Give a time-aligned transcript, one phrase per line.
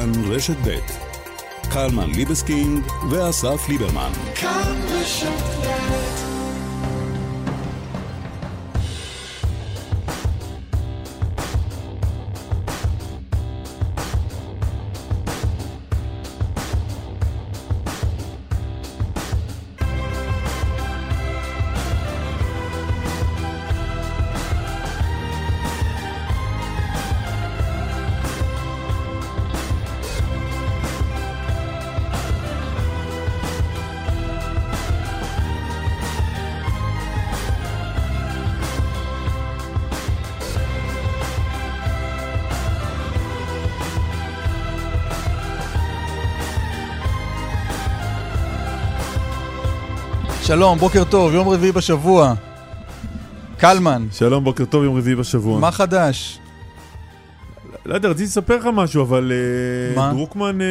[0.00, 0.78] כאן רשת ב'
[1.72, 4.12] קלמן ליבסקינד ואסף ליברמן.
[4.34, 5.99] כאן רשת
[50.50, 52.34] שלום, בוקר טוב, יום רביעי בשבוע.
[53.56, 54.06] קלמן.
[54.12, 55.60] שלום, בוקר טוב, יום רביעי בשבוע.
[55.60, 56.38] מה חדש?
[57.86, 59.32] לא יודע, רציתי לספר לך משהו, אבל...
[59.32, 60.12] אה, מה?
[60.12, 60.60] דרוקמן...
[60.60, 60.66] אה,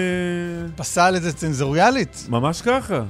[0.75, 2.25] פסל את זה צנזוריאלית?
[2.30, 3.02] ממש ככה.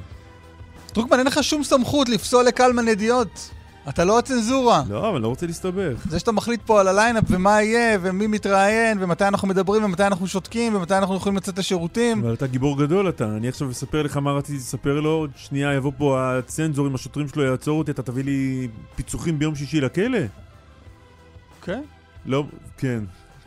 [0.93, 3.49] דרוקמן, אין לך שום סמכות לפסול לקלמן ידיעות.
[3.89, 4.83] אתה לא הצנזורה.
[4.89, 6.05] לא, אבל לא רוצה להסתבך.
[6.09, 10.07] זה שאתה מחליט פה על ה lineup ומה יהיה, ומי מתראיין, ומתי אנחנו מדברים, ומתי
[10.07, 12.23] אנחנו שותקים, ומתי אנחנו יכולים לצאת לשירותים.
[12.23, 13.25] אבל אתה גיבור גדול אתה.
[13.25, 17.27] אני עכשיו אספר לך מה רציתי לספר לו, עוד שנייה יבוא פה הצנזור עם השוטרים
[17.27, 20.19] שלו יעצור אותי, אתה תביא לי פיצוחים ביום שישי לכלא?
[21.61, 21.81] כן.
[22.25, 22.43] לא,
[22.77, 22.99] כן.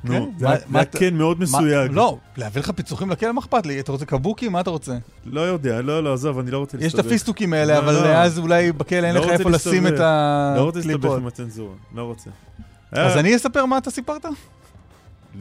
[0.06, 0.12] כן?
[0.12, 1.90] נו, זה היה כן מאוד מסויג.
[1.92, 3.80] לא, להביא לך פיצוחים לכלא, מה אכפת לי?
[3.80, 4.48] אתה רוצה קבוקי?
[4.48, 4.96] מה אתה רוצה?
[5.24, 6.94] לא יודע, לא, לא, עזוב, אני לא רוצה להסתבך.
[6.94, 8.06] יש את הפיסטוקים האלה, אבל לא.
[8.06, 10.56] אז אולי בכלא אין לא לך איפה לשים את הקליפות.
[10.56, 12.30] לא רוצה להסתבך עם הצנזורה, לא רוצה.
[12.92, 14.24] אז אני אספר מה אתה סיפרת?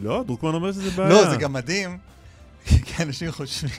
[0.01, 1.09] לא, דרוקמן אומר שזה בעיה.
[1.09, 1.97] לא, זה גם מדהים.
[2.85, 3.71] כי אנשים חושבים,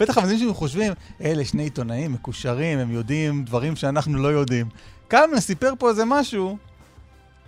[0.00, 4.68] בטח אנשים חושבים, אלה שני עיתונאים מקושרים, הם יודעים דברים שאנחנו לא יודעים.
[5.08, 6.58] קלמן סיפר פה איזה משהו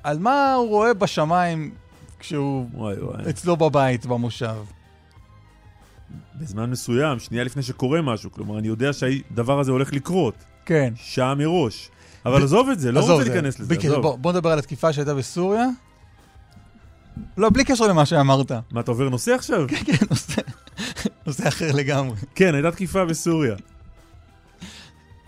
[0.03, 1.71] על מה הוא רואה בשמיים
[2.19, 3.31] כשהוא וואי, וואי.
[3.31, 4.57] אצלו בבית, במושב.
[6.41, 8.33] בזמן מסוים, שנייה לפני שקורה משהו.
[8.33, 10.35] כלומר, אני יודע שהדבר הזה הולך לקרות.
[10.67, 10.93] כן.
[10.97, 11.91] שעה מראש.
[12.27, 12.43] אבל ב...
[12.43, 14.03] עזוב את זה, לא רוצה להיכנס לזה, עזוב.
[14.03, 15.67] בוא, בוא נדבר על התקיפה שהייתה בסוריה.
[17.37, 18.53] לא, בלי קשר למה שאמרת.
[18.71, 19.65] מה, אתה עובר נושא עכשיו?
[19.69, 20.43] כן, כן, נושא,
[21.27, 22.17] נושא אחר לגמרי.
[22.35, 23.55] כן, הייתה תקיפה בסוריה.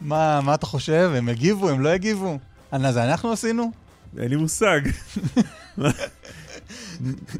[0.01, 1.11] מה, מה אתה חושב?
[1.17, 1.69] הם יגיבו?
[1.69, 2.39] הם לא יגיבו?
[2.91, 3.71] זה אנחנו עשינו?
[4.19, 4.81] אין לי מושג.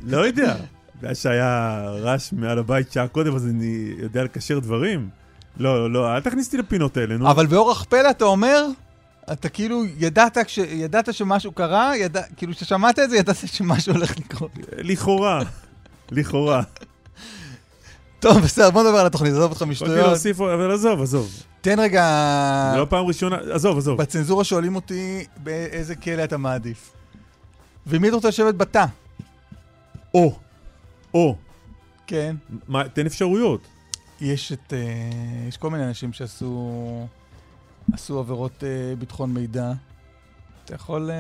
[0.03, 0.57] לא יודע.
[0.99, 5.09] בגלל שהיה רעש מעל הבית שעה קודם, אז אני יודע לקשר דברים.
[5.57, 7.31] לא, לא, אל תכניס אותי לפינות האלה, נו.
[7.31, 8.67] אבל באורח פלא אתה אומר,
[9.33, 14.19] אתה כאילו ידעת, כש, ידעת שמשהו קרה, ידע, כאילו כששמעת את זה, ידעת שמשהו הולך
[14.19, 14.51] לקרות.
[14.79, 15.43] לכאורה,
[16.11, 16.63] לכאורה.
[18.21, 19.93] טוב, בסדר, בוא נדבר על התוכנית, עזוב אותך משטויות.
[19.93, 21.31] יכולתי להוסיף, אבל עזוב, עזוב.
[21.61, 22.05] תן רגע...
[22.73, 23.99] זה לא פעם ראשונה, עזוב, עזוב.
[23.99, 26.93] בצנזורה שואלים אותי באיזה כלא אתה מעדיף.
[27.87, 28.85] ומי אתה רוצה לשבת בתא?
[30.15, 30.39] או,
[31.15, 31.37] או.
[32.07, 32.37] כן.
[32.69, 33.61] מה, תן אפשרויות.
[34.21, 37.07] יש את, uh, יש כל מיני אנשים שעשו
[37.93, 39.73] עשו עבירות uh, ביטחון מידע.
[40.65, 41.11] אתה יכול,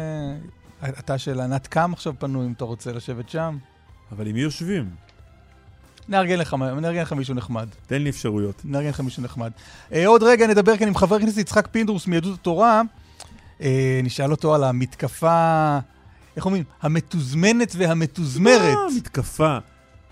[0.83, 3.59] uh, אתה של ענת קם עכשיו פנוי אם אתה רוצה לשבת שם.
[4.13, 4.91] אבל עם מי יושבים?
[6.09, 7.69] נארגן לך, נארגן לך מישהו נחמד.
[7.87, 8.63] תן לי אפשרויות.
[8.65, 9.51] נארגן לך מישהו נחמד.
[9.91, 12.83] Uh, עוד רגע נדבר כאן עם חבר הכנסת יצחק פינדרוס מיהדות התורה.
[13.59, 13.63] Uh,
[14.03, 15.79] נשאל אותו על המתקפה
[16.37, 16.65] איך אומרים?
[16.83, 18.75] המתוזמנת והמתוזמרת.
[18.75, 19.59] לא, מתקפה.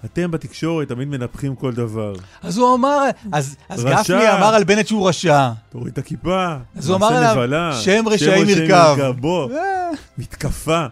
[0.04, 2.14] אתם בתקשורת תמיד מנפחים כל דבר.
[2.42, 2.98] אז הוא אמר,
[3.32, 5.50] אז, אז גפני אמר על בנט שהוא רשע.
[5.70, 9.12] תוריד את הכיפה, אז הוא אמר עליו, שם רשעים ירכב.
[9.20, 9.90] בוא, אה.
[10.18, 10.86] מתקפה.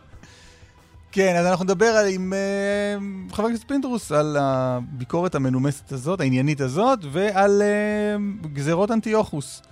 [1.12, 2.32] כן, אז אנחנו נדבר עם
[3.30, 9.62] uh, חבר הכנסת פינדרוס על הביקורת המנומסת הזאת, העניינית הזאת, ועל uh, גזירות אנטיוכוס,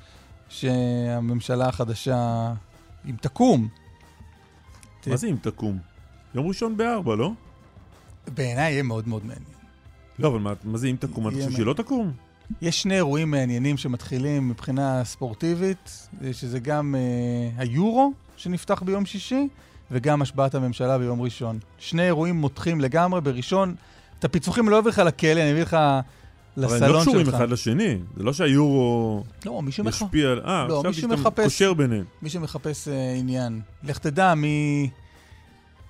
[0.48, 2.52] שהממשלה החדשה,
[3.06, 3.68] אם תקום,
[5.10, 5.78] מה זה אם תקום?
[6.34, 7.32] יום ראשון בארבע, לא?
[8.34, 9.54] בעיניי יהיה מאוד מאוד מעניין.
[10.18, 11.28] לא, אבל מה, מה זה אם תקום?
[11.28, 12.12] אתה חושב שהיא לא תקום?
[12.62, 19.48] יש שני אירועים מעניינים שמתחילים מבחינה ספורטיבית, שזה גם uh, היורו שנפתח ביום שישי,
[19.90, 21.58] וגם השבעת הממשלה ביום ראשון.
[21.78, 23.74] שני אירועים מותחים לגמרי, בראשון,
[24.18, 25.76] את הפיצוחים לא אביא לך לכלא, אני אביא לך
[26.56, 26.82] לסלון שלך.
[26.82, 30.02] אבל הם לא קשורים אחד לשני, זה לא שהיורו לא, מי שמח...
[30.02, 30.40] משפיע על...
[30.44, 32.04] אה, לא, עכשיו שאתה קושר ביניהם.
[32.22, 33.60] מי שמחפש uh, עניין.
[33.82, 34.90] לך תדע מי...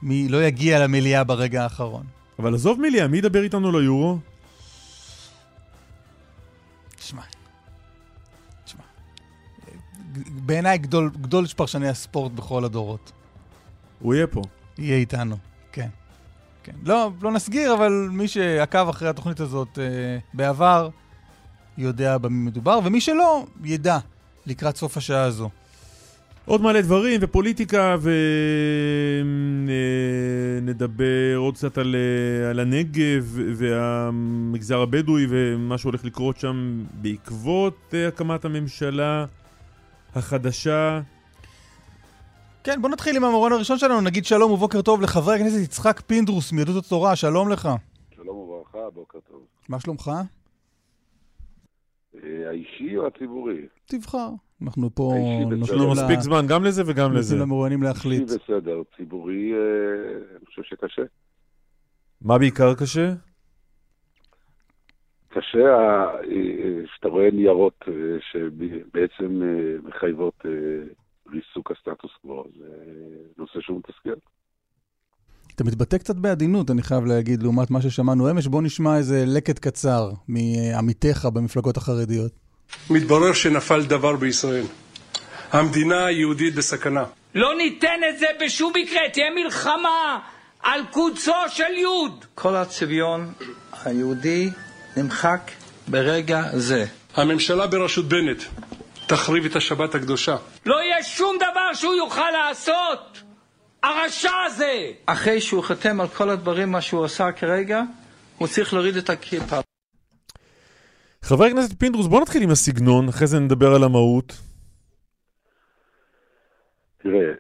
[0.03, 2.05] מי לא יגיע למליאה ברגע האחרון.
[2.39, 4.19] אבל עזוב מליאה, מי ידבר איתנו ליורו?
[6.97, 7.23] תשמע,
[8.65, 8.83] תשמע,
[10.29, 13.13] בעיניי גדול, גדול פרשני הספורט בכל הדורות.
[14.01, 14.43] הוא יהיה פה.
[14.79, 15.37] יהיה איתנו,
[16.65, 16.73] כן.
[16.85, 20.89] לא, לא נסגיר, אבל מי שעקב אחרי התוכנית הזאת אה, בעבר,
[21.79, 23.99] יודע במי מדובר, ומי שלא, ידע
[24.47, 25.51] לקראת סוף השעה הזו.
[26.47, 27.97] עוד מלא דברים ופוליטיקה
[30.63, 38.09] ונדבר עוד קצת על, אה, על הנגב והמגזר הבדואי ומה שהולך לקרות שם בעקבות אה,
[38.09, 39.25] הקמת הממשלה
[40.15, 41.01] החדשה.
[42.65, 46.53] כן, בוא נתחיל עם המרון הראשון שלנו, נגיד שלום ובוקר טוב לחברי הכנסת יצחק פינדרוס
[46.53, 47.69] מיהדות התורה, שלום לך.
[48.17, 49.47] שלום וברכה, בוקר טוב.
[49.69, 50.11] מה שלומך?
[52.15, 53.67] אה, האישי או הציבורי?
[53.85, 54.29] תבחר.
[54.63, 55.13] אנחנו פה
[55.73, 57.35] לנו מספיק זמן גם לזה וגם לזה.
[57.35, 58.23] נותנים למרואיינים להחליט.
[58.23, 59.59] אישי בסדר, ציבורי, אה,
[60.37, 61.03] אני חושב שקשה.
[62.23, 63.13] מה בעיקר קשה?
[65.29, 67.85] קשה אה, שאתה רואה ניירות
[68.33, 69.43] שבעצם
[69.83, 70.43] מחייבות
[71.35, 72.67] ריסוק הסטטוס קוו, זה
[73.39, 74.19] נושא שהוא מתסכל.
[75.55, 78.47] אתה מתבטא קצת בעדינות, אני חייב להגיד, לעומת מה ששמענו אמש.
[78.47, 82.33] בוא נשמע איזה לקט קצר מעמיתיך במפלגות החרדיות.
[82.91, 84.65] מתברר שנפל דבר בישראל.
[85.53, 87.05] המדינה היהודית בסכנה.
[87.35, 90.19] לא ניתן את זה בשום מקרה, תהיה מלחמה
[90.63, 92.25] על קוצו של יוד.
[92.35, 93.33] כל הצביון
[93.85, 94.51] היהודי
[94.97, 95.51] נמחק
[95.89, 96.85] ברגע זה.
[97.15, 98.43] הממשלה בראשות בנט
[99.07, 100.37] תחריב את השבת הקדושה.
[100.67, 103.23] לא יהיה שום דבר שהוא יוכל לעשות!
[103.83, 104.91] הרשע הזה!
[105.07, 107.83] אחרי שהוא חותם על כל הדברים, מה שהוא עשה כרגע,
[108.39, 109.61] הוא צריך להוריד את הכיפה.
[111.23, 114.37] חבר הכנסת פינדרוס, בוא נתחיל עם הסגנון, אחרי זה נדבר על המהות.
[117.05, 117.33] תראה,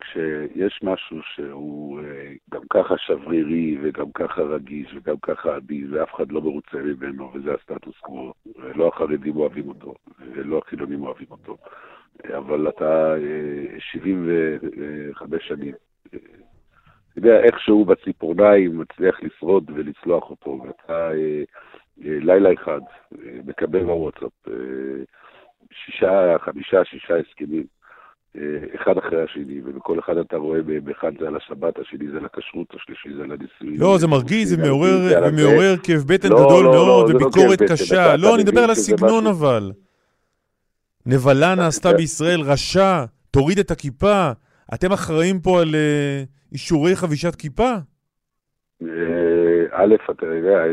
[0.00, 6.32] כשיש משהו שהוא אה, גם ככה שברירי וגם ככה רגיש וגם ככה עדין ואף אחד
[6.32, 8.32] לא מרוצה ממנו וזה הסטטוס קוו,
[8.74, 11.56] לא החרדים אוהבים אותו ולא החילונים אוהבים אותו,
[12.24, 13.14] אבל אתה
[13.78, 15.74] 75 אה, שנים,
[16.14, 16.18] אה,
[17.10, 21.10] אתה יודע, איכשהו בציפורניים מצליח לשרוד ולצלוח אותו, ואתה
[21.98, 22.80] לילה אחד
[23.44, 24.32] מקבל בוואטסאפ
[25.72, 27.75] שישה, חמישה, שישה הסכמים.
[28.74, 32.66] אחד אחרי השני, ובכל אחד אתה רואה, באחד זה על השבת, השני זה על הכשרות,
[32.74, 33.80] השלישי זה על הנישואים.
[33.80, 34.56] לא, זה מרגיז, זה
[35.32, 38.16] מעורר כאב בטן לא, גדול לא, לא, מאוד, וביקורת קשה.
[38.16, 39.72] לא, אני מדבר על הסגנון אבל.
[41.06, 44.30] נבלה נעשתה בישראל, רשע, תוריד את הכיפה.
[44.74, 46.22] אתם אחראים פה על אה,
[46.52, 47.70] אישורי חבישת כיפה?
[48.82, 50.64] אה, א', אתה יודע,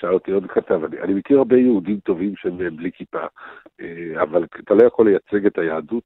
[0.00, 3.26] שאל אותי עוד כתב, אני, אני מכיר הרבה יהודים טובים שהם בלי כיפה,
[3.80, 6.04] אה, אבל אתה לא יכול לייצג את היהדות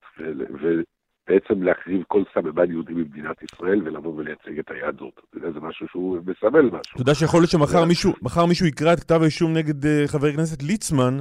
[1.28, 5.20] ובעצם להקריב כל סממן יהודי במדינת ישראל ולבוא ולייצג את היהדות.
[5.30, 6.92] אתה יודע, זה משהו שהוא מסמל משהו.
[6.92, 8.12] אתה יודע שיכול להיות שמחר מישהו,
[8.48, 11.18] מישהו יקרא את כתב האישום נגד uh, חבר הכנסת ליצמן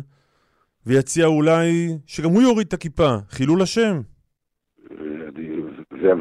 [0.85, 4.01] ויציע אולי שגם הוא יוריד את הכיפה, חילול השם.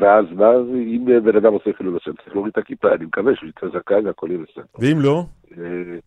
[0.01, 3.49] ואז, ואז אם בן אדם עושה חילול השם, צריך להוריד את הכיפה, אני מקווה שהוא
[3.49, 4.65] יצא זכאי והכל יהיה בסדר.
[4.79, 5.25] ואם לא?
[5.59, 5.99] אה,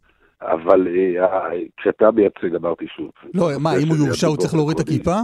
[0.41, 3.11] אבל אה, כשאתה מייצג, אמרתי שוב.
[3.33, 5.15] לא, מה, אם הוא יורשע הוא צריך להוריד את הכיפה?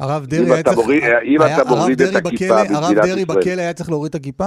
[0.00, 0.88] הרב דרעי היה צריך...
[1.24, 4.46] אם אתה מוריד את הכיפה הרב דרעי בכלא היה צריך להוריד את הכיפה?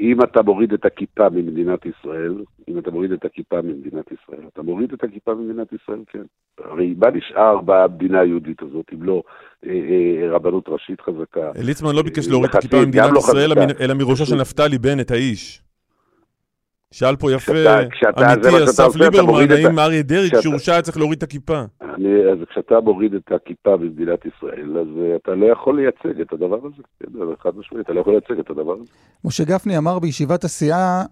[0.00, 2.34] אם אתה מוריד את הכיפה ממדינת ישראל,
[2.68, 6.22] אם אתה מוריד את הכיפה ממדינת ישראל, אתה מוריד את הכיפה ממדינת ישראל, כן.
[6.64, 9.22] הרי מה נשאר במדינה היהודית הזאת, אם לא
[9.66, 11.50] אה, אה, רבנות ראשית חזקה?
[11.64, 15.62] ליצמן לא ביקש להוריד את הכיפה ממדינת לא ישראל, אלא מראשו של נפתלי בנט, האיש.
[16.96, 17.52] שאל פה יפה,
[18.18, 21.62] אמיתי, אסף ליברמן, האם אריה דרעי, כשהורשע היה צריך להוריד את הכיפה?
[21.80, 26.32] אני, אז כשאתה מוריד את הכיפה במדינת ישראל, אז uh, אתה לא יכול לייצג את
[26.32, 26.82] הדבר הזה.
[27.42, 28.84] חד משמעית, אתה לא יכול לייצג את הדבר הזה.
[29.24, 31.02] משה גפני אמר בישיבת הסיעה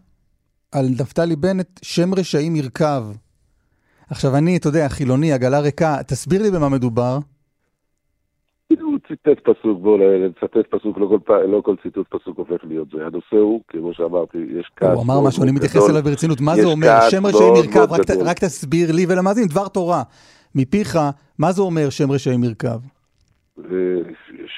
[0.72, 3.02] על נפתלי בנט, שם רשעים ירכב.
[4.10, 7.18] עכשיו אני, אתה יודע, חילוני, עגלה ריקה, תסביר לי במה מדובר.
[9.16, 13.06] ציטט פסוק, בואו לצטט פסוק, לא כל, לא כל ציטוט פסוק הופך להיות זה.
[13.06, 16.40] הנושא הוא, כמו שאמרתי, יש כעס הוא אמר משהו, אני מתייחס אליו ברצינות.
[16.40, 16.88] מה זה אומר?
[17.10, 20.02] שם רשעים ירכב, רק, רק תסביר לי ולמאזין, דבר תורה.
[20.54, 20.98] מפיך,
[21.38, 22.78] מה זה אומר שם רשעים ירכב?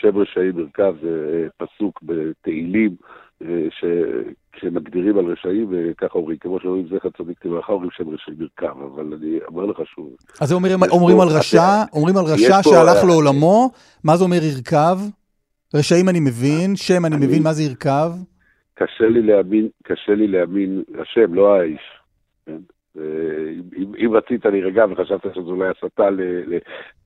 [0.01, 2.97] שם רשעים ירכב זה אה, פסוק בתהילים,
[3.43, 3.49] אה,
[4.57, 9.15] כשמגדירים על רשעים, וככה אומרים, כמו שאומרים זכר צדיק תברכה, אומרים שם רשעים ירכב, אבל
[9.15, 10.17] אני אומר לך שוב.
[10.41, 13.71] אז אומרים, אומרים על רשע, אומרים על רשע שהלך לעולמו,
[14.05, 14.99] מה זה אומר ירכב?
[15.75, 18.11] רשעים אני מבין, שם אני מבין, מה זה ירכב?
[18.75, 21.81] קשה לי להאמין, קשה לי להאמין, השם, לא האיש.
[22.47, 22.59] כן?
[23.77, 26.09] אם, אם רצית להירגע וחשבת שזו אולי הסתה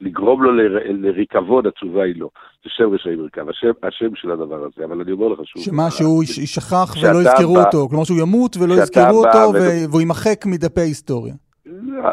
[0.01, 0.51] לגרום לו
[0.89, 2.29] לריקבון, התשובה היא לא.
[2.65, 5.63] זה שם רשעים ירכב, השם, השם של הדבר הזה, אבל אני אומר לך שוב...
[5.63, 9.91] שמה, שהוא יישכח ולא יזכרו בא, אותו, כלומר שהוא ימות ולא יזכרו אותו ו...
[9.91, 11.35] והוא יימחק מדפי ההיסטוריה.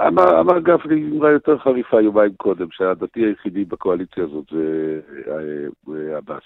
[0.08, 6.44] אמר, אמר גפני אמרה יותר חריפה יומיים קודם, שהדתי היחידי בקואליציה הזאת זה אה, עבאס.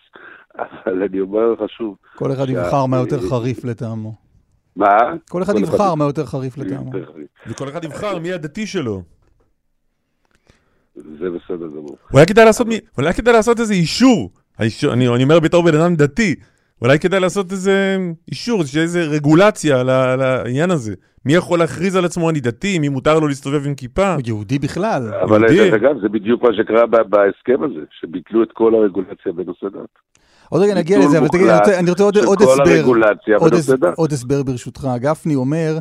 [0.56, 1.96] אבל אני אומר לך שוב...
[2.16, 4.31] כל אחד יבחר מה יותר חריף לטעמו.
[4.76, 4.98] מה?
[5.30, 6.92] כל אחד יבחר מה יותר חריף לטעמו.
[7.48, 9.02] וכל אחד יבחר מי הדתי שלו.
[10.96, 11.98] זה בסדר גמור.
[12.98, 14.32] אולי כדאי לעשות איזה אישור.
[14.94, 16.36] אני אומר בתור בן אדם דתי,
[16.82, 17.98] אולי כדאי לעשות איזה
[18.32, 20.94] אישור, איזה רגולציה לעניין הזה.
[21.26, 24.16] מי יכול להכריז על עצמו אני דתי, מי מותר לו להסתובב עם כיפה?
[24.26, 25.14] יהודי בכלל.
[25.24, 30.11] אבל דרך אגב, זה בדיוק מה שקרה בהסכם הזה, שביטלו את כל הרגולציה בנושא דת.
[30.52, 31.48] עוד רגע נגיע לזה, אבל תגיד,
[31.80, 32.84] אני רוצה עוד, עוד הסבר.
[33.40, 34.88] עוד, הסבר, עוד הסבר ברשותך.
[34.98, 35.78] גפני אומר,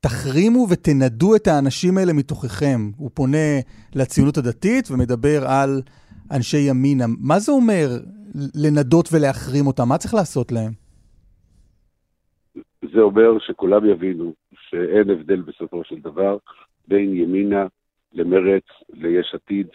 [0.00, 2.90] תחרימו ותנדו את האנשים האלה מתוככם.
[2.96, 3.48] הוא פונה
[3.94, 5.82] לציונות הדתית ומדבר על
[6.30, 7.04] אנשי ימינה.
[7.18, 7.88] מה זה אומר
[8.54, 9.88] לנדות ולהחרים אותם?
[9.88, 10.72] מה צריך לעשות להם?
[12.94, 14.32] זה אומר שכולם יבינו
[14.68, 16.36] שאין הבדל בסופו של דבר
[16.88, 17.66] בין ימינה
[18.12, 19.66] למרץ, ליש עתיד,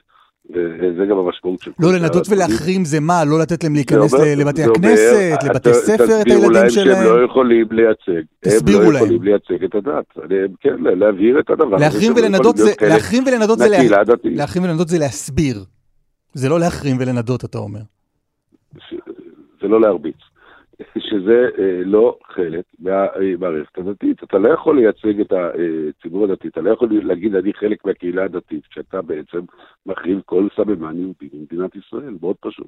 [0.49, 1.71] וזה גם המשמעות של...
[1.79, 3.25] לא, לנדות ולהחרים זה מה?
[3.25, 6.39] לא לתת להם להיכנס לבתי הכנסת, לבתי ספר, את הילדים שלהם?
[6.39, 8.21] תסבירו להם שהם לא יכולים לייצג.
[8.39, 8.87] תסבירו להם.
[8.87, 10.05] הם לא יכולים לייצג את הדת.
[10.61, 11.77] כן, להבהיר את הדבר.
[11.77, 12.71] להחרים ולנדות זה...
[12.81, 13.23] להחרים
[14.63, 15.63] ולנדות זה להסביר.
[16.33, 17.79] זה לא להחרים ולנדות, אתה אומר.
[19.61, 20.15] זה לא להרביץ.
[20.97, 24.23] שזה אה, לא חלק מהמערכת הדתית.
[24.23, 28.65] אתה לא יכול לייצג את הציבור הדתי, אתה לא יכול להגיד אני חלק מהקהילה הדתית,
[28.69, 29.39] כשאתה בעצם
[29.85, 32.67] מחריב כל סממן יהודי במדינת ישראל, מאוד פשוט.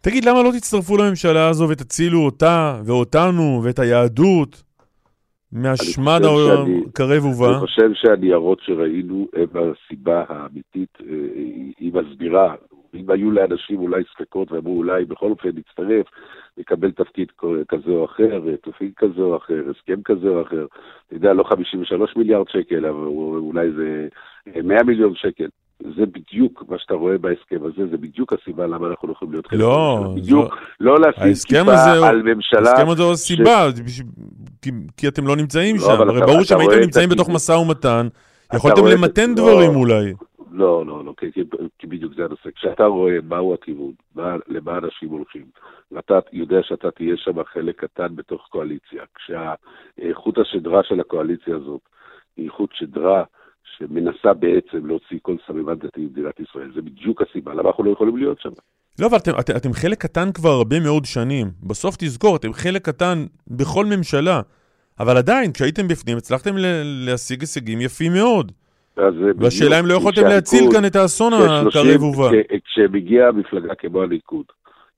[0.00, 4.62] תגיד, למה לא תצטרפו לממשלה הזו ותצילו אותה ואותנו ואת היהדות
[5.52, 7.50] מהשמד הקרב ובא?
[7.50, 11.06] אני חושב שהניירות שראינו הם הסיבה האמיתית, אה,
[11.78, 12.54] היא מסבירה
[12.94, 16.06] אם היו לאנשים אולי ספקות ואמרו אולי בכל אופן נצטרף,
[16.58, 17.28] נקבל תפקיד
[17.68, 20.66] כזה או אחר, תפקיד כזה או אחר, הסכם כזה או אחר,
[21.06, 24.08] אתה יודע, לא 53 מיליארד שקל, אבל אולי זה
[24.62, 25.46] 100 מיליון שקל.
[25.80, 29.46] זה בדיוק מה שאתה רואה בהסכם הזה, זה בדיוק הסיבה למה אנחנו לא יכולים להיות
[29.46, 32.70] חלק לא, בדיוק, לא לשים טיפה על ממשלה...
[32.70, 33.68] ההסכם הזה הוא סיבה,
[34.96, 38.08] כי אתם לא נמצאים לא, שם, הרי ברור שאם הייתם נמצאים בתוך משא ומתן,
[38.54, 39.78] יכולתם למתן דברים לא.
[39.78, 40.12] אולי.
[40.56, 41.40] לא, לא, לא, כי, כי,
[41.78, 42.50] כי בדיוק זה הנושא.
[42.50, 45.44] כשאתה רואה מהו הכיוון, מה, למה אנשים הולכים,
[45.92, 51.80] ואתה יודע שאתה תהיה שם חלק קטן בתוך קואליציה, כשהחוט השדרה של הקואליציה הזאת
[52.36, 53.24] היא חוט שדרה
[53.76, 58.16] שמנסה בעצם להוציא כל סממן דתי במדינת ישראל, זה בדיוק הסיבה למה אנחנו לא יכולים
[58.16, 58.50] להיות שם.
[59.00, 61.46] לא, אבל אתם, אתם, אתם חלק קטן כבר הרבה מאוד שנים.
[61.62, 64.40] בסוף תזכור, אתם חלק קטן בכל ממשלה.
[65.00, 66.54] אבל עדיין, כשהייתם בפנים, הצלחתם
[67.06, 68.52] להשיג הישגים יפים מאוד.
[69.38, 72.30] והשאלה אם לא יכולתם להציל כאן את האסון הקרב ובא.
[72.64, 74.46] כשמגיעה מפלגה כמו הליכוד,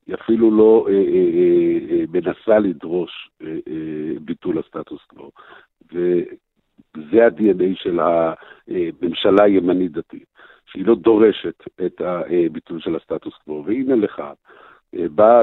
[0.07, 3.31] היא אפילו לא אה, אה, אה, מנסה לדרוש
[4.21, 5.31] ביטול הסטטוס קוו.
[5.93, 10.26] וזה ה-DNA של הממשלה הימנית דתית,
[10.67, 13.64] שהיא לא דורשת את הביטול של הסטטוס קוו.
[13.67, 14.23] והנה לך,
[14.93, 15.43] באה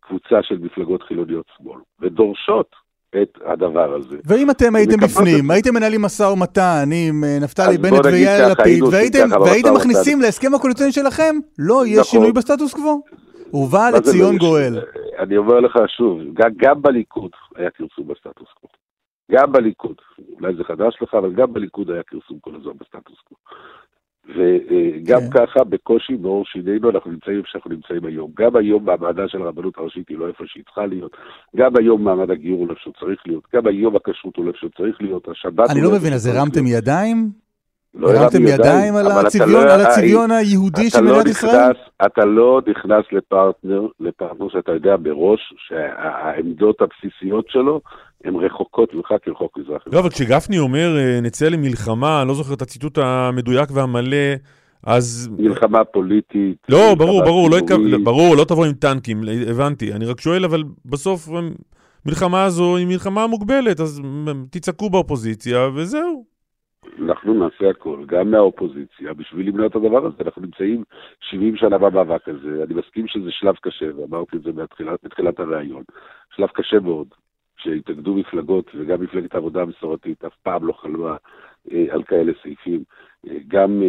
[0.00, 2.76] קבוצה של מפלגות חילוניות שמאל, ודורשות
[3.22, 4.16] את הדבר הזה.
[4.24, 9.74] ואם אתם הייתם בפנים, הייתם מנהלים משא ומתן עם אה, נפתלי בנט ויאיר לפיד, והייתם
[9.74, 12.10] מכניסים להסכם הקואליציוני שלכם, לא יהיה נכון.
[12.10, 13.02] שינוי בסטטוס קוו.
[13.52, 14.74] ובא לציון לא גואל.
[15.18, 16.20] אני אומר לך שוב,
[16.56, 18.70] גם בליכוד היה כרסום בסטטוס קוו.
[19.32, 19.96] גם בליכוד,
[20.40, 23.36] אולי זה חדש לך, אבל גם בליכוד היה כרסום כל הזמן בסטטוס קוו.
[24.28, 25.46] וגם כן.
[25.46, 28.30] ככה, בקושי בעור שינינו, אנחנו נמצאים איפה שאנחנו נמצאים היום.
[28.38, 31.16] גם היום מעמדה של הרבנות הראשית היא לא איפה שהיא צריכה להיות.
[31.56, 33.44] גם היום מעמד הגיור הוא לא איפה שהוא צריך להיות.
[33.54, 35.28] גם היום הכשרות הוא לא איפה שהוא צריך להיות.
[35.28, 35.70] השבת...
[35.70, 37.45] אני לא, לא מבין, אז הרמתם ידיים?
[37.96, 41.72] לא הרמתם ידיים על הצביון, לא, על הצביון היהודי של מדינת ישראל?
[42.06, 47.80] אתה לא נכנס לפרטנר, לפרטנר שאתה יודע מראש שהעמדות הבסיסיות שלו
[48.24, 49.82] הן רחוקות ממך כרחוק מזרח.
[49.92, 54.34] לא, אבל כשגפני אומר אה, נצא למלחמה, אני לא זוכר את הציטוט המדויק והמלא,
[54.86, 55.30] אז...
[55.38, 56.56] מלחמה פוליטית.
[56.68, 57.58] לא, ברור, ברור, לא,
[58.04, 59.92] ברור, לא תבוא עם טנקים, הבנתי.
[59.92, 61.28] אני רק שואל, אבל בסוף
[62.06, 64.02] המלחמה הזו היא מלחמה מוגבלת, אז
[64.50, 66.35] תצעקו באופוזיציה וזהו.
[66.98, 70.16] אנחנו נעשה הכל, גם מהאופוזיציה, בשביל למנוע את הדבר הזה.
[70.20, 70.84] אנחנו נמצאים
[71.20, 72.64] 70 שנה במאבק הזה.
[72.64, 74.50] אני מסכים שזה שלב קשה, ואמרתי את זה
[75.02, 75.82] בתחילת הראיון.
[76.36, 77.06] שלב קשה מאוד.
[77.58, 81.16] שהתאגדו מפלגות, וגם מפלגת העבודה המסורתית אף פעם לא חלמה
[81.72, 82.82] אה, על כאלה סעיפים.
[83.28, 83.88] אה, גם אה,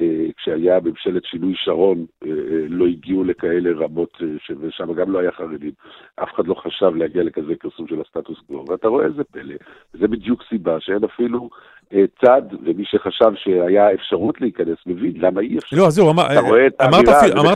[0.00, 5.18] אה, כשהיה ממשלת שינוי שרון, אה, אה, לא הגיעו לכאלה רמות, אה, ושם גם לא
[5.18, 5.72] היה חרדים.
[6.16, 8.64] אף אחד לא חשב להגיע לכזה כרסום של הסטטוס קוו.
[8.68, 9.54] ואתה רואה איזה פלא,
[9.92, 11.79] זה בדיוק סיבה שאין אפילו אה,
[12.24, 15.76] צד, ומי שחשב שהיה אפשרות להיכנס מבין למה אי אפשר.
[15.76, 16.28] לא, אז זהו, אמרת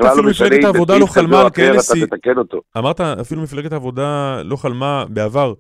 [0.02, 2.18] אפילו לא מפלגת העבודה לא חלמה על כאלה סעיפים.
[2.78, 5.54] אמרת אפילו מפלגת העבודה לא חלמה בעבר.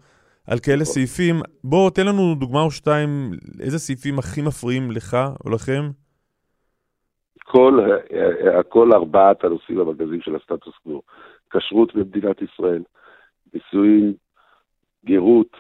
[0.46, 1.36] על כאלה סעיפים.
[1.64, 5.90] בוא, תן לנו דוגמה או שתיים, איזה סעיפים הכי מפריעים לך או לכם?
[7.44, 7.78] כל,
[8.68, 11.02] כל ארבעת הנושאים המרכזיים של הסטטוס קוו.
[11.50, 12.82] כשרות במדינת ישראל,
[13.54, 14.14] נישואין,
[15.06, 15.56] גרות,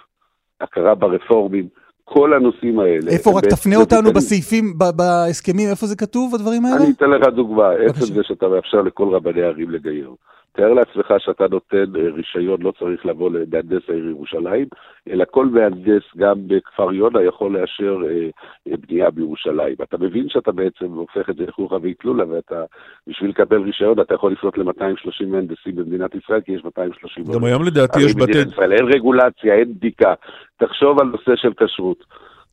[0.60, 1.68] הכרה ברפורמים,
[2.04, 3.10] כל הנושאים האלה.
[3.10, 3.38] איפה?
[3.38, 6.76] רק תפנה אותנו בסעיפים, בהסכמים, איפה זה כתוב, הדברים האלה?
[6.76, 7.70] אני אתן לך דוגמה.
[7.88, 10.10] עצם זה שאתה מאפשר לכל רבני הערים לגייר.
[10.56, 14.66] תאר לעצמך שאתה נותן אה, רישיון, לא צריך לבוא למהנדס העיר ירושלים,
[15.10, 18.28] אלא כל מהנדס, גם בכפר יונה, יכול לאשר אה,
[18.68, 19.76] אה, בנייה בירושלים.
[19.82, 22.64] אתה מבין שאתה בעצם הופך את זה לחוכא ואטלולא, ואתה,
[23.06, 27.24] בשביל לקבל רישיון, אתה יכול לפנות ל-230 מהנדסים במדינת ישראל, כי יש 230...
[27.34, 28.38] גם היום לדעתי יש בתי...
[28.60, 30.14] אין רגולציה, אין בדיקה.
[30.56, 32.04] תחשוב על נושא של כשרות.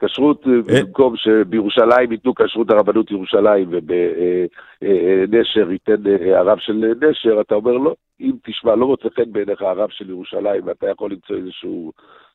[0.06, 0.84] כשרות, אה, אה.
[0.84, 6.04] במקום שבירושלים ייתנו כשרות הרבנות ירושלים ובנשר אה, ייתן
[6.36, 10.62] הרב של נשר, אתה אומר לא, אם תשמע, לא מוצא חן בעיניך הרב של ירושלים
[10.66, 11.92] ואתה יכול למצוא איזשהו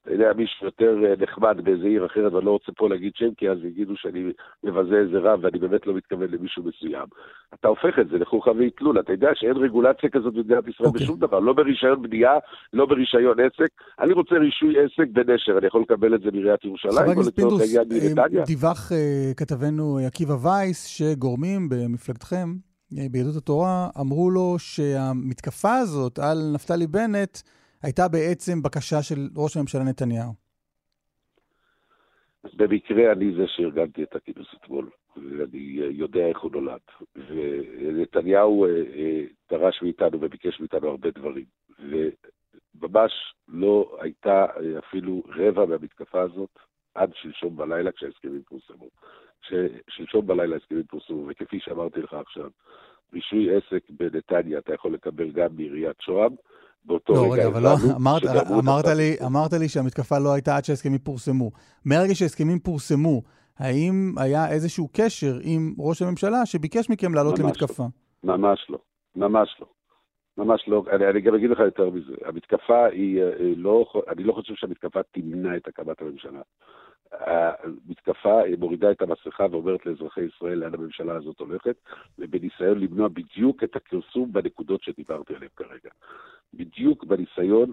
[0.07, 3.35] אתה יודע, מישהו יותר אה, נחמד באיזה עיר אחרת, ואני לא רוצה פה להגיד שם,
[3.37, 4.25] כי אז יגידו שאני
[4.65, 7.07] מבזה איזה רב, ואני באמת לא מתכוון למישהו מסוים.
[7.55, 9.01] אתה הופך את זה לחוכא ואטלולא.
[9.01, 10.93] אתה יודע שאין רגולציה כזאת במדינת ישראל okay.
[10.93, 11.03] אוקיי.
[11.07, 12.33] בשום דבר, לא ברישיון בנייה,
[12.73, 13.69] לא ברישיון עסק.
[14.01, 17.77] אני רוצה רישוי עסק בנשר, אני יכול לקבל את זה מעיריית ירושלים, חבר הכנסת פינדרוס,
[17.77, 22.49] אה, דיווח אה, כתבנו עקיבא וייס, שגורמים במפלגתכם,
[23.11, 27.39] ביהדות התורה, אמרו לו שהמתקפה הזאת על נפתלי בנט,
[27.87, 30.33] הייתה בעצם בקשה של ראש הממשלה נתניהו?
[32.55, 36.81] במקרה אני זה שארגנתי את הכינוס אתמול, ואני יודע איך הוא נולד.
[37.16, 41.45] ונתניהו אה, אה, דרש מאיתנו וביקש מאיתנו הרבה דברים.
[41.78, 43.12] וממש
[43.49, 46.59] לא הייתה אה, אפילו רבע מהמתקפה הזאת
[46.95, 48.88] עד שלשום בלילה כשההסכמים פורסמו.
[49.43, 52.50] כששלשום בלילה ההסכמים פורסמו, וכפי שאמרתי לך עכשיו,
[53.12, 56.33] רישוי עסק בנתניה אתה יכול לקבל גם מעיריית שוהם,
[56.87, 57.33] באותו לא, רגע.
[57.33, 58.23] רגע, אבל לא, אמרת,
[58.59, 61.50] אמרת, לי, אמרת לי שהמתקפה לא הייתה עד שההסכמים פורסמו.
[61.85, 63.23] מהרגע שההסכמים פורסמו,
[63.59, 67.85] האם היה איזשהו קשר עם ראש הממשלה שביקש מכם לעלות למתקפה?
[68.25, 68.78] לא, ממש לא,
[69.16, 69.66] ממש לא.
[70.38, 70.85] ממש לא.
[70.93, 72.14] אני, אני גם אגיד לך יותר מזה.
[72.25, 76.40] המתקפה היא אה, לא, אני לא חושב שהמתקפה תמנע את הקמת הממשלה.
[77.13, 81.77] המתקפה מורידה את המסכה ואומרת לאזרחי ישראל לאן הממשלה הזאת הולכת,
[82.19, 85.91] ובניסיון למנוע בדיוק את הכרסום בנקודות שדיברתי עליהן כרגע.
[86.55, 87.71] בדיוק בניסיון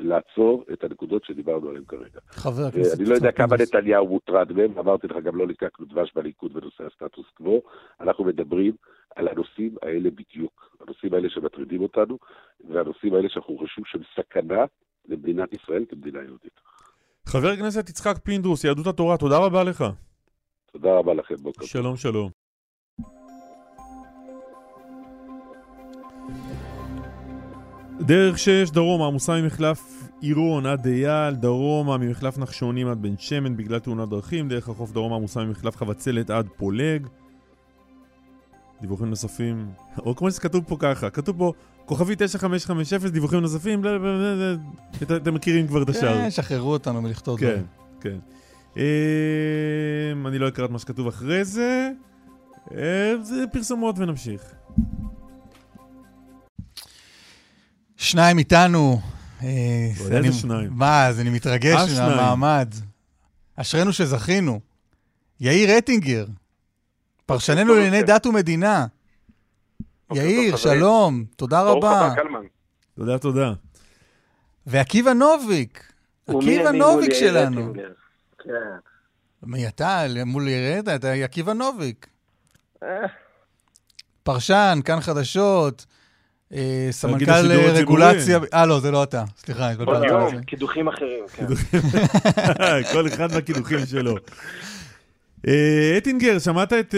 [0.00, 2.20] לעצור את הנקודות שדיברנו עליהן כרגע.
[2.28, 3.00] חבר הכנסת...
[3.00, 6.84] אני לא יודע כמה נתניהו מוטרד מהם, אמרתי לך, גם לא לקקנו דבש בליכוד בנושא
[6.84, 7.62] הסטטוס קוו.
[8.00, 8.72] אנחנו מדברים
[9.16, 10.76] על הנושאים האלה בדיוק.
[10.80, 12.18] הנושאים האלה שמטרידים אותנו,
[12.70, 14.64] והנושאים האלה שאנחנו חושבים שהם סכנה
[15.08, 16.60] למדינת ישראל כמדינה יהודית.
[17.26, 19.84] חבר הכנסת יצחק פינדרוס, יהדות התורה, תודה רבה לך.
[20.72, 21.66] תודה רבה לכם, בוקר.
[21.66, 22.30] שלום, שלום.
[28.00, 29.80] דרך שש, דרומה, עמוסה ממחלף
[30.20, 35.16] עירון עד אייל, דרומה ממחלף נחשונים עד בן שמן בגלל תאונת דרכים, דרך החוף דרומה
[35.16, 37.06] עמוסה ממחלף חבצלת עד פולג.
[38.80, 39.66] דיווחים נוספים,
[39.98, 41.52] או כמו שכתוב פה ככה, כתוב פה
[41.86, 43.82] כוכבי 9550, דיווחים נוספים,
[45.02, 46.14] אתם מכירים כבר את השאר.
[46.14, 47.62] כן, שחררו אותנו מלכתוב כן,
[48.00, 48.18] כן.
[48.76, 51.90] אמ, אני לא אקרא את מה שכתוב אחרי זה.
[52.70, 52.76] אמ,
[53.22, 54.42] זה פרסומות ונמשיך.
[57.96, 59.00] שניים איתנו.
[59.42, 59.48] אה,
[60.10, 60.70] איזה שניים?
[60.72, 62.74] מה, אז אני מתרגש מהמעמד.
[63.56, 64.60] אשרינו שזכינו.
[65.40, 66.26] יאיר רטינגר,
[67.26, 68.86] פרשננו לענייני דת ומדינה.
[70.14, 71.80] יאיר, שלום, תודה רבה.
[71.80, 72.46] ברוך הבא, קלמן.
[72.96, 73.52] תודה, תודה.
[74.66, 75.92] ועקיבא נוביק,
[76.26, 77.72] עקיבא נוביק שלנו.
[78.44, 78.50] כן.
[79.42, 80.04] מי אתה?
[80.26, 80.88] מול ירד?
[80.88, 82.06] אתה עקיבא נוביק.
[82.82, 82.88] אה.
[84.22, 85.86] פרשן, כאן חדשות.
[86.54, 90.08] אה, סמנכ"ל רגולציה, אה לא, זה לא אתה, סליחה, התבלבלתי.
[90.08, 91.46] כל יום, קידוחים אחרים, כן.
[92.92, 94.14] כל אחד מהקידוחים שלו.
[95.48, 96.94] אה, אטינגר, שמעת את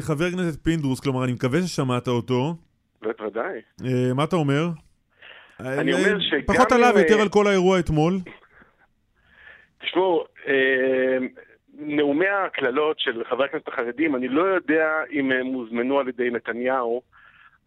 [0.00, 2.54] חבר הכנסת פינדרוס, כלומר, אני מקווה ששמעת אותו.
[3.02, 3.60] בוודאי.
[4.14, 4.68] מה אתה אומר?
[5.60, 6.40] אני אומר שגם...
[6.46, 8.14] פחות עליו, יותר על כל האירוע אתמול.
[9.82, 10.24] תשמעו,
[11.78, 17.02] נאומי הקללות של חברי הכנסת החרדים, אני לא יודע אם הם הוזמנו על ידי נתניהו.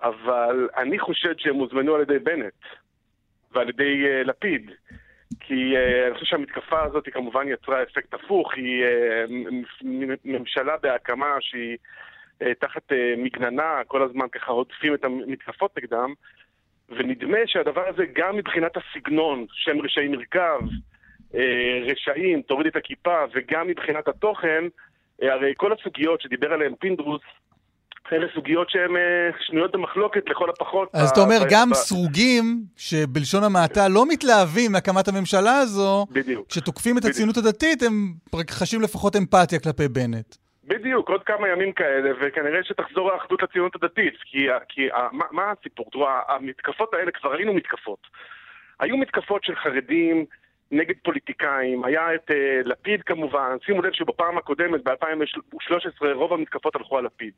[0.02, 2.54] אבל אני חושד שהם הוזמנו על ידי בנט
[3.52, 4.72] ועל ידי לפיד.
[5.40, 9.86] כי uh, אני חושב שהמתקפה הזאת היא כמובן יצרה אפקט הפוך, היא uh,
[10.26, 11.78] ממשלה בהקמה שהיא
[12.44, 16.14] uh, תחת מגננה, כל הזמן ככה הודפים את המתקפות נגדם,
[16.90, 20.60] ונדמה שהדבר הזה גם מבחינת הסגנון, שם רשעים מרכב,
[21.86, 24.64] רשעים, תוריד את הכיפה, וגם מבחינת התוכן,
[25.22, 27.22] הרי כל הסוגיות שדיבר עליהן פינדרוס,
[28.14, 30.90] אלה סוגיות שהן אה, שנויות במחלוקת לכל הפחות.
[30.94, 32.44] אז אתה אומר, גם סרוגים,
[32.78, 36.48] שבלשון המעטה לא מתלהבים מהקמת הממשלה הזו, בדיוק.
[36.50, 37.94] כשתוקפים את הציונות הדתית, הם
[38.50, 40.36] חשים לפחות אמפתיה כלפי בנט.
[40.68, 44.14] בדיוק, עוד כמה ימים כאלה, וכנראה שתחזור האחדות לציונות הדתית.
[44.26, 45.86] כי, כי מה, מה הסיפור?
[45.92, 48.00] תראו, המתקפות האלה, כבר ראינו מתקפות.
[48.80, 50.26] היו מתקפות של חרדים
[50.72, 52.34] נגד פוליטיקאים, היה את uh,
[52.66, 57.34] לפיד כמובן, שימו לב שבפעם הקודמת, ב-2013, רוב המתקפות הלכו על לפיד.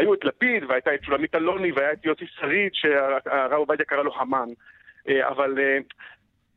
[0.00, 4.14] היו את לפיד, והייתה את שולמית אלוני, והיה את יוסי שריד, שהרב עובדיה קרא לו
[4.16, 4.48] המן.
[5.08, 5.94] Uh, אבל uh,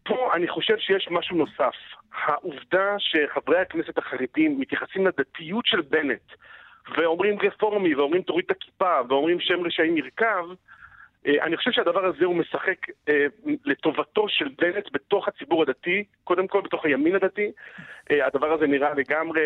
[0.04, 1.76] פה אני חושב שיש משהו נוסף.
[2.26, 6.32] העובדה שחברי הכנסת החרדים מתייחסים לדתיות של בנט,
[6.98, 10.46] ואומרים רפורמי, ואומרים תוריד את הכיפה, ואומרים שם רשעים ירכב,
[11.28, 12.78] אה, אני חושב שהדבר הזה הוא משחק
[13.10, 13.26] אה,
[13.66, 17.52] לטובתו של בנט בתוך הציבור הדתי, קודם כל בתוך הימין הדתי.
[18.12, 19.42] אה, הדבר הזה נראה לגמרי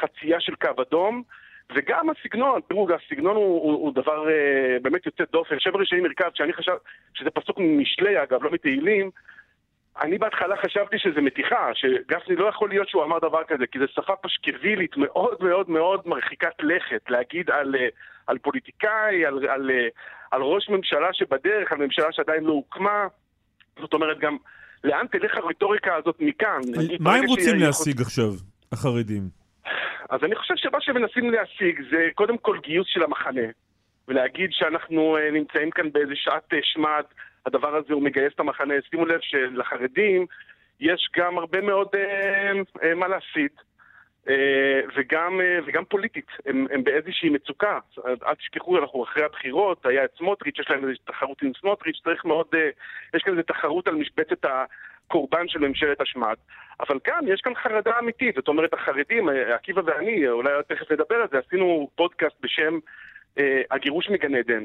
[0.00, 1.22] חצייה של קו אדום.
[1.74, 5.56] וגם הסגנון, תראו, הסגנון הוא, הוא, הוא דבר uh, באמת יוצא דופן.
[5.58, 6.72] שבר רשעים מרכב, שאני חשב,
[7.14, 9.10] שזה פסוק ממשלי אגב, לא מתהילים,
[10.02, 13.84] אני בהתחלה חשבתי שזה מתיחה, שגפני לא יכול להיות שהוא אמר דבר כזה, כי זו
[13.88, 17.74] שפה פשקבילית מאוד מאוד מאוד מרחיקת לכת, להגיד על,
[18.26, 19.70] על פוליטיקאי, על, על,
[20.30, 23.06] על ראש ממשלה שבדרך, על ממשלה שעדיין לא הוקמה.
[23.80, 24.36] זאת אומרת, גם
[24.84, 26.60] לאן תלך הרטוריקה הזאת מכאן?
[27.00, 28.06] מה הם רוצים להשיג יכול...
[28.06, 28.32] עכשיו,
[28.72, 29.39] החרדים?
[30.10, 33.46] אז אני חושב שמה שמנסים להשיג זה קודם כל גיוס של המחנה,
[34.08, 37.04] ולהגיד שאנחנו uh, נמצאים כאן באיזה שעת uh, שמד,
[37.46, 38.74] הדבר הזה הוא מגייס את המחנה.
[38.90, 40.26] שימו לב שלחרדים
[40.80, 43.52] יש גם הרבה מאוד uh, uh, מה להסיט.
[44.28, 47.78] אה, וגם, אה, וגם פוליטית, הם, הם באיזושהי מצוקה.
[48.06, 52.24] אל תשכחו, אנחנו אחרי הבחירות, היה את סמוטריץ', יש להם איזושהי תחרות עם סמוטריץ', צריך
[52.24, 52.70] מאוד, אה,
[53.14, 54.44] יש כאן איזו תחרות על משבצת
[55.10, 56.34] הקורבן של ממשלת השמד.
[56.80, 61.28] אבל כאן, יש כאן חרדה אמיתית, זאת אומרת, החרדים, עקיבא ואני, אולי תכף נדבר על
[61.30, 62.78] זה, עשינו פודקאסט בשם
[63.38, 64.64] אה, הגירוש מגן עדן.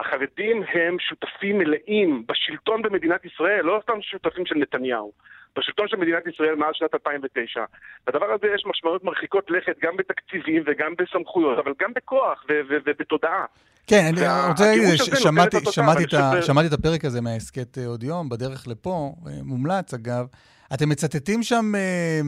[0.00, 5.12] החרדים הם שותפים מלאים בשלטון במדינת ישראל, לא סתם שותפים של נתניהו.
[5.56, 7.64] בשלטון של מדינת ישראל מאז שנת 2009.
[8.08, 13.44] לדבר הזה יש משמעויות מרחיקות לכת גם בתקציבים וגם בסמכויות, אבל גם בכוח ובתודעה.
[13.86, 18.28] כן, אני רוצה להגיד, שמעתי, שמעתי, את שמעתי את הפרק הזה מההסכת אה, עוד יום,
[18.28, 20.26] בדרך לפה, אה, מומלץ אגב.
[20.74, 22.20] אתם מצטטים שם אה,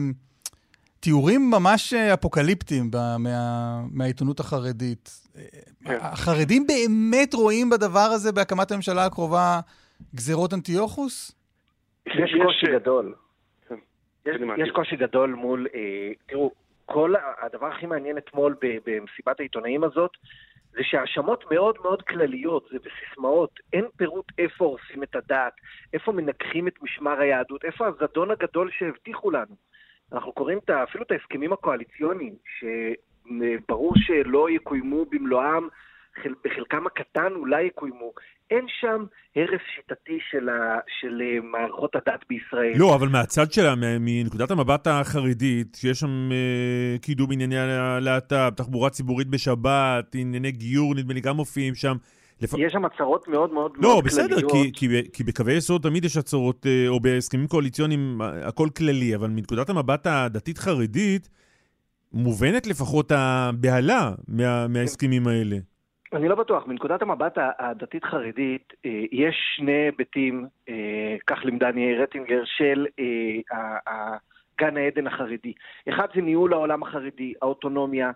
[0.99, 5.09] תיאורים ממש אפוקליפטיים מה, מהעיתונות החרדית.
[5.85, 5.97] כן.
[6.01, 9.59] החרדים באמת רואים בדבר הזה, בהקמת הממשלה הקרובה,
[10.15, 11.35] גזירות אנטיוכוס?
[12.05, 13.13] יש קושי גדול.
[13.69, 13.75] כן,
[14.57, 15.67] יש, קושי גדול מול,
[16.27, 16.51] תראו,
[16.85, 20.11] כל הדבר הכי מעניין אתמול במסיבת העיתונאים הזאת,
[20.71, 25.53] זה שהאשמות מאוד מאוד כלליות, זה בסיסמאות, אין פירוט איפה הורסים את הדת,
[25.93, 29.55] איפה מנגחים את משמר היהדות, איפה הזדון הגדול שהבטיחו לנו.
[30.13, 35.67] אנחנו קוראים אפילו את ההסכמים הקואליציוניים, שברור שלא יקוימו במלואם,
[36.45, 38.11] בחלקם הקטן אולי יקוימו.
[38.51, 39.05] אין שם
[39.35, 42.73] הרס שיטתי של, ה, של אה, מערכות הדת בישראל.
[42.75, 49.27] לא, אבל מהצד שלה, מנקודת המבט החרדית, שיש שם uh, קידום ענייני הלהט"ב, תחבורה ציבורית
[49.27, 51.95] בשבת, ענייני גיור, נדמה לי, גם מופיעים שם.
[52.41, 52.53] לפ...
[52.57, 54.43] יש שם הצהרות מאוד מאוד לא, מאוד בסדר, כלליות.
[54.43, 59.15] לא, בסדר, כי, כי בקווי יסוד תמיד יש הצהרות, אה, או בהסכמים קואליציוניים, הכל כללי,
[59.15, 61.29] אבל מנקודת המבט הדתית-חרדית,
[62.13, 65.57] מובנת לפחות הבהלה מה, מההסכמים האלה.
[66.13, 66.67] אני לא בטוח.
[66.67, 74.17] מנקודת המבט הדתית-חרדית, אה, יש שני היבטים, אה, כך לימדני רטינגר, של אה,
[74.59, 75.53] גן העדן החרדי.
[75.89, 78.11] אחד זה ניהול העולם החרדי, האוטונומיה,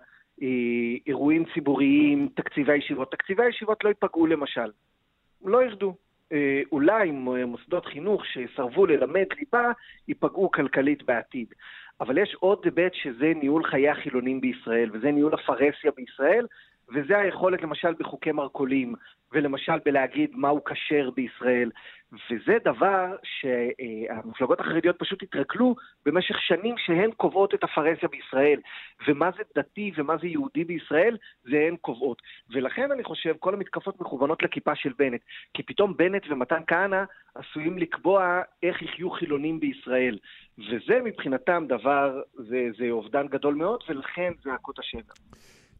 [1.07, 3.11] אירועים ציבוריים, תקציבי הישיבות.
[3.11, 4.71] תקציבי הישיבות לא ייפגעו למשל.
[5.45, 5.95] לא ירדו.
[6.71, 7.11] אולי
[7.45, 9.71] מוסדות חינוך שסרבו ללמד ליבה,
[10.07, 11.47] ייפגעו כלכלית בעתיד.
[12.01, 16.45] אבל יש עוד היבט שזה ניהול חיי החילונים בישראל, וזה ניהול הפרהסיה בישראל,
[16.89, 18.95] וזה היכולת למשל בחוקי מרכולים,
[19.33, 21.71] ולמשל בלהגיד מהו כשר בישראל.
[22.31, 28.59] וזה דבר שהמפלגות החרדיות פשוט התרגלו במשך שנים שהן קובעות את הפרהסיה בישראל.
[29.07, 32.21] ומה זה דתי ומה זה יהודי בישראל, זה הן קובעות.
[32.49, 35.21] ולכן אני חושב, כל המתקפות מכוונות לכיפה של בנט.
[35.53, 37.03] כי פתאום בנט ומתן כהנא
[37.35, 40.17] עשויים לקבוע איך יחיו חילונים בישראל.
[40.57, 45.13] וזה מבחינתם דבר, זה, זה אובדן גדול מאוד, ולכן זה הכות השבר.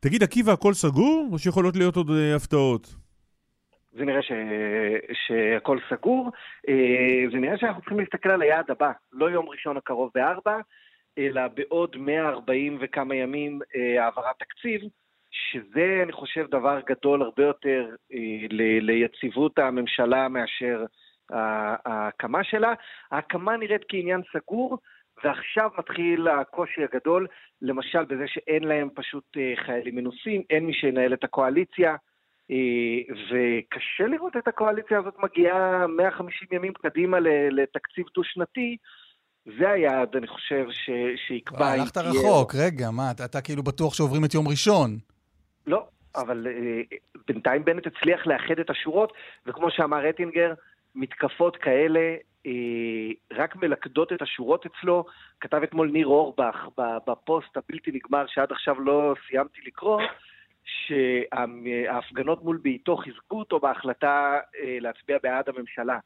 [0.04, 2.96] תגיד, עקיבא, הכל סגור, או שיכולות להיות עוד אה, הפתעות?
[3.92, 4.32] זה נראה ש...
[5.14, 6.32] שהכל סגור.
[6.70, 10.58] אה, זה נראה שאנחנו צריכים להסתכל על היעד הבא, לא יום ראשון הקרוב בארבע,
[11.18, 14.82] אלא בעוד 140 וכמה ימים אה, העברת תקציב,
[15.32, 17.86] שזה, אני חושב, דבר גדול הרבה יותר
[18.50, 18.92] ל...
[18.92, 20.86] ליציבות הממשלה מאשר
[21.86, 22.74] ההקמה שלה.
[23.12, 24.78] ההקמה נראית כעניין סגור,
[25.24, 27.28] ועכשיו מתחיל הקושי הגדול,
[27.62, 31.96] למשל בזה שאין להם פשוט אה, חיילים מנוסים, אין מי שינהל את הקואליציה,
[32.52, 37.18] אה, וקשה לראות את הקואליציה הזאת מגיעה 150 ימים קדימה
[37.52, 38.78] לתקציב דו-שנתי.
[39.60, 40.90] זה היעד, אני חושב, ש...
[41.28, 41.68] שיקבע...
[41.68, 44.98] הלכת רחוק, רגע, מה, אתה, אתה כאילו בטוח שעוברים את יום ראשון.
[45.68, 46.96] לא, אבל uh,
[47.28, 49.14] בינתיים בנט הצליח לאחד את השורות,
[49.46, 50.54] וכמו שאמר רטינגר,
[50.96, 52.16] מתקפות כאלה אה,
[53.32, 55.06] רק מלכדות את השורות אצלו.
[55.40, 60.02] כתב אתמול ניר אורבך בפוסט הבלתי נגמר שעד עכשיו לא סיימתי לקרוא,
[60.64, 66.00] שההפגנות מול ביתו חיזקו אותו בהחלטה אה, להצביע בעד הממשלה.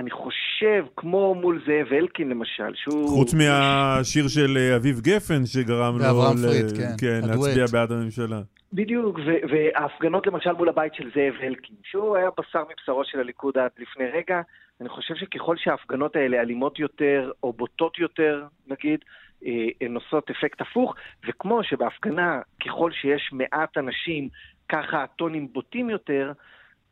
[0.00, 3.08] אני חושב, כמו מול זאב אלקין למשל, שהוא...
[3.08, 6.04] חוץ מהשיר של אה, אביב גפן שגרם לו
[6.42, 8.40] פריד, כן, כן, להצביע בעד הממשלה.
[8.72, 9.18] בדיוק,
[9.50, 14.04] וההפגנות למשל מול הבית של זאב אלקין, שהוא היה בשר מבשרו של הליכוד עד לפני
[14.04, 14.40] רגע,
[14.80, 19.00] אני חושב שככל שההפגנות האלה אלימות יותר, או בוטות יותר, נגיד,
[19.46, 20.94] אה, הן עושות אפקט הפוך,
[21.28, 24.28] וכמו שבהפגנה, ככל שיש מעט אנשים,
[24.68, 26.32] ככה הטונים בוטים יותר,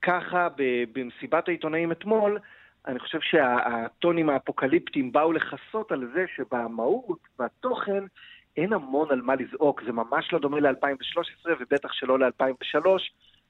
[0.03, 0.49] ככה
[0.93, 2.39] במסיבת העיתונאים אתמול,
[2.87, 8.05] אני חושב שהטונים האפוקליפטיים באו לכסות על זה שבמהות, בתוכן,
[8.57, 9.83] אין המון על מה לזעוק.
[9.87, 12.87] זה ממש לא דומה ל-2013 ובטח שלא ל-2003,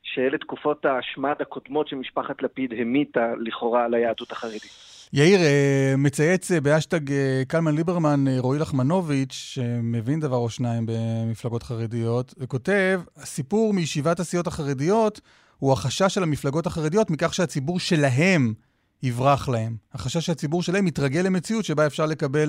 [0.02, 4.98] שאלה תקופות השמד הקודמות שמשפחת לפיד המיתה לכאורה על היהדות החרדית.
[5.12, 11.62] יאיר, אה, מצייץ אה, באשטג אה, קלמן ליברמן רועי לחמנוביץ', שמבין דבר או שניים במפלגות
[11.62, 15.20] חרדיות, וכותב, הסיפור מישיבת הסיעות החרדיות
[15.58, 18.54] הוא החשש של המפלגות החרדיות מכך שהציבור שלהם
[19.02, 19.72] יברח להם.
[19.94, 22.48] החשש שהציבור שלהם יתרגל למציאות שבה אפשר לקבל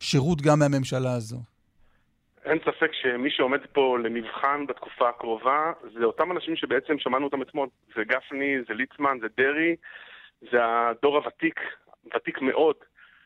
[0.00, 1.36] שירות גם מהממשלה הזו.
[2.44, 7.68] אין ספק שמי שעומד פה למבחן בתקופה הקרובה זה אותם אנשים שבעצם שמענו אותם אתמול.
[7.96, 9.76] זה גפני, זה ליצמן, זה דרעי,
[10.50, 11.60] זה הדור הוותיק,
[12.14, 12.76] ותיק מאוד,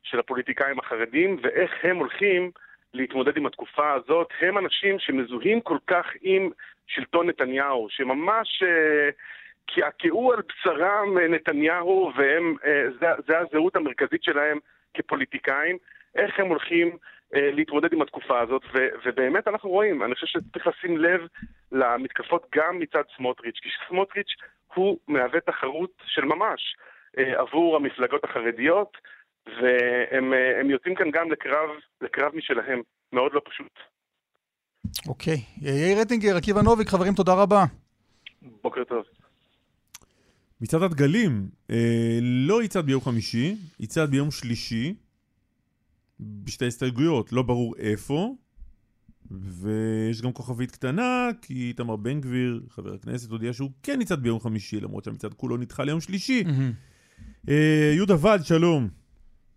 [0.03, 2.51] של הפוליטיקאים החרדים, ואיך הם הולכים
[2.95, 4.29] להתמודד עם התקופה הזאת.
[4.41, 6.51] הם אנשים שמזוהים כל כך עם
[6.87, 8.63] שלטון נתניהו, שממש...
[8.63, 14.59] Uh, קעקעו על בשרם אה, נתניהו, וזה הזהות המרכזית שלהם
[14.95, 15.77] כפוליטיקאים,
[16.15, 16.97] איך הם הולכים
[17.35, 21.21] אה, להתמודד עם התקופה הזאת, ו, ובאמת אנחנו רואים, אני חושב שצריך לשים לב
[21.73, 24.35] למתקפות גם מצד סמוטריץ', כי סמוטריץ'
[24.75, 26.77] הוא מהווה תחרות של ממש
[27.19, 28.97] אה, עבור המפלגות החרדיות,
[29.47, 31.71] והם יוצאים כאן גם לקרב,
[32.01, 33.79] לקרב משלהם, מאוד לא פשוט.
[35.09, 35.37] אוקיי.
[35.63, 37.65] יאיר רטינגר, עקיבא נוביק, חברים, תודה רבה.
[38.63, 39.05] בוקר טוב.
[40.61, 44.95] מצעד הדגלים אה, לא יצעד ביום חמישי, יצעד ביום שלישי,
[46.21, 48.35] בשתי הסתייגויות, לא ברור איפה,
[49.31, 54.41] ויש גם כוכבית קטנה, כי איתמר בן גביר, חבר הכנסת, הודיע שהוא כן יצעד ביום
[54.41, 56.45] חמישי, למרות שהמצעד כולו נדחה ליום שלישי.
[57.49, 58.89] אה, יהודה ולד, שלום.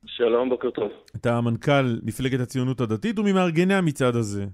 [0.05, 0.91] שלום, בוקר טוב.
[1.15, 4.45] אתה מנכ"ל מפלגת הציונות הדתית וממארגני המצעד הזה.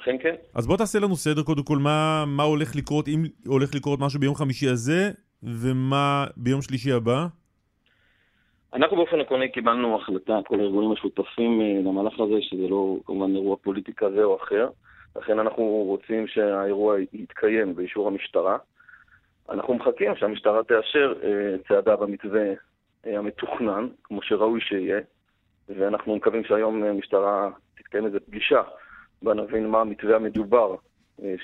[0.00, 0.34] אכן כן.
[0.54, 4.20] אז בוא תעשה לנו סדר קודם כל, מה, מה הולך לקרות, אם הולך לקרות משהו
[4.20, 5.10] ביום חמישי הזה,
[5.42, 7.26] ומה ביום שלישי הבא?
[8.74, 13.56] אנחנו באופן עקרוני קיבלנו החלטה, כל הארגונים השותפים אה, למהלך הזה, שזה לא כמובן אירוע
[13.56, 14.68] פוליטי כזה או אחר.
[15.16, 18.58] לכן אנחנו רוצים שהאירוע יתקיים באישור המשטרה.
[19.48, 22.46] אנחנו מחכים שהמשטרה תאשר אה, צעדה במתווה
[23.06, 25.00] אה, המתוכנן, כמו שראוי שיהיה,
[25.68, 28.62] ואנחנו מקווים שהיום המשטרה תתקיים איזו פגישה,
[29.22, 30.74] בה נבין מה המתווה המדובר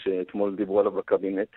[0.02, 1.48] שאתמול דיברו עליו בקבינט.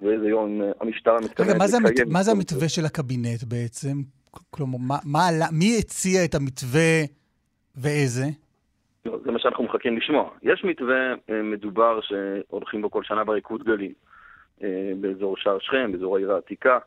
[0.00, 1.86] ואיזה יום אה, המשטרה מתכוונת לקיים.
[1.86, 3.96] רגע, מה זה המתווה של הקבינט בעצם?
[4.50, 7.04] כלומר, מה, מה, מי הציע את המתווה
[7.76, 8.24] ואיזה?
[9.06, 10.30] לא, זה מה שאנחנו מחכים לשמוע.
[10.42, 13.92] יש מתווה אה, מדובר שהולכים בו כל שנה בריקוד גלים,
[14.62, 16.78] אה, באזור שער שכם, באזור העיר העתיקה,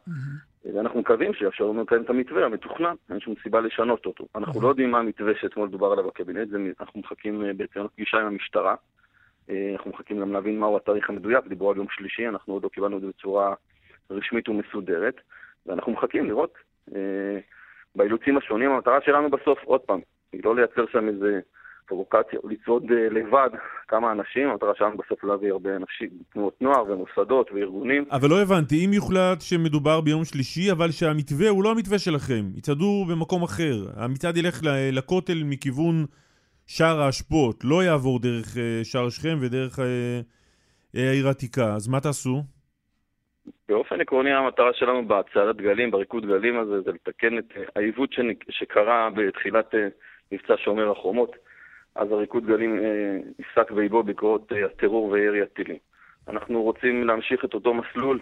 [0.73, 4.27] ואנחנו מקווים שיאפשרו לנו לקיים את המתווה המתוכנן, אין שום סיבה לשנות אותו.
[4.35, 6.47] אנחנו לא יודעים מה המתווה שאתמול דובר עליו בקבינט,
[6.79, 8.75] אנחנו מחכים בעצם לפגישה עם המשטרה.
[9.49, 12.69] אה, אנחנו מחכים גם להבין מהו התאריך המדויק, דיברו על יום שלישי, אנחנו עוד לא
[12.69, 13.53] קיבלנו את זה בצורה
[14.11, 15.15] רשמית ומסודרת,
[15.65, 16.53] ואנחנו מחכים לראות
[16.95, 17.39] אה,
[17.95, 18.71] באילוצים השונים.
[18.71, 19.99] המטרה שלנו בסוף, עוד פעם,
[20.33, 21.39] היא לא לייצר שם איזה
[21.85, 23.49] פרובוקציה, או לצעוד אה, לבד
[23.87, 28.05] כמה אנשים, המטרה שלנו בסוף להביא הרבה אנשים, תנועות נוער ומוסדות וארגונים.
[28.11, 33.05] אבל לא הבנתי, אם יוחלט שמדובר ביום שלישי, אבל שהמתווה הוא לא המתווה שלכם, יצעדו
[33.09, 34.59] במקום אחר, המצעד ילך
[34.91, 36.05] לכותל מכיוון...
[36.71, 39.81] שער האשפות לא יעבור דרך uh, שער שכם ודרך uh,
[40.93, 42.43] העיר העתיקה, אז מה תעשו?
[43.69, 48.09] באופן עקרוני המטרה שלנו בהצעדת דגלים, בריקוד דגלים הזה, זה לתקן את העיוות
[48.49, 49.75] שקרה בתחילת
[50.31, 51.31] מבצע שומר החומות.
[51.95, 52.79] אז הריקוד גלים
[53.39, 55.77] נפסק באיבו בעקבות הטרור וירי הטילים.
[56.27, 58.19] אנחנו רוצים להמשיך את אותו מסלול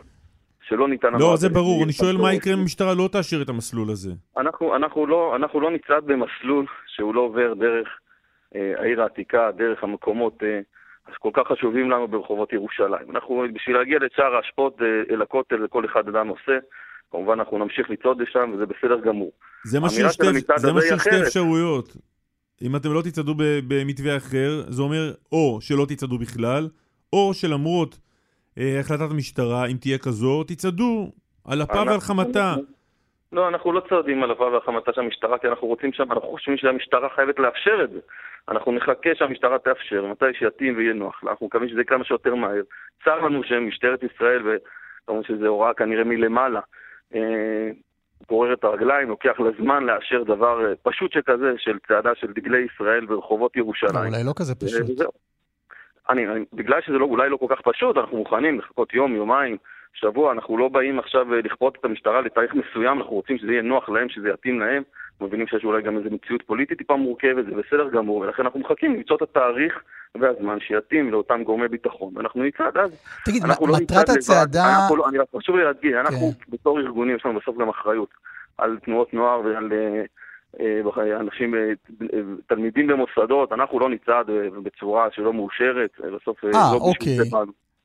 [0.67, 1.13] שלא ניתן...
[1.19, 1.83] לא, זה ברור.
[1.83, 4.11] אני שואל מה יקרה אם המשטרה לא תאשר את המסלול הזה.
[4.37, 8.06] אנחנו, אנחנו, לא, אנחנו לא נצעד במסלול שהוא לא עובר דרך אה,
[8.55, 10.43] העיר העתיקה, דרך המקומות
[11.13, 13.11] שכל אה, כך חשובים לנו ברחובות ירושלים.
[13.11, 16.57] אנחנו, בשביל להגיע לשער האשפות אה, אל הכותל, כל אחד אדם עושה.
[17.11, 19.31] כמובן אנחנו נמשיך לצעוד לשם, וזה בסדר גמור.
[19.63, 20.15] זה מה שיש
[21.01, 21.97] שתי אפשרויות.
[22.61, 23.33] אם אתם לא תצעדו
[23.67, 26.69] במתווה אחר, זה אומר או שלא תצעדו בכלל,
[27.13, 27.99] או שלמרות
[28.57, 31.11] אה, החלטת המשטרה, אם תהיה כזו, תצעדו
[31.45, 32.55] על אפה ועל חמתה.
[33.31, 36.57] לא, אנחנו לא צועדים על אפה והחמתה של המשטרה, כי אנחנו רוצים שם, אנחנו חושבים
[36.57, 37.99] שהמשטרה חייבת לאפשר את זה.
[38.49, 41.31] אנחנו נחכה שהמשטרה תאפשר, מתי שיתאים ויהיה נוח לה.
[41.31, 42.61] אנחנו מקווים שזה כמה שיותר מהר.
[43.03, 46.59] צר לנו שמשטרת ישראל, וכמובן שזו הוראה כנראה מלמעלה,
[47.15, 47.69] אה,
[48.29, 52.65] גורר את הרגליים, לוקח לה זמן לאשר דבר אה, פשוט שכזה, של צעדה של דגלי
[52.73, 54.13] ישראל ברחובות ירושלים.
[54.13, 55.07] אולי לא כזה פשוט.
[56.09, 59.57] אני, אני, בגלל שזה לא, אולי לא כל כך פשוט, אנחנו מוכנים לחכות יום, יומיים,
[59.99, 63.61] שבוע, אנחנו לא באים עכשיו אה, לכפות את המשטרה לתאריך מסוים, אנחנו רוצים שזה יהיה
[63.61, 64.83] נוח להם, שזה יתאים להם,
[65.21, 68.95] מבינים שיש אולי גם איזו מציאות פוליטית טיפה מורכבת, זה בסדר גמור, ולכן אנחנו מחכים
[68.95, 69.83] למצוא את התאריך
[70.15, 73.03] והזמן שיתאים לאותם גורמי ביטחון, ואנחנו נצעד אז.
[73.25, 74.87] תגיד, לא מטרת הצעדה...
[74.97, 76.51] לא, אני רק חשוב לי להדגיש, אנחנו כן.
[76.51, 78.09] בתור ארגונים יש לנו בסוף גם אחריות
[78.57, 79.73] על תנועות נוער ועל...
[79.73, 80.03] אה,
[80.59, 81.53] אה, אנשים,
[82.47, 84.25] תלמידים במוסדות, אנחנו לא נצעד
[84.63, 87.17] בצורה שלא מאושרת, בסוף 아, לא אוקיי.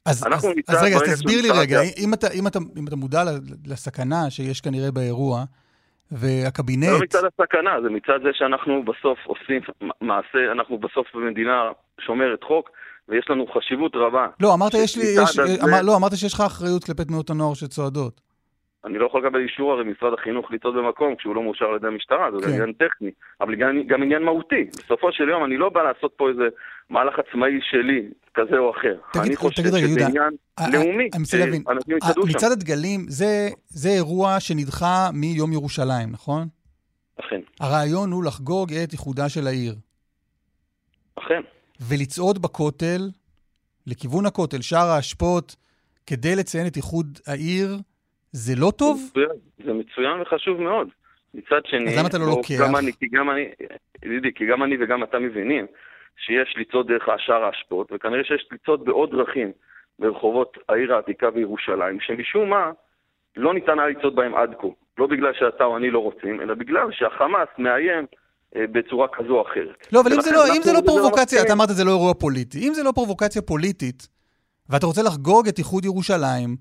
[0.08, 2.96] זה אז, אז, אז רגע, אז תסביר לי רגע, אם אתה, אם, אתה, אם אתה
[2.96, 3.22] מודע
[3.66, 5.44] לסכנה שיש כנראה באירוע,
[6.12, 6.84] והקבינט...
[6.84, 9.60] זה לא מצד הסכנה, זה מצד זה שאנחנו בסוף עושים
[10.00, 12.70] מעשה, אנחנו בסוף במדינה שומרת חוק,
[13.08, 14.26] ויש לנו חשיבות רבה.
[14.40, 18.20] לא, אמרת, יש לי, יש, אמר, לא, אמרת שיש לך אחריות כלפי תנועות הנוער שצועדות.
[18.84, 21.86] אני לא יכול לקבל אישור הרי משרד החינוך לצעוד במקום כשהוא לא מאושר על ידי
[21.86, 22.52] המשטרה, זה כן.
[22.52, 23.10] עניין טכני,
[23.40, 24.64] אבל גם, גם עניין מהותי.
[24.64, 26.48] בסופו של יום אני לא בא לעשות פה איזה
[26.92, 28.96] מהלך עצמאי שלי, כזה או אחר.
[29.12, 31.62] תגיד, אני חושב תגיד, שזה יהודה, עניין 아, לאומי, אני רוצה להבין,
[32.28, 36.48] מצעד הדגלים זה, זה אירוע שנדחה מיום ירושלים, נכון?
[37.20, 37.40] אכן.
[37.60, 39.74] הרעיון הוא לחגוג את איחודה של העיר.
[41.18, 41.40] אכן.
[41.88, 43.00] ולצעוד בכותל,
[43.86, 45.56] לכיוון הכותל, שער האשפות,
[46.06, 47.76] כדי לציין את איחוד העיר,
[48.32, 49.12] זה לא טוב?
[49.64, 50.88] זה מצוין וחשוב מאוד.
[51.34, 51.90] מצד שני...
[51.90, 52.54] אז למה אתה לא לוקח?
[52.60, 53.44] גם אני, כי גם אני,
[54.04, 55.66] ידידי, כי גם אני וגם אתה מבינים
[56.16, 59.52] שיש לצעוד דרך השער האשפות, וכנראה שיש לצעוד בעוד דרכים
[59.98, 62.70] ברחובות העיר העתיקה בירושלים, שמשום מה
[63.36, 64.68] לא ניתן היה לצעוד בהם עד כה.
[64.98, 68.06] לא בגלל שאתה או אני לא רוצים, אלא בגלל שהחמאס מאיים
[68.56, 69.86] אה, בצורה כזו או אחרת.
[69.92, 72.68] לא, אבל אם זה לא, אם זה לא פרובוקציה, אתה אמרת זה לא אירוע פוליטי.
[72.68, 74.08] אם זה לא פרובוקציה פוליטית,
[74.68, 76.56] ואתה רוצה לחגוג את איחוד ירושלים,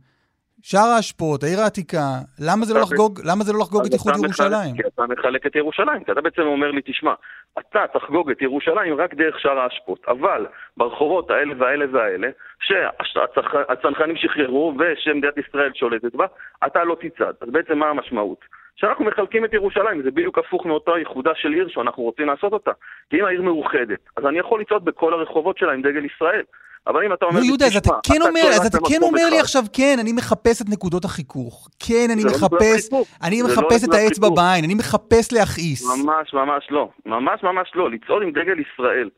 [0.63, 2.05] שער האשפות, העיר העתיקה,
[2.47, 4.75] למה זה לא לחגוג, למה זה לא לחגוג את איחוד ירושלים?
[4.75, 7.13] כי אתה מחלק את ירושלים, כי אתה בעצם אומר לי, תשמע,
[7.59, 10.45] אתה תחגוג את ירושלים רק דרך שער האשפות, אבל
[10.77, 16.25] ברחובות האלה והאלה והאלה, שהצנחנים שחררו ושמדינת ישראל שולטת בה,
[16.65, 17.35] אתה לא תצעד.
[17.41, 18.39] אז בעצם מה המשמעות?
[18.75, 22.71] שאנחנו מחלקים את ירושלים, זה בדיוק הפוך מאותה ייחודה של עיר שאנחנו רוצים לעשות אותה.
[23.09, 26.43] כי אם העיר מאוחדת, אז אני יכול לצעוד בכל הרחובות שלה עם דגל ישראל.
[26.87, 29.39] אבל אם אתה אומר לי, יהודה, אז אתה כן אומר, אז אתה כן אומר לי
[29.39, 31.69] עכשיו, כן, אני מחפש את נקודות החיכוך.
[31.79, 32.89] כן, אני לא מחפש,
[33.23, 35.81] אני לא מחפש את האצבע בעין, אני מחפש להכעיס.
[35.97, 36.89] ממש ממש לא.
[37.05, 37.91] ממש ממש לא.
[37.91, 39.09] לצעוד עם דגל ישראל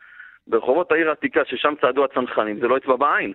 [0.48, 3.34] ברחובות העיר העתיקה, ששם צעדו הצנחנים, זה לא אצבע בעין.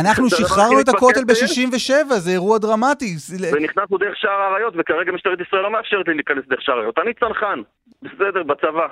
[0.00, 3.14] אנחנו שחררנו את הכותל ב-67, זה אירוע דרמטי.
[3.52, 6.98] ונכנסנו דרך שער האריות, וכרגע משטרת ישראל לא מאפשרת לי להיכנס דרך שער האריות.
[6.98, 7.60] אני צנחן,
[8.02, 8.86] בסדר, בצבא.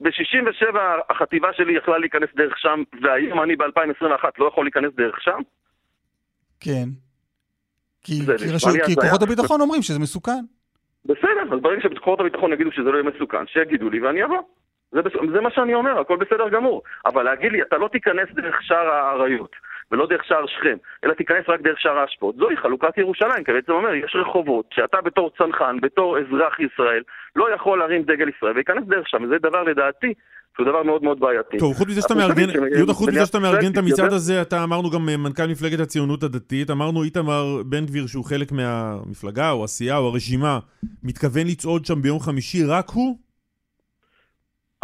[0.00, 0.78] ב-67
[1.10, 5.38] החטיבה שלי יכלה להיכנס דרך שם, והיום אני ב-2021 לא יכול להיכנס דרך שם?
[6.60, 6.84] כן.
[8.04, 10.44] כי, כי, רשו, כי כוחות הביטחון אומרים שזה מסוכן.
[11.04, 14.42] בסדר, אז ברגע שכוחות הביטחון יגידו שזה לא יהיה מסוכן, שיגידו לי ואני אבוא.
[14.92, 15.00] זה,
[15.32, 16.82] זה מה שאני אומר, הכל בסדר גמור.
[17.06, 19.50] אבל להגיד לי, אתה לא תיכנס דרך שער האריות.
[19.94, 22.36] ולא דרך שער שכם, אלא תיכנס רק דרך שער האשפות.
[22.36, 27.02] זוהי חלוקת ירושלים, כי בעצם אומר, יש רחובות שאתה בתור צנחן, בתור אזרח ישראל,
[27.36, 30.12] לא יכול להרים דגל ישראל וייכנס דרך שם, וזה דבר לדעתי
[30.54, 31.58] שהוא דבר מאוד מאוד בעייתי.
[31.58, 34.90] טוב, חוץ מזה שאתה מארגן, יהודה, חוץ מזה שאתה מארגן את המצעד הזה, אתה אמרנו
[34.90, 39.98] גם אה, מנכ"ל מפלגת הציונות הדתית, אמרנו איתמר בן גביר שהוא חלק מהמפלגה או הסיעה
[39.98, 40.58] או הרשימה,
[41.02, 43.23] מתכוון לצעוד שם ביום חמישי, רק הוא?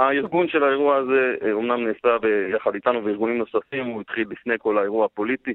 [0.09, 4.79] הארגון של האירוע הזה אומנם אה, נעשה ביחד איתנו וארגונים נוספים, הוא התחיל לפני כל
[4.79, 5.55] האירוע הפוליטי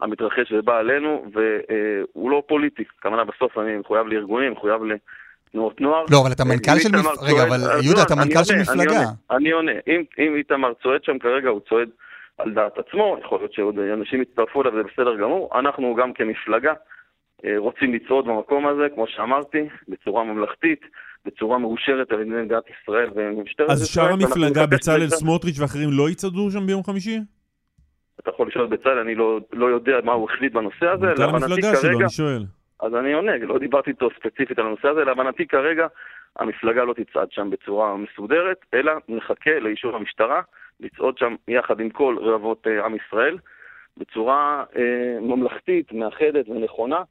[0.00, 2.84] המתרחש ובא עלינו, והוא לא פוליטי.
[3.00, 6.04] כמובן בסוף אני מחויב לארגונים, מחויב לתנועות נוער.
[6.10, 9.00] לא, אבל אתה מנכ"ל של מפלגה, רגע, אבל יהודה, אתה מנכ"ל של מפלגה.
[9.30, 9.72] אני עונה,
[10.18, 11.88] אם איתמר צועד שם כרגע, הוא צועד
[12.38, 15.58] על דעת עצמו, יכול להיות שעוד אנשים יצטרפו אליו, זה בסדר גמור.
[15.58, 16.72] אנחנו גם כמפלגה
[17.44, 20.80] אה, רוצים לצעוד במקום הזה, כמו שאמרתי, בצורה ממלכתית.
[21.26, 23.70] בצורה מאושרת על ידי מדינת ישראל ומשטרת ישראל.
[23.70, 27.18] אז שאר המפלגה, בצלאל סמוטריץ' ואחרים לא יצעדו שם ביום חמישי?
[28.20, 31.06] אתה יכול לשאול את בצלאל, אני לא, לא יודע מה הוא החליט בנושא הזה.
[31.06, 32.44] מנכ"ל המפלגה שלו, אני שואל.
[32.80, 35.86] אז אני עונה, לא דיברתי איתו ספציפית על הנושא הזה, להבנתי כרגע
[36.36, 40.42] המפלגה לא תצעד שם בצורה מסודרת, אלא נחכה לאישור המשטרה
[40.80, 43.38] לצעוד שם יחד עם כל רבבות אה, עם ישראל,
[43.96, 47.02] בצורה אה, ממלכתית, מאחדת ונכונה.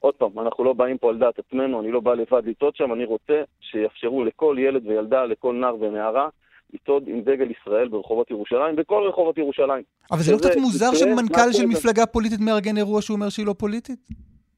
[0.00, 2.92] עוד פעם, אנחנו לא באים פה על דעת עצמנו, אני לא בא לבד לצעוד שם,
[2.92, 6.28] אני רוצה שיאפשרו לכל ילד וילדה, לכל נער ונערה,
[6.74, 9.82] לצעוד עם דגל ישראל ברחובות ירושלים, בכל רחובות ירושלים.
[10.12, 13.54] אבל זה לא קצת מוזר שמנכ"ל של מפלגה פוליטית מארגן אירוע שהוא אומר שהיא לא
[13.58, 13.98] פוליטית?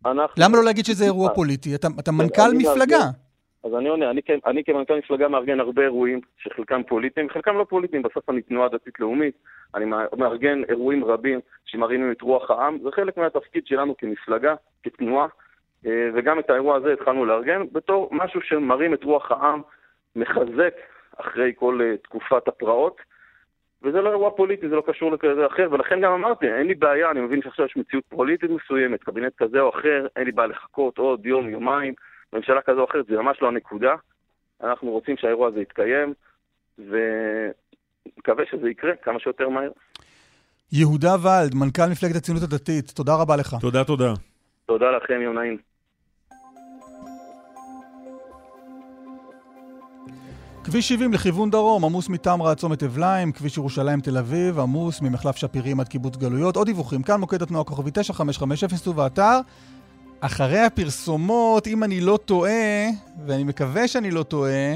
[0.07, 0.35] אנחנו...
[0.43, 1.75] למה לא להגיד שזה אירוע פוליטי?
[1.75, 3.11] אתה, אתה מנכ"ל מפלגה.
[3.65, 8.03] אז אני עונה, אני, אני כמנכ"ל מפלגה מארגן הרבה אירועים שחלקם פוליטיים, חלקם לא פוליטיים,
[8.03, 9.35] בסוף אני תנועה דתית לאומית,
[9.75, 9.85] אני
[10.17, 15.27] מארגן אירועים רבים שמרימים את רוח העם, זה חלק מהתפקיד שלנו כמפלגה, כתנועה,
[15.87, 19.63] אה, וגם את האירוע הזה התחלנו לארגן בתור משהו שמרים את רוח העם,
[20.17, 20.75] מחזק
[21.17, 23.01] אחרי כל אה, תקופת הפרעות.
[23.83, 27.11] וזה לא אירוע פוליטי, זה לא קשור לכזה אחר, ולכן גם אמרתי, אין לי בעיה,
[27.11, 30.99] אני מבין שעכשיו יש מציאות פוליטית מסוימת, קבינט כזה או אחר, אין לי בעיה לחכות
[30.99, 31.95] עוד יום, יומיים,
[32.33, 33.95] ממשלה כזו או אחרת, זה ממש לא הנקודה.
[34.63, 36.15] אנחנו רוצים שהאירוע הזה יתקיים,
[36.79, 39.71] ומקווה שזה יקרה כמה שיותר מהר.
[40.73, 43.57] יהודה ולד, מנכ"ל מפלגת הציונות הדתית, תודה רבה לך.
[43.61, 44.13] תודה, תודה.
[44.67, 45.59] תודה לכם, יום נעים.
[50.65, 55.37] כביש 70 לכיוון דרום, עמוס מטמרה עד צומת אבליים, כביש ירושלים תל אביב, עמוס ממחלף
[55.37, 56.57] שפירים עד קיבוץ גלויות.
[56.57, 59.41] עוד דיווחים, כאן מוקד התנועה כוכבי 9550 ובאתר.
[60.21, 62.89] אחרי הפרסומות, אם אני לא טועה,
[63.27, 64.75] ואני מקווה שאני לא טועה,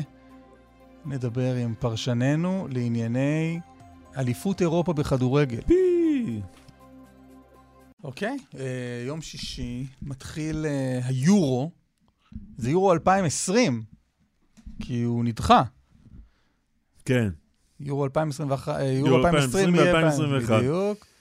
[1.05, 3.61] נדבר עם פרשננו לענייני
[4.17, 5.61] אליפות אירופה בכדורגל.
[5.67, 6.41] פי!
[8.05, 11.71] אוקיי, אה, יום שישי מתחיל אה, היורו,
[12.57, 13.83] זה יורו 2020,
[14.81, 15.63] כי הוא נדחה.
[17.05, 17.29] כן.
[17.81, 20.59] יורו 2021, אה, יורו 2020 יהיה 2021.
[20.59, 21.12] בדיוק.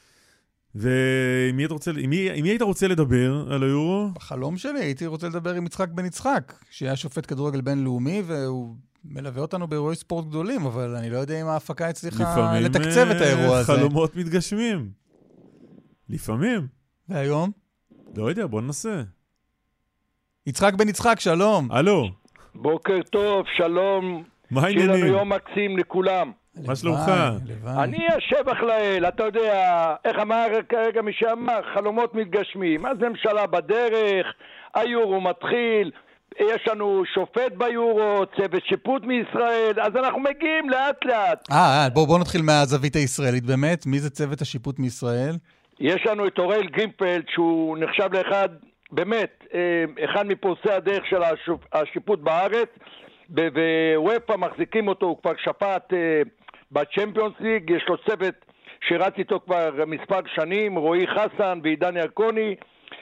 [0.75, 4.09] ועם מי, רוצה, עם, מי, עם מי היית רוצה לדבר על היורו?
[4.15, 9.41] בחלום שלי הייתי רוצה לדבר עם יצחק בן יצחק, שהיה שופט כדורגל בינלאומי, והוא מלווה
[9.41, 13.61] אותנו באירועי ספורט גדולים, אבל אני לא יודע אם ההפקה הצליחה לתקצב את האירוע הזה.
[13.61, 14.89] לפעמים חלומות מתגשמים.
[16.09, 16.67] לפעמים.
[17.09, 17.51] והיום?
[18.15, 19.01] לא יודע, בוא ננסה.
[20.47, 21.71] יצחק בן יצחק, שלום.
[21.71, 22.09] הלו.
[22.55, 24.23] בוקר טוב, שלום.
[24.51, 24.95] מה העניינים?
[24.95, 26.31] שיהיה לנו יום מקסים לכולם.
[26.55, 27.11] מה שלומך?
[27.67, 32.85] אני השבח לאל, אתה יודע, איך אמר כרגע מי שאמר, חלומות מתגשמים.
[32.85, 34.27] אז ממשלה בדרך,
[34.75, 35.91] היורו מתחיל,
[36.39, 41.51] יש לנו שופט ביורו, צוות שיפוט מישראל, אז אנחנו מגיעים לאט לאט.
[41.51, 43.85] אה, בואו בוא נתחיל מהזווית הישראלית באמת.
[43.85, 45.35] מי זה צוות השיפוט מישראל?
[45.79, 48.49] יש לנו את אוראל גרינפלד, שהוא נחשב לאחד,
[48.91, 51.21] באמת, אה, אחד מפורסי הדרך של
[51.73, 52.69] השיפוט בארץ.
[53.97, 56.21] ווופא מחזיקים אותו, הוא כבר שפט אה,
[56.71, 58.35] בצ'מפיונס ליג, יש לו צוות
[58.81, 62.55] שרץ איתו כבר מספר שנים, רועי חסן ועידן ירקוני,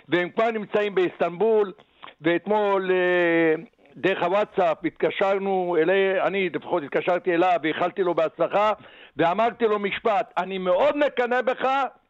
[0.09, 1.73] והם כבר נמצאים באיסטנבול,
[2.21, 3.63] ואתמול אה,
[3.95, 8.71] דרך הוואטסאפ התקשרנו, אלי, אני לפחות התקשרתי אליו ואיחלתי לו בהצלחה,
[9.17, 11.65] ואמרתי לו משפט, אני מאוד מקנא בך,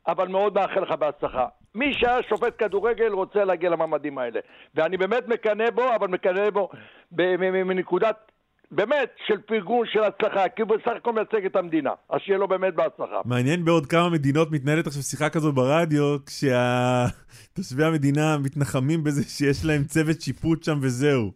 [0.08, 1.46] אבל מאוד מאחל לך בהצלחה.
[1.76, 4.40] מי שהיה שופט כדורגל רוצה להגיע למעמדים האלה.
[4.76, 6.70] ואני באמת מקנא בו, אבל מקנא בו
[7.12, 8.32] מנקודת
[8.72, 11.92] באמת של פרגון, של הצלחה, כי הוא בסך הכל מייצג את המדינה.
[12.10, 13.22] אז שיהיה לו באמת בהצלחה.
[13.26, 19.84] מעניין בעוד כמה מדינות מתנהלת עכשיו שיחה כזאת ברדיו, כשתושבי המדינה מתנחמים בזה שיש להם
[19.84, 21.32] צוות שיפוט שם וזהו.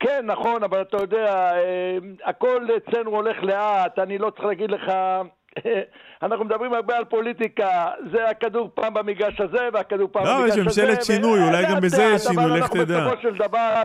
[0.00, 4.92] כן, נכון, אבל אתה יודע, אה, הכל אצלנו הולך לאט, אני לא צריך להגיד לך
[6.22, 10.60] אנחנו מדברים הרבה על פוליטיקה, זה הכדור פעם במגרש הזה והכדור פעם לא, במגרש הזה.
[10.60, 12.98] לא, יש ממשלת שינוי, אולי גם בזה יש שינוי, לך תדע.
[12.98, 13.82] אנחנו בסופו של דבר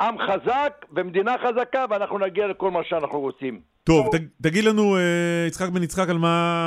[0.00, 3.60] עם חזק ומדינה חזקה, ואנחנו נגיע לכל מה שאנחנו רוצים.
[3.84, 4.06] טוב,
[4.42, 6.18] תגיד לנו, אה, יצחק בן יצחק, על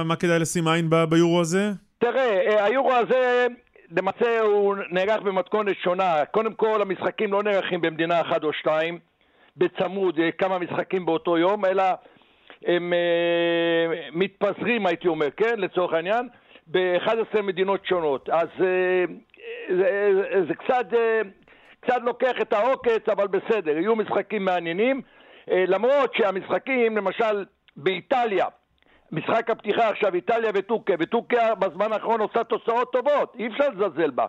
[0.06, 1.72] מה כדאי לשים עין ביורו הזה?
[2.00, 3.48] תראה, אה, היורו הזה...
[3.92, 6.26] למעשה הוא נערך במתכונת שונה.
[6.32, 9.00] קודם כל, המשחקים לא נערכים במדינה אחת או שתיים,
[9.58, 11.84] בצמוד, אה, כמה משחקים באותו יום, אלא
[12.66, 16.28] הם uh, מתפזרים, הייתי אומר, כן, לצורך העניין,
[16.68, 18.30] ב-11 מדינות שונות.
[18.30, 19.12] אז uh,
[19.78, 21.28] זה, זה קצת, uh,
[21.80, 25.02] קצת לוקח את העוקץ, אבל בסדר, יהיו משחקים מעניינים.
[25.02, 28.46] Uh, למרות שהמשחקים, למשל, באיטליה,
[29.12, 34.26] משחק הפתיחה עכשיו, איטליה וטורקיה, וטורקיה בזמן האחרון עושה תוצאות טובות, אי אפשר לזלזל בה.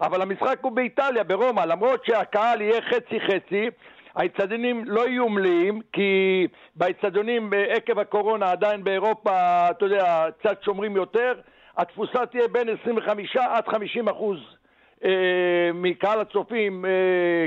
[0.00, 3.70] אבל המשחק הוא באיטליה, ברומא, למרות שהקהל יהיה חצי-חצי,
[4.14, 11.32] האצטדיונים לא יהיו מלאים, כי באצטדיונים עקב הקורונה עדיין באירופה, אתה יודע, קצת שומרים יותר,
[11.76, 14.38] התפוסה תהיה בין 25 עד 50 אחוז.
[15.04, 16.90] אה, מקהל הצופים אה,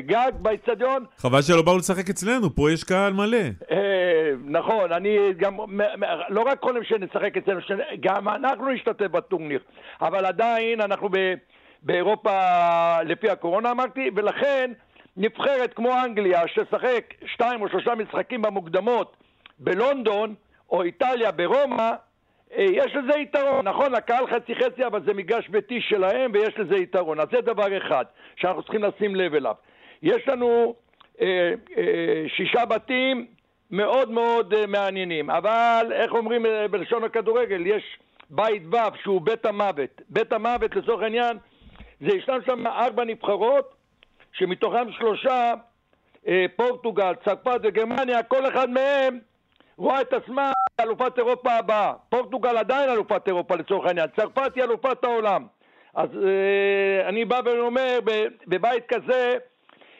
[0.05, 1.05] גג באצטדיון.
[1.17, 3.37] חבל שלא באו לשחק אצלנו, פה יש קהל מלא.
[3.71, 5.57] אה, נכון, אני גם,
[6.29, 7.59] לא רק קודם שנשחק אצלנו,
[7.99, 9.59] גם אנחנו נשתתף בטורניר,
[10.01, 11.09] אבל עדיין אנחנו
[11.83, 12.31] באירופה
[13.03, 14.71] לפי הקורונה אמרתי, ולכן
[15.17, 19.17] נבחרת כמו אנגליה, ששחק שתיים או שלושה משחקים במוקדמות
[19.59, 20.35] בלונדון,
[20.71, 21.91] או איטליה ברומא,
[22.55, 23.67] יש לזה יתרון.
[23.67, 27.19] נכון, הקהל חצי חצי, אבל זה מגרש ביתי שלהם, ויש לזה יתרון.
[27.19, 29.55] אז זה דבר אחד שאנחנו צריכים לשים לב אליו.
[30.03, 30.75] יש לנו
[31.21, 33.25] אה, אה, שישה בתים
[33.71, 37.83] מאוד מאוד אה, מעניינים, אבל איך אומרים אה, בלשון הכדורגל, יש
[38.29, 40.01] בית ו' שהוא בית המוות.
[40.09, 41.37] בית המוות לצורך העניין
[42.01, 43.73] זה ישנם שם ארבע נבחרות,
[44.33, 45.53] שמתוכם שלושה,
[46.27, 49.19] אה, פורטוגל, צרפת וגרמניה, כל אחד מהם
[49.77, 51.93] רואה את עצמה אלופת אירופה הבאה.
[52.09, 55.45] פורטוגל עדיין אלופת אירופה לצורך העניין, צרפת היא אלופת העולם.
[55.95, 57.99] אז אה, אני בא ואומר,
[58.47, 59.37] בבית כזה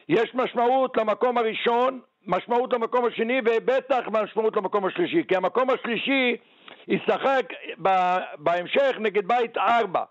[0.10, 6.38] יש משמעות למקום הראשון, משמעות למקום השני ובטח משמעות למקום השלישי, כי המקום השלישי
[6.88, 7.46] ישחק
[8.38, 10.04] בהמשך נגד בית ארבע,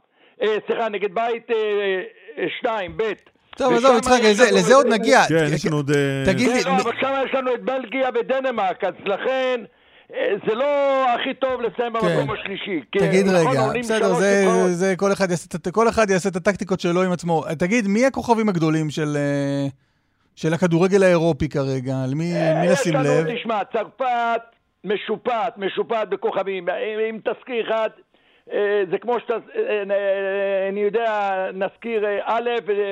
[0.43, 2.03] אה, סליחה, נגד בית אה,
[2.59, 3.31] שתיים, בית.
[3.57, 4.20] טוב, עזוב, יצחק,
[4.52, 5.20] לזה עוד נגיע.
[5.28, 5.90] כן, יש לנו עוד...
[6.24, 6.64] תגיד לי...
[6.64, 9.61] כן, לא, אבל שם יש לנו את בלגיה ודנמרק, אז לכן...
[10.48, 10.64] זה לא
[11.14, 12.07] הכי טוב לסיים כן.
[12.07, 12.80] במקום השלישי.
[12.90, 14.14] תגיד רגע, בסדר,
[14.70, 14.94] זה
[15.72, 17.44] כל אחד יעשה את הטקטיקות שלו עם עצמו.
[17.59, 19.16] תגיד, מי הכוכבים הגדולים של...
[20.36, 22.32] של הכדורגל האירופי כרגע, למי
[22.72, 23.04] נשים לב?
[23.04, 24.40] יש לנו, תשמע, צרפת
[24.84, 26.68] משופעת, משופעת בכוכבים.
[27.11, 28.05] אם תזכיר אחד, אה,
[28.90, 32.51] זה כמו שאתה, אה, אה, אני יודע, נזכיר א'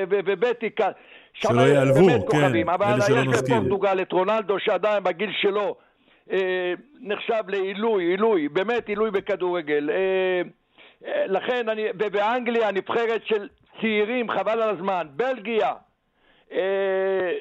[0.09, 0.43] וב'
[1.33, 3.23] שלא יעלבו, כן, אלה שלא נזכיר.
[3.23, 5.75] אבל יש בפורטוגל את רונלדו שעדיין בגיל שלו
[7.01, 9.89] נחשב לעילוי, עילוי, באמת עילוי בכדורגל.
[11.27, 13.47] לכן, אני, ובאנגליה נבחרת של
[13.81, 15.07] צעירים, חבל על הזמן.
[15.15, 15.73] בלגיה,
[16.51, 17.31] אה,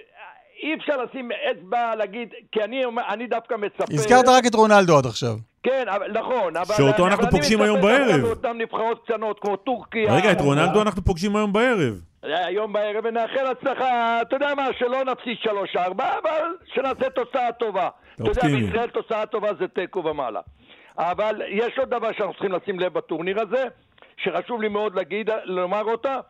[0.63, 3.85] אי אפשר לשים אצבע, להגיד, כי אני, אני דווקא מצפה...
[3.91, 5.35] הזכרת רק את רונלדו עד עכשיו.
[5.65, 6.75] כן, אבל, נכון, אבל...
[6.75, 8.25] שאותו אנחנו פוגשים היום בערב.
[8.25, 10.15] אותם נבחרות קטנות כמו טורקיה.
[10.15, 12.01] רגע, את רונלדו אנחנו פוגשים היום בערב.
[12.23, 16.43] היום בערב, ונאחל הצלחה, אתה יודע מה, שלא נפסיד שלוש-ארבע, אבל
[16.75, 17.89] שנעשה תוצאה טובה.
[18.15, 20.41] אתה יודע, בישראל תוצאה טובה זה תיקו ומעלה.
[20.99, 23.65] אבל יש עוד דבר שאנחנו צריכים לשים לב בטורניר הזה,
[24.17, 26.21] שחשוב לי מאוד להגיד, לומר אותה.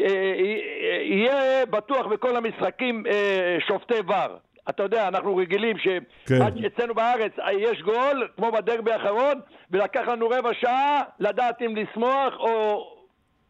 [0.00, 4.38] אה, אה, יהיה בטוח בכל המשחקים אה, שופטי ור.
[4.68, 6.94] אתה יודע, אנחנו רגילים שאצלנו כן.
[6.94, 9.40] בארץ יש גול, כמו בדרבי האחרון,
[9.70, 12.86] ולקח לנו רבע שעה לדעת אם לשמוח או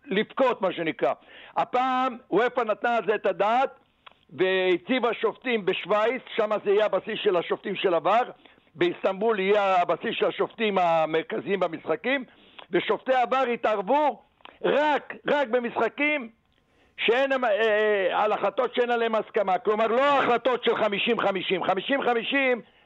[0.06, 1.12] לבכות, מה שנקרא.
[1.56, 3.70] הפעם וופא נתנה על זה את הדעת
[4.30, 8.22] והציבה שופטים בשוויץ, שם זה יהיה הבסיס של השופטים של עבר,
[8.74, 12.24] באיסטנבול יהיה הבסיס של השופטים המרכזיים במשחקים,
[12.70, 14.22] ושופטי עבר יתערבו
[14.64, 16.28] רק, רק במשחקים
[17.06, 19.58] שאין, אה, אה, על החלטות שאין עליהן הסכמה.
[19.58, 21.62] כלומר, לא החלטות של 50-50.
[21.62, 22.36] 50-50,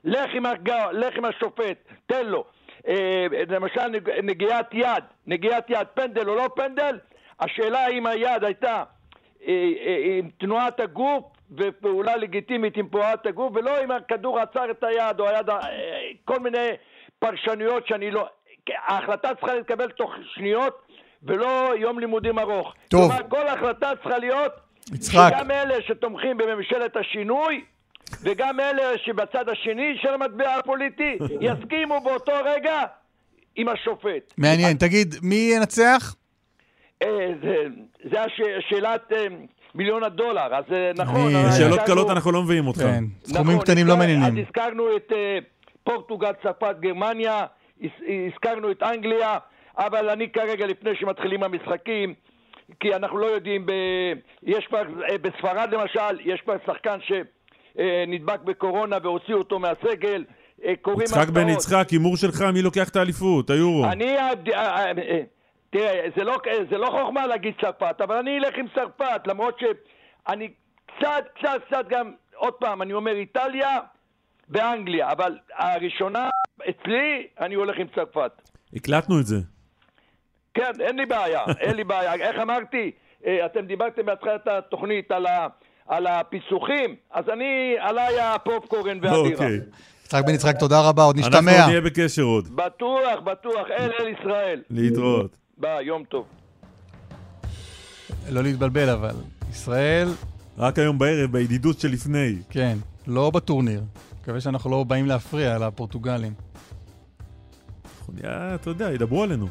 [0.04, 0.70] לך עם, הג...
[0.92, 2.44] לך עם השופט, תן לו.
[2.88, 3.88] אה, למשל,
[4.22, 6.98] נגיעת יד, נגיעת יד, פנדל או לא פנדל,
[7.40, 8.84] השאלה האם היד הייתה
[9.46, 11.24] אה, אה, עם תנועת הגוף
[11.56, 15.60] ופעולה לגיטימית עם תנועת הגוף, ולא אם הכדור עצר את היד או היד, אה,
[16.24, 16.68] כל מיני
[17.18, 18.28] פרשנויות שאני לא...
[18.86, 20.85] ההחלטה צריכה להתקבל תוך שניות
[21.22, 22.74] ולא יום לימודים ארוך.
[22.88, 23.10] טוב.
[23.10, 24.52] כלומר, כל החלטה צריכה להיות,
[24.94, 25.32] יצחק.
[25.36, 27.64] שגם אלה שתומכים בממשלת השינוי,
[28.22, 32.82] וגם אלה שבצד השני של המטבע הפוליטי, יסכימו באותו רגע
[33.56, 34.34] עם השופט.
[34.38, 34.76] מעניין.
[34.76, 36.14] תגיד, מי ינצח?
[37.02, 37.28] אה,
[38.10, 38.22] זה
[38.58, 39.12] השאלת...
[39.12, 39.26] אה,
[39.74, 41.32] מיליון הדולר, אז אה, נכון.
[41.58, 42.78] שאלות קלות אנחנו לא מביאים אותך.
[42.78, 44.24] כן, סכומים נכון, קטנים לא מעניינים.
[44.24, 45.12] אז הזכרנו את
[45.84, 47.46] פורטוגל, צרפת, גרמניה,
[48.26, 49.38] הזכרנו את אנגליה,
[49.78, 52.14] אבל אני כרגע, לפני שמתחילים המשחקים,
[52.80, 53.72] כי אנחנו לא יודעים, ב...
[54.42, 60.24] יש כבר, אה, בספרד למשל, יש כבר שחקן שנדבק בקורונה והוציאו אותו מהסגל.
[60.64, 60.72] אה,
[61.02, 63.50] יצחק בן יצחק, הימור שלך, מי לוקח את האליפות?
[63.50, 63.84] היורו.
[63.84, 64.18] אני...
[64.18, 65.22] אה,
[65.70, 66.38] תראה, זה לא,
[66.70, 70.48] זה לא חוכמה להגיד צרפת, אבל אני אלך עם צרפת, למרות שאני
[70.86, 73.78] קצת, קצת, קצת גם, עוד פעם, אני אומר איטליה
[74.48, 76.30] ואנגליה, אבל הראשונה,
[76.70, 78.32] אצלי, אני הולך עם צרפת.
[78.74, 79.55] הקלטנו את זה.
[80.56, 82.14] כן, אין לי בעיה, אין לי בעיה.
[82.14, 82.90] איך אמרתי,
[83.26, 85.46] אה, אתם דיברתם בהתחלת התוכנית על, ה,
[85.86, 89.32] על הפיסוחים, אז אני, עליי הפופקורן והבירה.
[89.32, 89.60] אוקיי.
[90.04, 91.52] יצחק בן יצחק, תודה רבה, עוד נשתמע.
[91.52, 92.56] אנחנו נהיה בקשר עוד.
[92.56, 94.62] בטוח, בטוח, אל אל ישראל.
[94.70, 95.36] להתראות.
[95.58, 96.26] ביי, יום טוב.
[98.30, 99.14] לא להתבלבל אבל,
[99.50, 100.08] ישראל...
[100.58, 102.36] רק היום בערב, בידידות שלפני.
[102.50, 102.76] כן,
[103.06, 103.82] לא בטורניר.
[104.20, 106.32] מקווה שאנחנו לא באים להפריע לפורטוגלים.
[108.20, 109.48] אתה יודע, ידברו עלינו.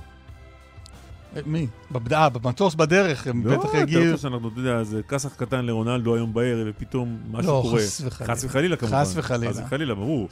[1.46, 1.68] מי?
[1.92, 4.02] בבדעה, במטוס בדרך, הם לא, בטח יגיעו...
[4.02, 7.62] לא, אתה רוצה שאנחנו, אתה יודע, זה כסח קטן לרונלדו היום בערב, ופתאום משהו לא,
[7.62, 7.74] קורה.
[7.74, 8.36] לא, חס וחלילה.
[8.36, 9.02] חס וחלילה כמובן.
[9.02, 9.54] חס וחלילה.
[9.54, 10.28] חס וחלילה, ברור.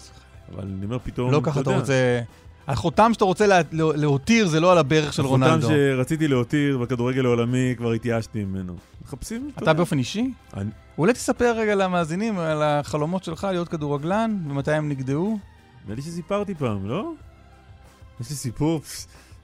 [0.56, 2.22] אבל אני אומר פתאום, לא ככה אתה רוצה...
[2.68, 5.54] החותם שאתה רוצה להותיר זה לא על הברך של רונלדו.
[5.54, 8.76] החותם שרציתי להותיר בכדורגל העולמי, כבר התייאשתי ממנו.
[9.06, 9.52] מחפשים...
[9.58, 10.32] אתה באופן אישי?
[10.54, 10.70] אני...
[10.98, 15.40] אולי תספר רגע למאזינים על החלומות שלך להיות כדורגלן, ומתי הם נגדעו?
[15.86, 17.12] נראה לי שסיפרתי פעם, לא?
[18.22, 18.82] יש לי סיפור.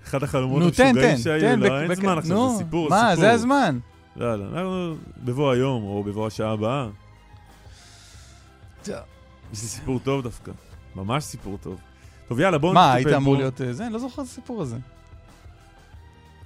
[0.04, 3.80] אחד החלומות המשוגעים שהיו, לא, אין זמן עכשיו, זה סיפור, מה, זה הזמן.
[4.16, 6.88] לא, לא, אנחנו בבוא היום, או בבוא השעה הבאה.
[8.88, 10.52] לי סיפור טוב דווקא,
[10.96, 11.80] ממש סיפור טוב.
[12.28, 12.88] טוב, יאללה, בואו נטפל בו.
[12.88, 13.62] מה, היית אמור להיות...
[13.62, 14.78] אה, זה, אני לא זוכר את הסיפור הזה.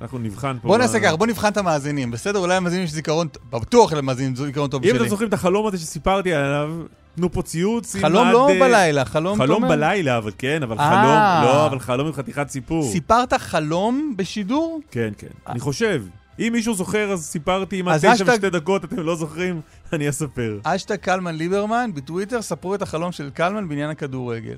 [0.03, 0.67] אנחנו נבחן פה...
[0.67, 2.39] בוא נעשה ככה, בוא נבחן את המאזינים, בסדר?
[2.39, 4.91] אולי המאזינים יש זיכרון, בטוח למאזינים זיכרון טוב שלי.
[4.91, 6.73] אם אתם זוכרים את החלום הזה שסיפרתי עליו,
[7.15, 7.95] תנו פה ציוץ.
[7.95, 9.37] חלום לא בלילה, חלום...
[9.37, 12.91] חלום בלילה, אבל כן, אבל חלום, לא, אבל חלום עם חתיכת סיפור.
[12.91, 14.79] סיפרת חלום בשידור?
[14.91, 16.03] כן, כן, אני חושב.
[16.39, 19.61] אם מישהו זוכר, אז סיפרתי, אם עד תשע ושתי דקות אתם לא זוכרים,
[19.93, 20.59] אני אספר.
[20.63, 24.57] אשטג קלמן ליברמן, בטוויטר, ספרו את החלום של קלמן בעניין הכדורגל.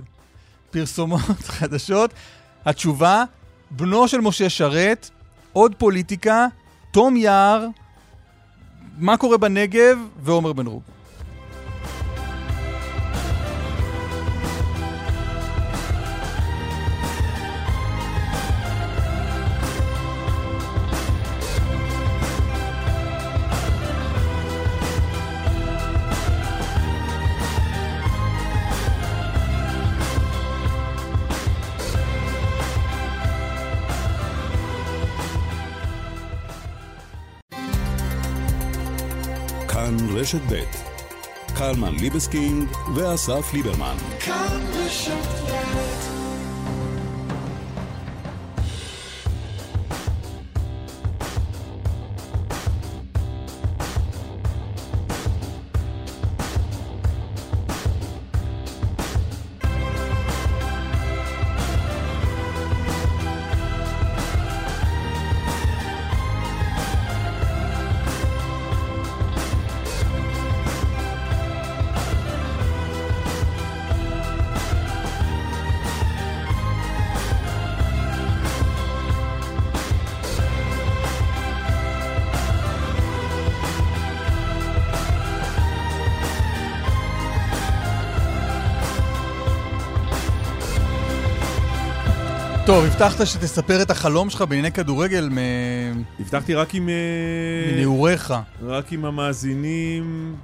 [0.72, 1.22] פרסומות
[1.58, 2.14] חדשות,
[2.66, 3.24] התשובה,
[3.72, 5.10] בנו של משה שרת,
[5.56, 6.48] עוד פוליטיקה,
[6.92, 7.68] תום יער,
[8.98, 10.84] מה קורה בנגב ועומר בן רוג.
[40.26, 40.64] רשת ב'
[41.58, 43.96] קלמן ליבסקינג ואסף ליברמן.
[44.20, 46.05] כאן רשת
[92.66, 95.38] טוב, הבטחת שתספר את החלום שלך בענייני כדורגל מ...
[96.20, 96.90] הבטחתי רק עם...
[96.90, 98.34] אה, מנעוריך.
[98.62, 100.36] רק עם המאזינים...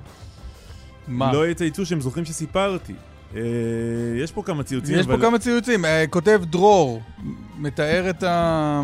[1.08, 1.34] מה?
[1.34, 2.94] לא יצייצו שהם זוכרים שסיפרתי.
[3.36, 3.42] אה,
[4.24, 5.16] יש פה כמה ציוצים, יש אבל...
[5.16, 5.86] פה כמה ציוצים.
[5.86, 7.02] אה, כותב דרור,
[7.58, 8.82] מתאר את ה...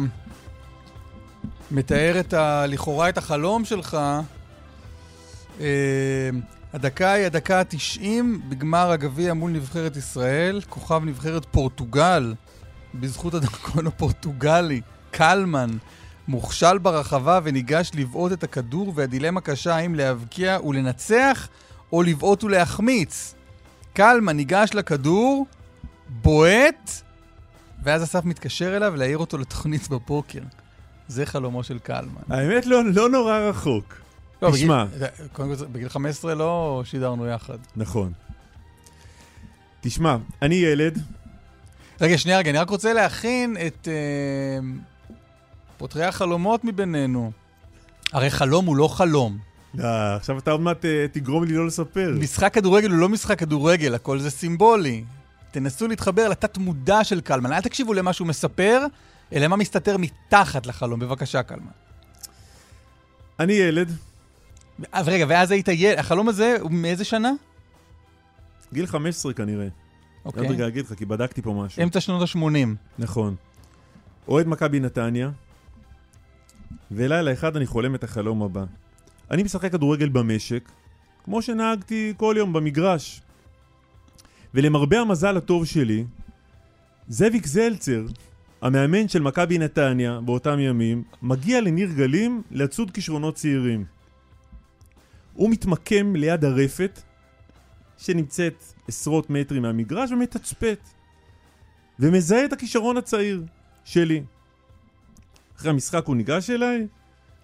[1.72, 2.66] מתאר את ה...
[2.68, 3.98] לכאורה את החלום שלך.
[6.74, 8.04] הדקה היא הדקה ה-90
[8.50, 12.34] בגמר הגביע מול נבחרת ישראל, כוכב נבחרת פורטוגל.
[12.94, 14.82] בזכות הדרכון הפורטוגלי,
[15.12, 15.70] קלמן,
[16.28, 21.48] מוכשל ברחבה וניגש לבעוט את הכדור, והדילמה קשה האם להבקיע ולנצח,
[21.94, 23.36] או לבעוט ולהחמיץ.
[23.94, 25.46] קלמן ניגש לכדור,
[26.10, 26.92] בועט,
[27.84, 30.42] ואז אסף מתקשר אליו להעיר אותו לתוכנית בפוקר.
[31.08, 32.22] זה חלומו של קלמן.
[32.30, 33.94] האמת לא, לא נורא רחוק.
[34.42, 34.86] לא, תשמע.
[34.86, 37.58] בגיל, קודם כל, בגיל 15 לא שידרנו יחד.
[37.76, 38.12] נכון.
[39.82, 41.02] תשמע, אני ילד,
[42.02, 43.94] רגע, שנייה, רגע, אני רק רוצה להכין את אה,
[45.78, 47.32] פותרי החלומות מבינינו.
[48.14, 49.38] הרי חלום הוא לא חלום.
[49.74, 52.16] לא, עכשיו אתה עוד מעט אה, תגרום לי לא לספר.
[52.20, 55.04] משחק כדורגל הוא לא משחק כדורגל, הכל זה סימבולי.
[55.52, 57.54] תנסו להתחבר לתת מודע של קלמן.
[57.54, 58.86] אל תקשיבו למה שהוא מספר,
[59.34, 61.00] אלא מה מסתתר מתחת לחלום.
[61.00, 61.72] בבקשה, קלמן.
[63.40, 63.92] אני ילד.
[64.96, 66.00] רגע, ואז היית ילד.
[66.00, 67.32] החלום הזה הוא מאיזה שנה?
[68.74, 69.68] גיל 15 כנראה.
[70.28, 70.44] אוקיי.
[70.44, 71.84] עוד רגע להגיד לך, כי בדקתי פה משהו.
[71.84, 72.68] אמצע שנות ה-80.
[73.00, 73.36] נכון.
[74.28, 75.30] אוהד מכבי נתניה,
[76.92, 78.64] ולילה אחד אני חולם את החלום הבא.
[79.32, 80.72] אני משחק כדורגל במשק,
[81.24, 83.22] כמו שנהגתי כל יום במגרש.
[84.54, 86.06] ולמרבה המזל הטוב שלי,
[87.08, 88.06] זאביק זלצר,
[88.62, 93.86] המאמן של מכבי נתניה באותם ימים, מגיע לניר גלים לצוד כישרונות צעירים.
[95.34, 97.02] הוא מתמקם ליד הרפת,
[97.98, 100.80] שנמצאת עשרות מטרים מהמגרש ומתצפת.
[102.00, 103.44] ומזהה את הכישרון הצעיר
[103.86, 104.24] שלי.
[105.58, 106.88] אחרי המשחק הוא ניגש אליי,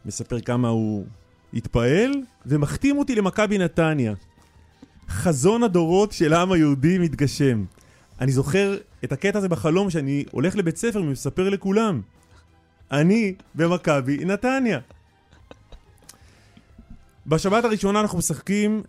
[0.06, 1.06] מספר כמה הוא
[1.54, 2.12] התפעל,
[2.46, 4.14] ומחתים אותי למכבי נתניה.
[5.10, 7.66] חזון הדורות של העם היהודי מתגשם.
[8.22, 12.02] אני זוכר את הקטע הזה בחלום שאני הולך לבית ספר ומספר לכולם.
[12.92, 14.80] אני במכבי נתניה.
[17.28, 18.84] בשבת הראשונה אנחנו משחקים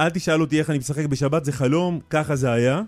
[0.00, 2.82] אל תשאל אותי איך אני משחק בשבת, זה חלום, ככה זה היה.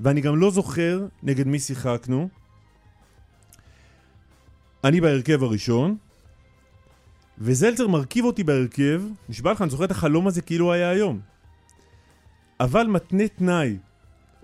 [0.00, 2.28] ואני גם לא זוכר נגד מי שיחקנו.
[4.84, 5.96] אני בהרכב הראשון,
[7.38, 11.20] וזלצר מרכיב אותי בהרכב, נשבע לך, אני זוכר את החלום הזה כאילו היה היום.
[12.60, 13.76] אבל מתנה תנאי.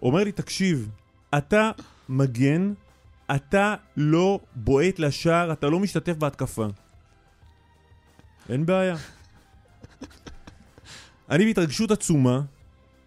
[0.03, 0.89] אומר לי, תקשיב,
[1.39, 1.71] אתה
[2.09, 2.73] מגן,
[3.35, 6.67] אתה לא בועט לשער, אתה לא משתתף בהתקפה.
[8.49, 8.97] אין בעיה.
[11.31, 12.41] אני בהתרגשות עצומה,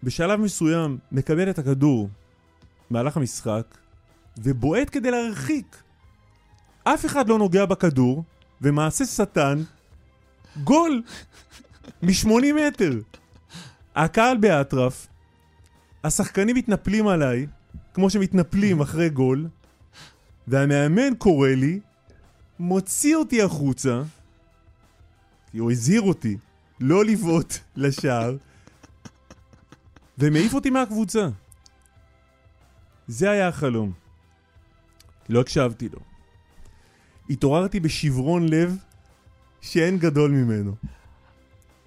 [0.02, 2.08] בשלב מסוים מקבל את הכדור
[2.90, 3.78] במהלך המשחק,
[4.38, 5.82] ובועט כדי להרחיק.
[6.84, 8.24] אף אחד לא נוגע בכדור,
[8.60, 9.62] ומעשה שטן,
[10.64, 11.02] גול!
[12.02, 12.28] מ-80
[12.66, 13.00] מטר.
[13.94, 15.06] הקהל באטרף,
[16.04, 17.46] השחקנים מתנפלים עליי,
[17.94, 19.48] כמו שמתנפלים אחרי גול,
[20.48, 21.80] והמאמן קורא לי,
[22.58, 24.02] מוציא אותי החוצה,
[25.50, 26.36] כי הוא הזהיר אותי
[26.82, 28.36] לא לבעוט לשער,
[30.18, 31.28] ומעיף אותי מהקבוצה.
[33.06, 33.92] זה היה החלום.
[35.28, 35.98] לא הקשבתי לו.
[37.30, 38.76] התעוררתי בשברון לב
[39.60, 40.74] שאין גדול ממנו.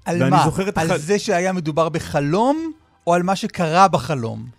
[0.05, 0.43] על מה?
[0.75, 0.97] על הח...
[0.97, 2.71] זה שהיה מדובר בחלום,
[3.07, 4.49] או על מה שקרה בחלום?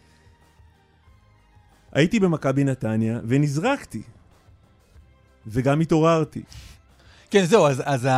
[1.92, 4.02] הייתי במכבי נתניה ונזרקתי.
[5.46, 6.42] וגם התעוררתי.
[7.30, 8.08] כן, זהו, אז, אז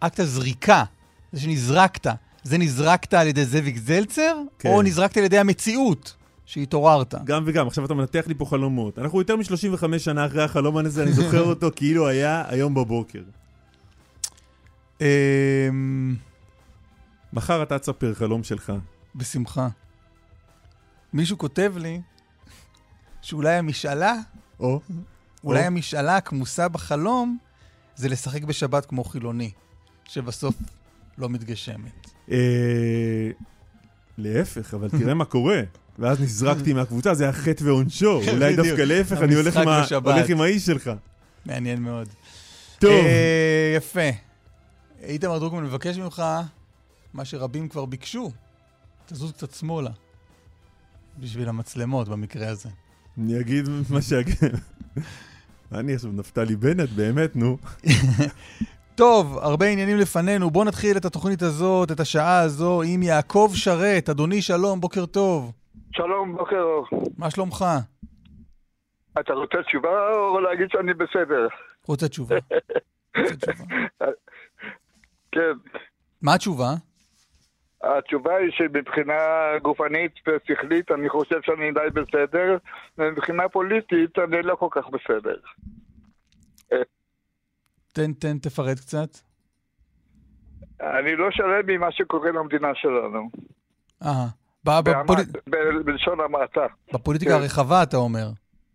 [0.00, 0.84] אקט הזריקה,
[1.32, 2.06] זה שנזרקת,
[2.42, 4.68] זה נזרקת על ידי זאביק זלצר, כן.
[4.68, 6.14] או נזרקת על ידי המציאות
[6.46, 7.14] שהתעוררת?
[7.24, 8.98] גם וגם, עכשיו אתה מנתח לי פה חלומות.
[8.98, 13.22] אנחנו יותר מ-35 שנה אחרי החלום הזה, אני זוכר אותו כאילו היה היום בבוקר.
[15.00, 16.16] אמ,
[17.32, 18.72] מחר אתה תספר חלום שלך.
[19.14, 19.68] בשמחה.
[21.12, 22.00] מישהו כותב לי
[23.22, 24.14] שאולי המשאלה,
[24.60, 24.80] או,
[25.44, 25.66] אולי או.
[25.66, 27.38] המשאלה הכמוסה בחלום,
[27.96, 29.50] זה לשחק בשבת כמו חילוני,
[30.12, 30.54] שבסוף
[31.18, 32.10] לא מתגשמת.
[32.30, 33.30] אה,
[34.18, 35.60] להפך, אבל תראה מה קורה.
[35.98, 38.20] ואז נזרקתי מהקבוצה, זה היה חטא ועונשו.
[38.32, 39.56] אולי דווקא להפך, אני הולך
[40.28, 40.90] עם האיש שלך.
[41.46, 42.08] מעניין מאוד.
[42.78, 42.90] טוב.
[42.90, 44.10] אה, יפה.
[45.02, 46.22] איתמר דרוקמן מבקש ממך
[47.14, 48.30] מה שרבים כבר ביקשו,
[49.06, 49.90] תזוז קצת שמאלה.
[51.18, 52.68] בשביל המצלמות במקרה הזה.
[53.18, 54.36] אני אגיד מה שאגיד.
[55.72, 57.58] אני עכשיו נפתלי בנט, באמת, נו.
[59.00, 60.50] טוב, הרבה עניינים לפנינו.
[60.50, 64.08] בואו נתחיל את התוכנית הזאת, את השעה הזו, עם יעקב שרת.
[64.08, 65.52] אדוני, שלום, בוקר טוב.
[65.92, 66.86] שלום, בוקר אור.
[67.18, 67.64] מה שלומך?
[69.20, 71.48] אתה רוצה תשובה או להגיד שאני בסדר?
[71.88, 72.36] רוצה תשובה.
[73.18, 73.74] רוצה תשובה.
[75.32, 75.52] כן.
[76.22, 76.70] מה התשובה?
[77.82, 79.18] התשובה היא שמבחינה
[79.62, 82.56] גופנית ושכלית אני חושב שאני די בסדר,
[82.98, 85.36] ומבחינה פוליטית אני לא כל כך בסדר.
[87.92, 89.08] תן, תן, תפרט קצת.
[90.80, 93.30] אני לא שלם ממה שקורה למדינה שלנו.
[94.02, 94.26] אה,
[95.84, 96.66] בלשון המעטה.
[96.94, 97.36] בפוליטיקה כן.
[97.42, 98.26] הרחבה אתה אומר.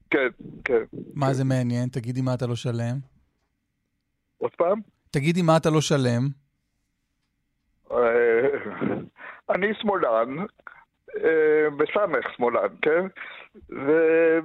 [0.10, 0.28] כן,
[0.66, 0.84] כן.
[1.14, 1.90] מה זה מעניין?
[1.90, 2.98] תגידי מה אתה לא שלם.
[4.38, 4.80] עוד פעם?
[5.12, 6.28] תגידי מה אתה לא שלם.
[7.92, 7.98] אה,
[9.50, 10.38] אני שמאלן,
[11.24, 13.06] אה, בסמך שמאלן, כן?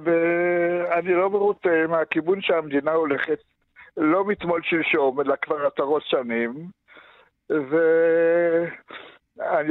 [0.03, 3.39] ואני לא מרוצה מהכיוון שהמדינה הולכת,
[3.97, 6.53] לא מתמול שלשום, אלא כבר עשרות שנים,
[7.49, 8.67] ואני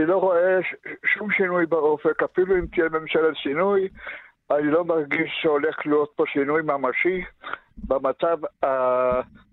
[0.07, 0.59] לא רואה
[1.07, 3.89] שום שינוי באופק, אפילו אם תהיה ממשלת שינוי,
[4.51, 7.25] אני לא מרגיש שהולך להיות פה שינוי ממשי
[7.89, 8.39] במצב,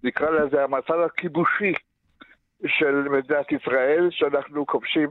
[0.04, 1.74] נקרא לזה, המצב הכיבושי
[2.68, 5.10] של מדינת ישראל, שאנחנו כובשים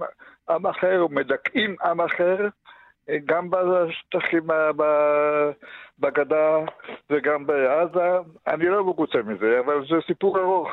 [0.51, 2.49] עם אחר ומדכאים עם אחר,
[3.27, 4.47] גם בשטחים
[5.99, 6.59] בגדה
[7.11, 8.19] וגם בעזה.
[8.47, 10.69] אני לא מרוצה מזה, אבל זה סיפור ארוך.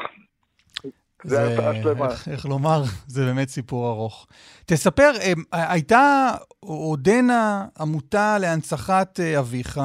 [1.23, 4.27] זה, איך, איך לומר, זה באמת סיפור ארוך.
[4.65, 5.33] תספר, אה,
[5.73, 6.29] הייתה
[6.59, 9.79] עודנה עמותה להנצחת אה, אביך,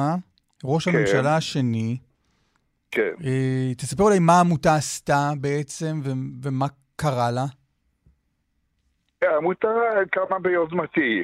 [0.63, 0.97] ראש כן.
[0.97, 1.97] הממשלה השני.
[2.91, 3.11] כן.
[3.25, 6.11] אה, תספר אולי מה העמותה עשתה בעצם ו-
[6.43, 7.45] ומה קרה לה.
[9.21, 9.67] העמותה
[10.11, 11.23] קמה ביוזמתי.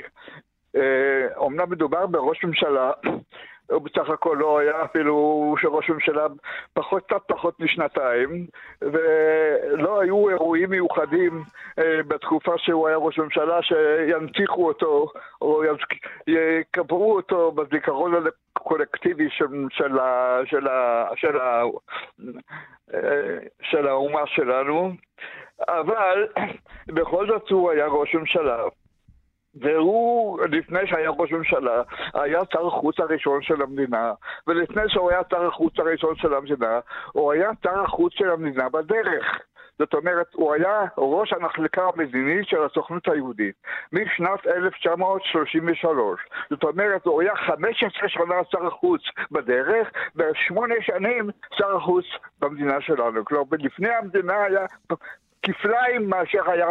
[1.35, 2.91] אומנם אה, מדובר בראש ממשלה,
[3.71, 6.27] הוא בסך הכל לא היה אפילו שראש ממשלה
[6.73, 8.47] פחות, קצת פחות משנתיים,
[8.81, 11.43] ולא היו אירועים מיוחדים
[11.79, 15.07] אה, בתקופה שהוא היה ראש ממשלה שינציחו אותו,
[15.41, 15.63] או
[16.27, 18.13] יקברו אותו בזיכרון
[18.55, 19.97] הקולקטיבי של, של,
[20.45, 20.67] של,
[21.15, 21.63] של, אה,
[23.61, 24.91] של האומה שלנו.
[25.67, 26.27] אבל
[26.95, 28.63] בכל זאת הוא היה ראש ממשלה.
[29.55, 31.81] והוא, לפני שהיה ראש ממשלה,
[32.13, 34.13] היה שר החוץ הראשון של המדינה,
[34.47, 36.79] ולפני שהוא היה שר החוץ הראשון של המדינה,
[37.11, 39.39] הוא היה שר החוץ של המדינה בדרך.
[39.79, 43.55] זאת אומרת, הוא היה ראש המחלקה המדינית של הסוכנות היהודית
[43.93, 46.19] משנת 1933.
[46.49, 49.01] זאת אומרת, הוא היה 15 שנה שר החוץ
[49.31, 52.05] בדרך, ושמונה שנים שר החוץ
[52.39, 53.25] במדינה שלנו.
[53.25, 54.65] כלומר, לפני המדינה היה
[55.43, 56.67] כפליים מאשר היה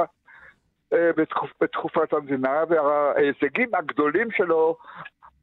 [1.16, 4.76] בתקופ, בתקופת המדינה, וההישגים הגדולים שלו,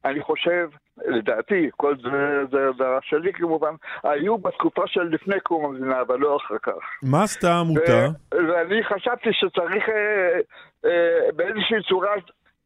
[0.05, 0.69] אני חושב,
[1.07, 3.73] לדעתי, כל זה, זה הדעה שלי כמובן,
[4.03, 6.81] היו בתקופה של לפני קום המדינה, אבל לא אחר כך.
[7.03, 8.07] מה עשתה העמותה?
[8.31, 10.39] ואני חשבתי שצריך אה,
[10.85, 12.11] אה, באיזושהי צורה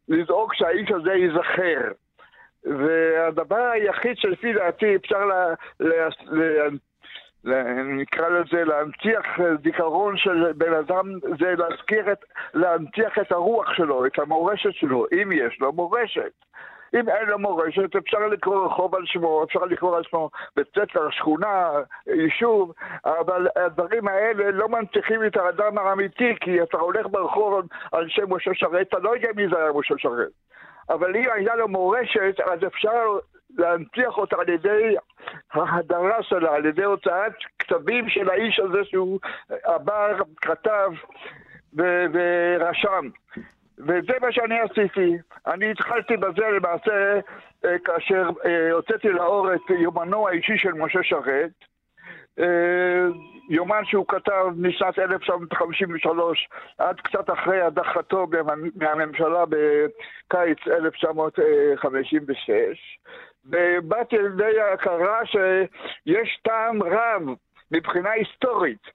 [0.07, 1.91] לדאוג שהאיש הזה ייזכר.
[2.65, 5.45] והדבר היחיד שלפי דעתי אפשר לה,
[5.79, 6.63] לה, לה,
[7.85, 9.25] נקרא לזה להנציח
[9.63, 11.05] זיכרון של בן אדם,
[11.39, 16.31] זה להזכיר את, להנציח את הרוח שלו, את המורשת שלו, אם יש לו מורשת.
[16.93, 21.09] אם אין לו מורשת, אפשר לקרוא רחוב על שמו, אפשר לקרוא על שמו בית ספר,
[21.09, 21.69] שכונה,
[22.07, 22.73] יישוב,
[23.05, 28.51] אבל הדברים האלה לא מנציחים את האדם האמיתי, כי אתה הולך ברחוב על שם משה
[28.53, 30.31] שרת, אתה לא יודע מי זה היה משה שרת.
[30.89, 33.17] אבל אם היה לו מורשת, אז אפשר
[33.57, 34.95] להנציח אותה על ידי
[35.53, 39.19] ההדרה שלה, על ידי הוצאת כתבים של האיש הזה שהוא
[39.63, 40.91] עבר, כתב
[41.73, 43.09] ורשם.
[43.77, 45.17] וזה מה שאני עשיתי.
[45.47, 47.19] אני התחלתי בזה למעשה
[47.65, 51.51] אה, כאשר אה, הוצאתי לאור את יומנו האישי של משה שרת.
[52.39, 53.05] אה,
[53.49, 58.27] יומן שהוא כתב משנת 1953 עד קצת אחרי הדחתו
[58.75, 62.99] מהממשלה בקיץ 1956
[63.45, 67.21] ובאתי לידי ההכרה שיש טעם רב
[67.71, 68.87] מבחינה היסטורית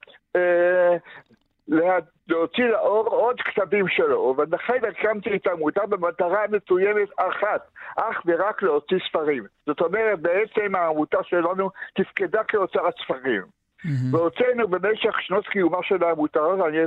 [2.28, 8.98] להוציא לאור עוד כתבים שלו, ולכן הקמתי את העמותה במטרה מסוימת אחת, אך ורק להוציא
[9.08, 9.44] ספרים.
[9.66, 13.42] זאת אומרת, בעצם העמותה שלנו תפקדה כהוצאת ספרים.
[13.42, 14.16] Mm-hmm.
[14.16, 16.78] והוצאנו במשך שנות קיומה של העמותה, אני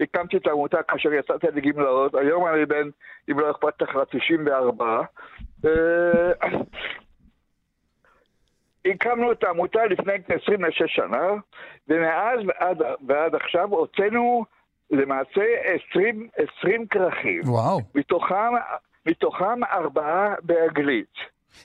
[0.00, 2.88] הקמתי את העמותה כאשר יצאתי לגמלאות, היום אני בן,
[3.30, 5.02] אם לא אכפת לך, 94.
[8.86, 10.12] הקמנו את העמותה לפני
[10.42, 11.26] 26 שנה,
[11.88, 14.44] ומאז ועד, ועד עכשיו הוצאנו
[14.90, 15.44] למעשה
[15.90, 16.28] 20,
[16.58, 17.40] 20 כרכים.
[17.44, 17.80] וואו.
[17.94, 18.52] מתוכם,
[19.06, 21.14] מתוכם ארבעה באנגלית.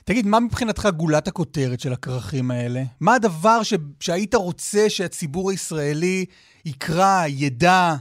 [0.04, 2.80] תגיד, מה מבחינתך גולת הכותרת של הכרכים האלה?
[3.00, 3.74] מה הדבר ש...
[4.00, 6.24] שהיית רוצה שהציבור הישראלי
[6.66, 7.92] יקרא, ידע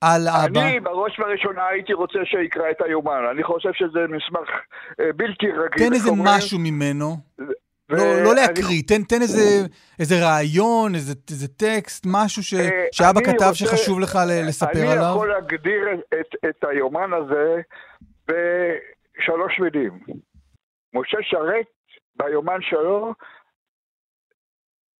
[0.00, 0.60] על אבא?
[0.60, 3.20] אני בראש ובראשונה הייתי רוצה שיקרא את היומן.
[3.30, 4.48] אני חושב שזה מסמך
[5.00, 5.86] אה, בלתי רגיל.
[5.88, 7.16] תן איזה משהו ממנו.
[7.90, 9.66] לא, לא להקריא, תן, תן איזה,
[9.98, 14.18] איזה רעיון, איזה, איזה טקסט, משהו ש, אה, שאבא כתב רוצה, שחשוב לך
[14.48, 15.02] לספר אני עליו.
[15.02, 15.82] אני יכול להגדיר
[16.20, 17.60] את, את היומן הזה
[18.28, 20.00] בשלוש מילים.
[20.94, 21.66] משה שרת,
[22.16, 23.14] ביומן שלו,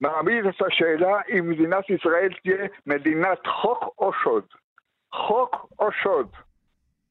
[0.00, 4.44] מעמיד את השאלה אם מדינת ישראל תהיה מדינת חוק או שוד.
[5.14, 6.28] חוק או שוד.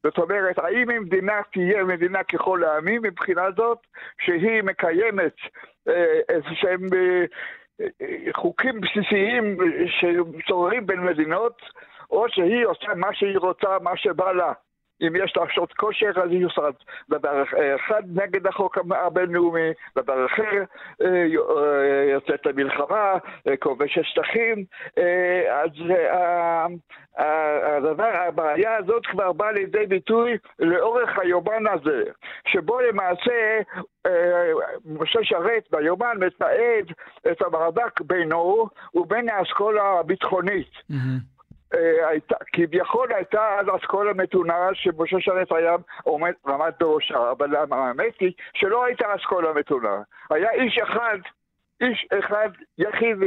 [0.06, 3.78] זאת אומרת, האם המדינה תהיה מדינה ככל העמים מבחינה זאת,
[4.22, 5.36] שהיא מקיימת
[5.88, 7.26] אה, איזה שהם אה,
[7.82, 11.62] אה, חוקים בסיסיים שצוררים בין מדינות,
[12.12, 14.54] או שהיא עושה מה שהיא רוצה, מה שבא לה.
[15.02, 16.62] אם יש לה שעות כושר, אז היא עושה
[17.10, 17.44] דבר
[17.76, 20.64] אחד נגד החוק הבינלאומי, דבר אחר
[21.02, 21.26] אה,
[22.12, 23.14] יוצאת למלחמה,
[23.48, 24.64] אה, כובשת שטחים,
[24.98, 25.72] אה, אז
[27.18, 32.04] הדבר, הבעיה הזאת כבר באה לידי ביטוי לאורך היומן הזה,
[32.48, 33.60] שבו למעשה
[34.86, 36.92] משה שרת ביומן מתעד
[37.32, 40.72] את המאבק בינו ובין האסכולה הביטחונית.
[40.92, 41.35] Mm-hmm.
[41.76, 48.20] אה, הייתה, כביכול הייתה אז אסכולה מתונה שמשה שרת היה עומד, עמד בראשה, אבל האמת
[48.20, 50.02] היא שלא הייתה אסכולה מתונה.
[50.30, 51.18] היה איש אחד,
[51.82, 53.18] איש אחד יחיד,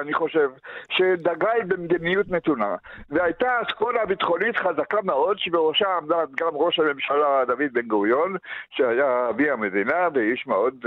[0.00, 0.50] אני חושב,
[0.90, 2.76] שדגל במדיניות מתונה.
[3.10, 8.36] והייתה אסכולה ביטחונית חזקה מאוד, שבראשה עמדה גם ראש הממשלה דוד בן גוריון,
[8.70, 10.86] שהיה אבי המדינה ואיש מאוד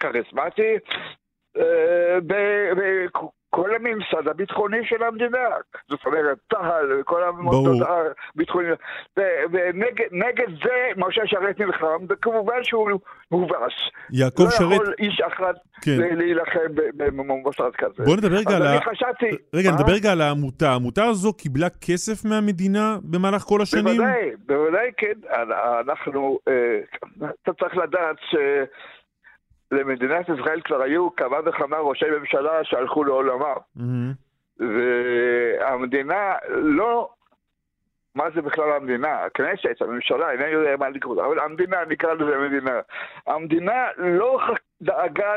[0.00, 0.78] כריזמטי.
[1.58, 2.18] אה,
[3.50, 5.48] כל הממסד הביטחוני של המדינה.
[5.88, 7.88] זאת אומרת, צה"ל, כל המוסדות
[8.34, 8.74] הביטחוניים.
[9.52, 12.90] ונגד זה משה שרת נלחם, וכמובן שהוא
[13.30, 13.76] מובס.
[14.12, 14.70] יעקב לא שרת...
[14.70, 16.16] לא יכול איש אחד כן.
[16.16, 18.04] להילחם במוסד כזה.
[18.04, 18.80] בוא נדבר רגע על ה...
[18.80, 19.30] חשבתי...
[19.54, 20.68] רגע, נדבר רגע על העמותה.
[20.70, 23.96] העמותה הזו קיבלה כסף מהמדינה במהלך כל השנים?
[23.96, 25.18] בוודאי, בוודאי כן.
[25.88, 26.38] אנחנו...
[26.48, 26.78] אה,
[27.42, 28.34] אתה צריך לדעת ש...
[29.72, 33.56] למדינת ישראל כבר היו כמה וכמה ראשי ממשלה שהלכו לעולמם.
[33.78, 34.62] Mm-hmm.
[34.64, 37.08] והמדינה לא...
[38.14, 39.24] מה זה בכלל המדינה?
[39.24, 42.80] הכנסת, הממשלה, אינני יודע מה לקרוא, אבל המדינה, נקרא לזה מדינה.
[43.26, 44.40] המדינה לא
[44.82, 45.34] דאגה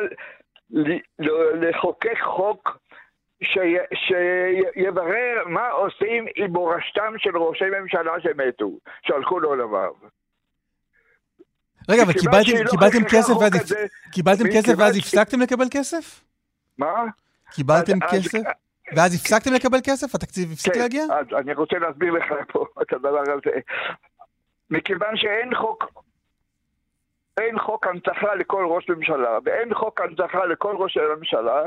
[1.54, 2.78] לחוקק חוק
[3.94, 8.72] שיברר מה עושים עם מורשתם של ראשי ממשלה שמתו,
[9.02, 9.92] שהלכו לעולמם.
[11.90, 12.14] רגע, אבל
[12.70, 13.74] קיבלתם כסף ואז
[14.12, 16.24] קיבלתם כסף ואז הפסקתם לקבל כסף?
[16.78, 17.06] מה?
[17.52, 18.40] קיבלתם כסף?
[18.96, 20.16] ואז הפסקתם לקבל כסף?
[20.16, 21.04] התקציב הפסיק כן, להגיע?
[21.04, 23.60] אז אני רוצה להסביר לך פה את הדבר הזה.
[24.70, 25.84] מכיוון שאין חוק,
[27.40, 31.62] אין חוק הנצחה לכל ראש ממשלה, ואין חוק הנצחה לכל ראשי הממשלה.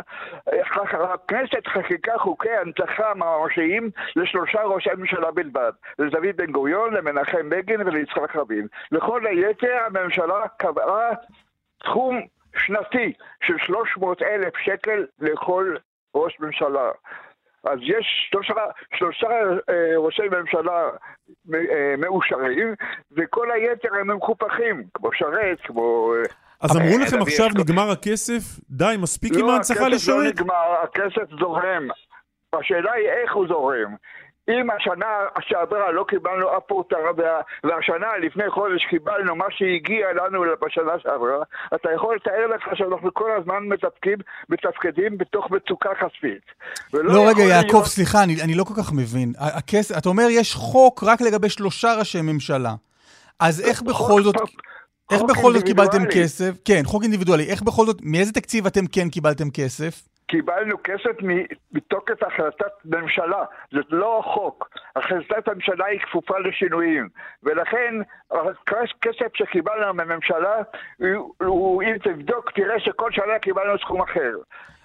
[1.14, 8.36] הכנסת חקיקה חוקי הנצחה ממשיים לשלושה ראשי ממשלה בלבד, לדוד בן גוריון, למנחם בגין וליצחק
[8.36, 8.66] רבין.
[8.92, 11.10] לכל היתר הממשלה קבעה
[11.84, 12.20] סכום
[12.56, 13.12] שנתי
[13.42, 15.74] של 300 אלף שקל לכל
[16.14, 16.90] ראש ממשלה.
[17.64, 18.54] אז יש שלושה,
[18.94, 19.26] שלושה
[19.70, 20.90] אה, ראשי ממשלה
[21.54, 22.74] אה, מאושרים,
[23.16, 26.14] וכל היתר הם מקופחים, כמו שרת, כמו...
[26.14, 26.22] אה,
[26.60, 28.60] אז אמרו לכם עכשיו נגמר הכסף?
[28.70, 30.16] די, מספיק עם ההנצחה לשרת?
[30.16, 31.88] לא, הכסף לא נגמר, הכסף זורם.
[32.52, 33.94] השאלה היא איך הוא זורם.
[34.48, 35.06] אם השנה
[35.40, 36.96] שעברה לא קיבלנו אף פורטה
[37.64, 41.42] והשנה לפני חודש קיבלנו מה שהגיע לנו בשנה שעברה,
[41.74, 44.18] אתה יכול לתאר לך שאנחנו כל הזמן מתפקים,
[44.48, 46.42] מתפקדים בתוך מצוקה כספית.
[46.92, 47.86] לא, רגע, יעקב, להיות...
[47.86, 49.32] סליחה, אני, אני לא כל כך מבין.
[49.38, 49.92] הכס...
[49.92, 52.74] אתה אומר יש חוק רק לגבי שלושה ראשי ממשלה.
[53.40, 54.36] אז איך בכל זאת...
[55.12, 56.50] איך בכל זאת קיבלתם כסף?
[56.64, 57.44] כן, חוק אינדיבידואלי.
[57.44, 60.11] איך בכל זאת, מאיזה תקציב אתם כן קיבלתם כסף?
[60.32, 61.16] קיבלנו כסף
[61.72, 64.68] מתוקף החלטת ממשלה, זה לא חוק.
[64.96, 67.08] החלטת הממשלה היא כפופה לשינויים,
[67.42, 67.94] ולכן
[68.30, 70.54] הכסף שקיבלנו מהממשלה,
[71.40, 74.32] הוא, אם תבדוק, תראה שכל שנה קיבלנו סכום אחר.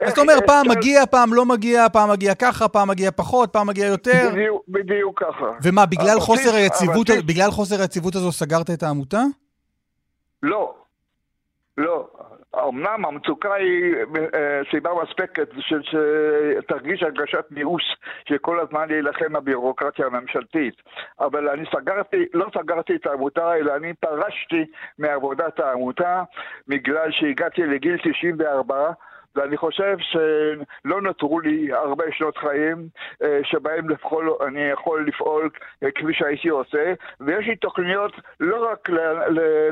[0.02, 3.68] אז אתה אומר, פעם מגיע, פעם לא מגיע, פעם מגיע ככה, פעם מגיע פחות, פעם
[3.68, 4.30] מגיע יותר.
[4.32, 5.52] בדיוק, בדיוק ככה.
[5.64, 9.22] ומה, בגלל חוסר היציבות, בגלל חוסר היציבות הזו סגרת את העמותה?
[10.44, 10.74] לא.
[11.78, 12.08] לא.
[12.68, 13.96] אמנם המצוקה היא
[14.34, 17.84] אה, סיבה מספקת שתרגיש הרגשת מיאוס
[18.30, 20.74] שכל הזמן להילחם בבירוקרטיה הממשלתית.
[21.20, 24.66] אבל אני סגרתי, לא סגרתי את העמותה, אלא אני פרשתי
[25.00, 26.24] מעבודת העמותה
[26.68, 28.92] בגלל שהגעתי לגיל 94
[29.38, 32.88] ואני חושב שלא נותרו לי הרבה שנות חיים
[33.24, 35.50] אה, שבהם לפעול, אני יכול לפעול
[35.84, 38.90] אה, כפי שהייתי עושה, ויש לי תוכניות לא רק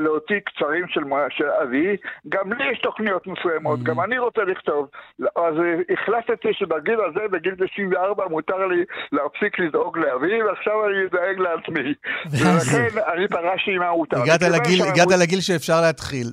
[0.00, 1.00] להוציא קצרים של,
[1.30, 1.96] של אבי,
[2.28, 4.88] גם לי יש תוכניות מסוימות, גם אני רוצה לכתוב.
[5.20, 11.38] אז אה, החלטתי שבגיל הזה, בגיל 94, מותר לי להפסיק לדאוג לאבי, ועכשיו אני דואג
[11.38, 11.94] לעצמי.
[12.40, 14.16] ולכן אני פרשתי עם העמותה.
[14.22, 16.26] הגעת לגיל שאפשר להתחיל.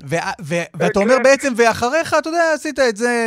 [0.79, 1.23] ואתה אומר כן.
[1.23, 3.22] בעצם, ואחריך, אתה יודע, עשית את זה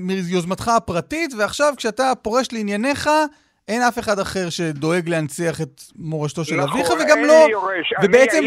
[0.00, 3.10] מיוזמתך הפרטית, ועכשיו כשאתה פורש לענייניך,
[3.68, 7.46] אין אף אחד אחר שדואג להנציח את מורשתו של נכון, אביך, וגם לא...
[7.50, 7.92] יורש.
[8.02, 8.44] ובעצם,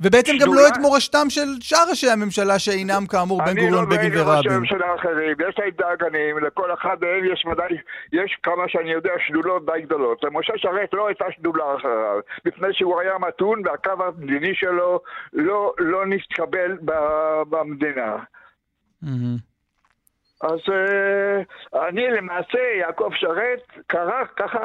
[0.00, 4.10] ובעצם גם לא את מורשתם של שאר ראשי הממשלה שאינם כאמור בן גוריון, בגין ורבין.
[4.10, 7.76] אני לא דואג לראשי הממשלה האחרים, יש לי דאגנים, לכל אחד מהם יש ודאי,
[8.12, 10.24] יש כמה שאני יודע, שדולות די גדולות.
[10.24, 15.00] למשה שרת לא הייתה שדולה אחריו, מפני שהוא היה מתון והקו המדיני שלו
[15.32, 16.78] לא, לא נתקבל
[17.50, 18.16] במדינה.
[19.04, 19.52] Mm-hmm.
[20.42, 24.58] אז uh, אני למעשה, יעקב שרת, קרה ככה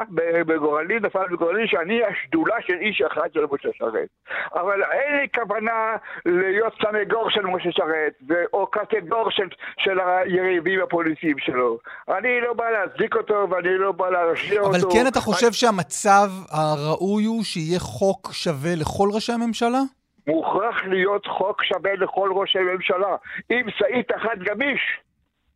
[0.46, 4.08] בגורלי, נפל בגורלי, שאני השדולה של איש אחד של משה שרת.
[4.54, 11.38] אבל אין לי כוונה להיות סנגור של משה שרת, או קטגור של, של היריבים הפוליטיים
[11.38, 11.78] שלו.
[12.08, 14.70] אני לא בא להצדיק אותו ואני לא בא להרשיע אותו.
[14.70, 15.54] אבל כן אתה חושב אני...
[15.54, 19.80] שהמצב הראוי הוא שיהיה חוק שווה לכל ראשי הממשלה?
[20.28, 23.16] מוכרח להיות חוק שווה לכל ראשי ממשלה,
[23.50, 25.00] עם סעיף אחד גמיש.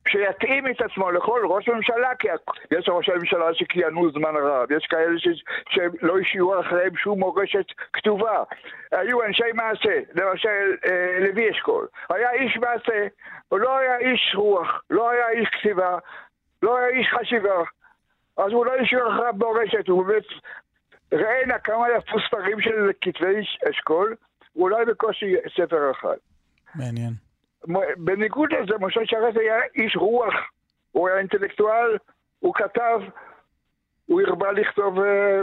[0.09, 2.29] שיתאים את עצמו לכל ראש ממשלה, כי
[2.71, 5.29] יש ראשי ממשלה שכיהנו זמן רב, יש כאלה ש...
[5.71, 8.43] שלא השאירו אחריהם שום מורשת כתובה.
[8.93, 13.07] היו אנשי מעשה, למשל אה, לוי אשכול, היה איש מעשה,
[13.49, 15.99] הוא לא היה איש רוח, לא היה איש כתיבה,
[16.63, 17.63] לא היה איש חשיבה.
[18.37, 20.25] אז הוא לא השאיר אחריו מורשת, הוא באמת...
[21.13, 24.15] ראינה כמה יפו ספרים של כתבי אשכול,
[24.57, 26.17] אולי בקושי ספר אחד.
[26.75, 27.13] מעניין.
[27.97, 30.35] בניגוד לזה, משה שרת היה איש רוח,
[30.93, 31.97] הוא היה אינטלקטואל,
[32.39, 33.01] הוא כתב,
[34.07, 35.41] הוא הרבה לכתוב אה,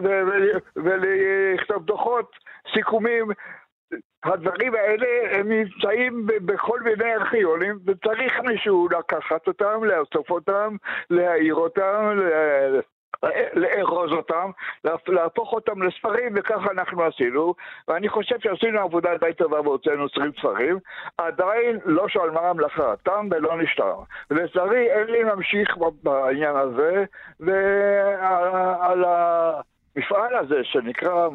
[0.76, 2.32] ולכתוב דוחות,
[2.74, 3.28] סיכומים.
[4.24, 10.76] הדברים האלה הם נמצאים בכל מיני ארכיונים, וצריך מישהו לקחת אותם, לאסוף אותם,
[11.10, 12.20] להעיר אותם,
[13.54, 14.52] לארוז אותם,
[15.08, 17.54] להפוך אותם לספרים, וככה אנחנו עשינו,
[17.88, 20.80] ואני חושב שעשינו עבודה די טובה והוצאנו 20 ספרים,
[21.18, 23.96] עדיין לא שלמה המלאכה, תם ולא נשתר.
[24.32, 27.06] לצערי אין לי ממשיך בעניין הזה,
[27.40, 31.28] ועל המפעל הזה שנקרא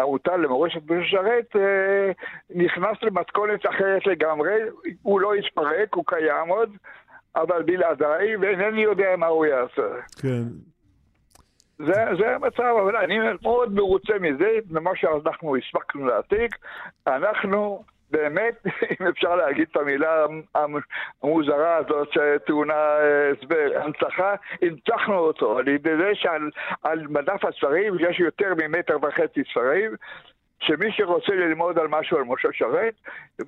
[0.00, 2.12] עמותה למורשת משרת אה,
[2.50, 4.58] נכנס למתכונת אחרת לגמרי,
[5.02, 6.70] הוא לא התפרק, הוא קיים עוד,
[7.36, 9.88] אבל בלעדיי, ואינני יודע מה הוא יעשה.
[10.22, 10.42] כן.
[11.78, 16.56] זה, זה המצב, אבל אני מאוד מרוצה מזה, ממה שאנחנו הספקנו להעתיק.
[17.06, 18.66] אנחנו באמת,
[19.00, 20.26] אם אפשר להגיד את המילה
[21.22, 28.20] המוזרה הזאת שטעונה אה, הסבר, הנצחה, הנצחנו אותו על ידי זה שעל מדף הספרים יש
[28.20, 29.94] יותר ממטר וחצי ספרים,
[30.66, 32.94] שמי שרוצה ללמוד על משהו על משה שרת,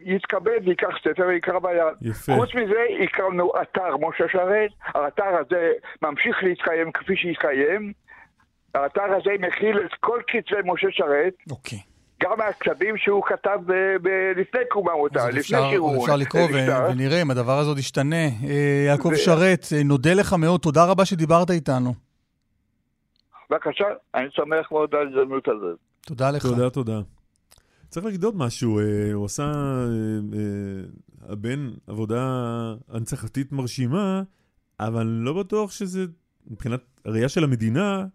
[0.00, 1.94] יתכבד ויקח ספר ויקרא ביד.
[2.02, 2.32] יפה.
[2.34, 7.92] חוץ מזה, הקמנו אתר משה שרת, האתר הזה ממשיך להתקיים כפי שהתקיים.
[8.74, 11.34] האתר הזה מכיל את כל כתבי משה שרת.
[11.50, 11.78] אוקיי.
[12.22, 16.04] גם מהכתבים שהוא כתב ב- ב- לפני קום העמותה, לפני אפשר, שהוא...
[16.04, 16.90] אפשר לקרוא ו-.
[16.90, 18.24] ונראה אם הדבר הזה עוד ישתנה.
[18.48, 21.94] אה, יעקב ו- שרת, אה, נודה לך מאוד, תודה רבה שדיברת איתנו.
[23.50, 23.84] בבקשה,
[24.14, 25.78] אני שמח מאוד על ההזדמנות הזאת.
[26.04, 26.42] תודה לך.
[26.42, 27.00] תודה, תודה.
[27.88, 32.20] צריך להגיד עוד משהו, אה, הוא עשה, אה, אה, הבן, עבודה
[32.88, 34.22] הנצחתית מרשימה,
[34.80, 36.06] אבל לא בטוח שזה,
[36.46, 38.06] מבחינת הראייה של המדינה,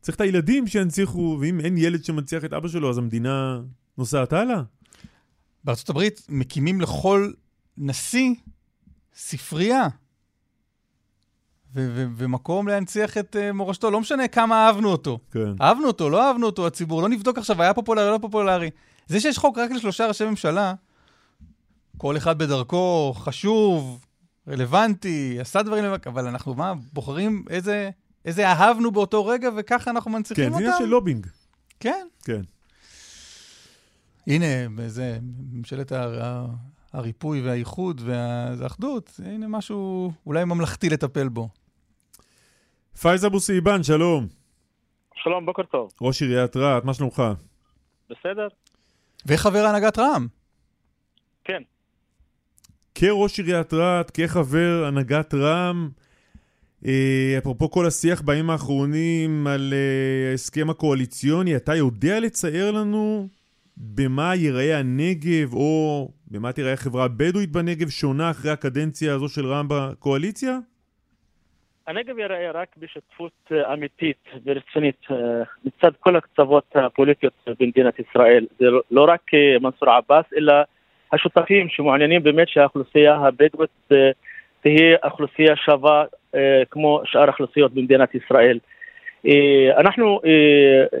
[0.00, 3.60] צריך את הילדים שינציחו, ואם אין ילד שמנציח את אבא שלו, אז המדינה
[3.98, 4.62] נוסעת הלאה.
[5.64, 7.32] בארצות הברית מקימים לכל
[7.78, 8.34] נשיא
[9.14, 9.88] ספרייה.
[11.74, 15.18] ומקום להנציח את uh, מורשתו, לא משנה כמה אהבנו אותו.
[15.30, 15.52] כן.
[15.60, 18.70] אהבנו אותו, לא אהבנו אותו, הציבור, לא נבדוק עכשיו, היה פופולרי, לא פופולרי.
[19.06, 20.74] זה שיש חוק רק לשלושה ראשי ממשלה,
[21.98, 24.04] כל אחד בדרכו, חשוב,
[24.48, 27.90] רלוונטי, עשה דברים, אבל אנחנו מה, בוחרים איזה,
[28.24, 30.64] איזה אהבנו באותו רגע, וככה אנחנו מנציחים כן, זה אותם?
[30.66, 31.26] עניין של לובינג.
[31.80, 32.06] כן.
[32.24, 32.42] כן.
[34.26, 34.46] הנה,
[34.86, 35.18] זה
[35.52, 36.46] ממשלת ה- ה-
[36.92, 41.48] הריפוי והאיחוד והאחדות, הנה משהו אולי ממלכתי לטפל בו.
[43.00, 44.26] פייז אבו סעיבן, שלום.
[45.22, 45.90] שלום, בוקר טוב.
[46.00, 47.22] ראש עיריית רהט, מה שלומך?
[48.10, 48.48] בסדר?
[49.26, 50.26] וחבר הנהגת רע"מ.
[51.44, 51.62] כן.
[52.94, 55.90] כראש עיריית רהט, כחבר הנהגת רע"מ,
[56.86, 63.28] אה, אפרופו כל השיח בימים האחרונים על אה, ההסכם הקואליציוני, אתה יודע לצייר לנו
[63.76, 69.66] במה ייראה הנגב, או במה תיראה החברה הבדואית בנגב, שונה אחרי הקדנציה הזו של רע"מ
[69.68, 70.58] בקואליציה?
[71.86, 75.16] הנגב ייראה רק בשותפות אה, אמיתית ורצינית אה,
[75.64, 78.46] מצד כל הקצוות הפוליטיות במדינת ישראל.
[78.58, 80.54] זה לא- לא רק אה, מנסור עבאס, אלא
[81.12, 83.88] השותפים שמעוניינים באמת שהאוכלוסייה הבדואית
[84.60, 86.04] תהיה אוכלוסייה שווה
[86.70, 88.58] כמו שאר האוכלוסיות במדינת ישראל.
[89.78, 90.20] אנחנו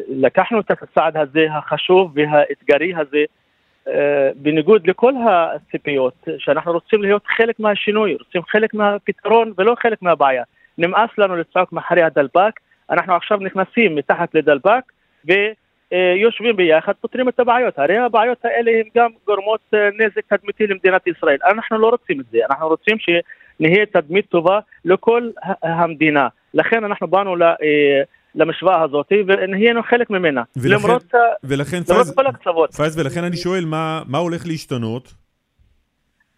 [0.08, 3.24] לקחנו את הצעד הזה החשוב והאתגרי הזה
[4.36, 10.42] בניגוד לכל הציפיות, שאנחנו רוצים להיות חלק מהשינוי, רוצים חלק מהפתרון ולא חלק מהבעיה.
[10.82, 12.60] נמאס לנו לצעוק מאחורי הדלפק,
[12.90, 14.82] אנחנו עכשיו נכנסים מתחת לדלפק
[15.24, 17.78] ויושבים ביחד, פותרים את הבעיות.
[17.78, 21.38] הרי הבעיות האלה הן גם גורמות אה, נזק תדמיתי למדינת ישראל.
[21.50, 25.30] אנחנו לא רוצים את זה, אנחנו רוצים שנהיה תדמית טובה לכל
[25.62, 26.28] המדינה.
[26.54, 27.42] לכן אנחנו באנו ל...
[27.42, 27.56] אה,
[28.34, 30.42] למשוואה הזאת ונהיינו חלק ממנה.
[30.56, 31.04] ולכן- למרות,
[31.44, 32.74] ולכן, למרות פייז, כל הקצוות.
[32.74, 35.14] פייז, ולכן אני שואל, מה, מה הולך להשתנות?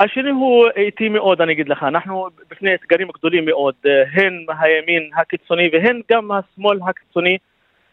[0.04, 1.82] השני הוא איטי מאוד, אני אגיד לך.
[1.82, 7.38] אנחנו בפני אתגרים גדולים מאוד, אה, הן הימין הקיצוני והן גם השמאל הקיצוני.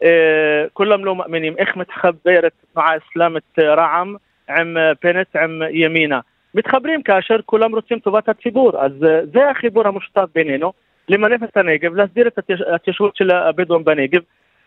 [0.04, 4.16] אה, כולם לא מאמינים איך מתחברת תנועה אסלאמית אה, רע"מ
[4.50, 6.20] עם בנט, עם ימינה.
[6.56, 8.82] מתחברים כאשר כולם רוצים טובת הציבור.
[8.86, 8.92] אז
[9.34, 10.74] זה החיבור המשותף בינינו,
[11.10, 14.22] למנף את הנגב, להסדיר את התייש- ההתיישבות של הבדואים בנגב,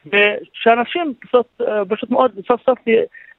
[0.07, 2.78] ושאנשים פשוט, מאוד סוף סוף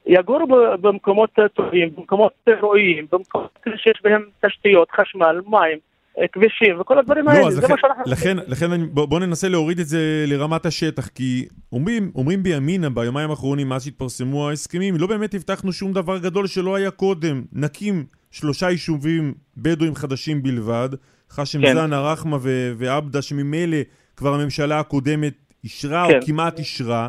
[0.08, 0.48] יגורו
[0.82, 5.78] במקומות טובים, במקומות ראויים, במקומות שיש בהם תשתיות, חשמל, מים,
[6.20, 7.42] אה, כבישים וכל הדברים האלה.
[7.42, 8.04] לא, זה לכן, מה שאנחנו...
[8.06, 12.90] לכן, לכן אני, בוא, בוא ננסה להוריד את זה לרמת השטח, כי אומרים, אומרים בימינה
[12.90, 17.44] ביומיים האחרונים, מאז שהתפרסמו ההסכמים, לא באמת הבטחנו שום דבר גדול שלא היה קודם.
[17.54, 20.90] נקים שלושה יישובים בדואים חדשים בלבד,
[21.30, 21.74] חשם כן.
[21.76, 22.38] זאנה, רחמה
[22.78, 23.78] ועבדה, שממילא
[24.16, 25.34] כבר הממשלה הקודמת
[25.64, 26.16] אישרה כן.
[26.16, 27.08] או כמעט אישרה.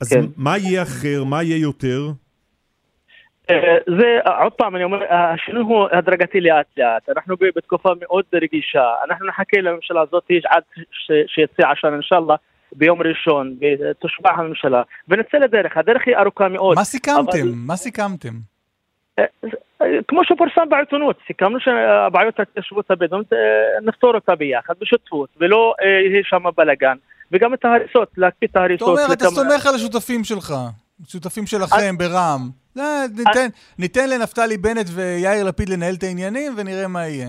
[0.00, 0.20] אז כן.
[0.36, 1.24] מה יהיה אחר?
[1.24, 2.00] מה יהיה יותר?
[3.50, 3.56] אה,
[3.98, 7.08] זה, אה, עוד פעם, אני אומר, השינוי הוא הדרגתי לאט לאט.
[7.16, 8.84] אנחנו בתקופה מאוד רגישה.
[9.08, 12.34] אנחנו נחכה לממשלה הזאת עד ש- שיצא עשן, אינשאללה,
[12.72, 15.76] ביום ראשון, ותושבע הממשלה, ונצא לדרך.
[15.76, 16.76] הדרך היא ארוכה מאוד.
[16.76, 17.20] מה סיכמתם?
[17.40, 18.32] אבל- מה סיכמתם?
[19.18, 19.24] אה,
[20.08, 23.38] כמו שפורסם בעיתונות, סיכמנו שהבעיות ההתיישבות הבדואית, אה,
[23.82, 26.96] נפתור אותה ביחד, בשותפות, ולא אה, יהיה שם בלאגן.
[27.32, 28.88] וגם את ההריסות, להקפיא את אתה ההריסות.
[28.88, 30.54] אומר, אתה סומך על השותפים שלך,
[31.08, 32.50] שותפים שלכם ברע"מ.
[33.78, 37.28] ניתן- לנפתלי בנט ויאיר לפיד לנהל את העניינים ונראה מה יהיה.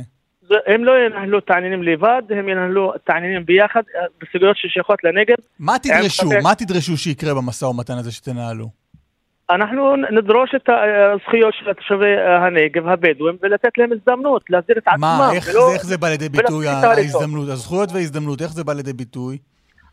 [0.68, 5.36] הם לא ינהלו את העניינים לבד, הם ינהלו את העניינים ביחד, אה, בסוגיות ששייכות לנגב.
[5.60, 6.30] מה עם תדרשו?
[6.44, 8.70] מה תדרשו שיקרה במשא ומתן הזה שתנהלו?
[9.50, 12.16] אנחנו נדרוש את הזכויות של תושבי
[12.46, 15.02] הנגב, הבדואים, ולתת להם הזדמנות להסדיר את עצמם.
[15.02, 16.68] מה, איך ולא- זה- איך זה בא לידי ביטוי.
[16.68, 19.38] ההזדמנות, הזכויות וההזדמנות, איך זה בא לידי ביטוי?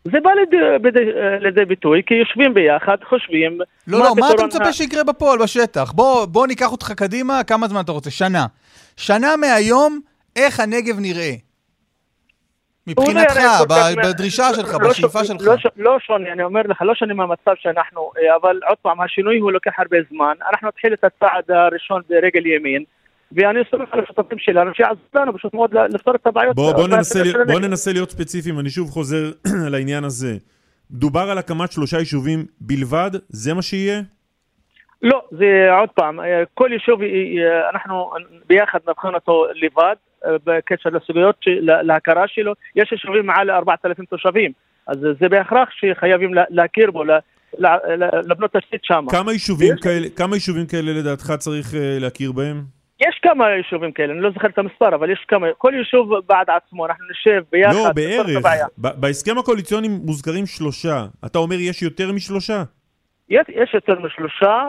[0.05, 1.05] זה בא לידי, בידי,
[1.41, 3.59] לידי ביטוי, כי יושבים ביחד, חושבים...
[3.87, 5.93] לא, לא, מה אתה מצפה ה- שיקרה בפועל, בשטח?
[5.93, 8.11] בוא, בוא ניקח אותך קדימה, כמה זמן אתה רוצה?
[8.11, 8.47] שנה.
[8.97, 10.01] שנה מהיום,
[10.37, 11.33] איך הנגב נראה?
[12.87, 13.41] מבחינתך,
[14.05, 15.43] בדרישה שלך, לא בשאיפה שלך.
[15.43, 19.39] לא, לא שונה, אני אומר לך, לא שונה מהמצב שאנחנו, אה, אבל עוד פעם, השינוי
[19.39, 20.35] הוא לוקח הרבה זמן.
[20.53, 22.85] אנחנו נתחיל את הצעד הראשון ברגל ימין.
[23.37, 26.57] ואני סומך על השותפים שלנו שיעזרו לנו פשוט מאוד לפתור את הבעיות.
[26.57, 29.33] בוא, בוא, ננסה, להיות, בוא ננסה להיות ספציפיים, אני שוב חוזר
[29.73, 30.37] לעניין הזה.
[30.91, 34.01] דובר על הקמת שלושה יישובים בלבד, זה מה שיהיה?
[35.03, 38.11] לא, זה עוד פעם, אה, כל יישוב, אה, אה, אנחנו
[38.47, 39.95] ביחד נבחן אותו לבד
[40.45, 42.53] בקשר לסוגיות, להכרה שלו.
[42.77, 44.53] יש יישובים מעל 4,000 תושבים,
[44.87, 47.05] אז זה בהכרח שחייבים להכיר בו,
[48.29, 49.05] לבנות תשתית שם.
[49.11, 49.33] כמה
[50.17, 52.82] כמה יישובים כאלה לדעתך צריך להכיר בהם?
[53.09, 56.47] יש כמה יישובים כאלה, אני לא זוכר את המספר, אבל יש כמה, כל יישוב בעד
[56.51, 57.73] עצמו, אנחנו נשב ביחד.
[57.75, 58.45] לא, בערך.
[58.79, 61.07] בהסכם הקואליציוני מוזכרים שלושה.
[61.27, 62.63] אתה אומר יש יותר משלושה?
[63.29, 64.69] יש, יש יותר משלושה,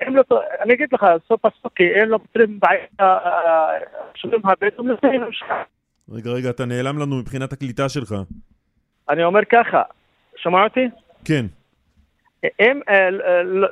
[0.00, 0.22] הם לא,
[0.60, 3.18] אני אגיד לך, סוף הסוף, כי הם לא פותרים בעיה,
[4.14, 5.10] היישובים הבדואים לפני
[6.12, 8.14] רגע, רגע, אתה נעלם לנו מבחינת הקליטה שלך.
[9.08, 9.82] אני אומר ככה,
[10.36, 10.88] שומע אותי?
[11.24, 11.46] כן.
[12.58, 13.10] הם אה,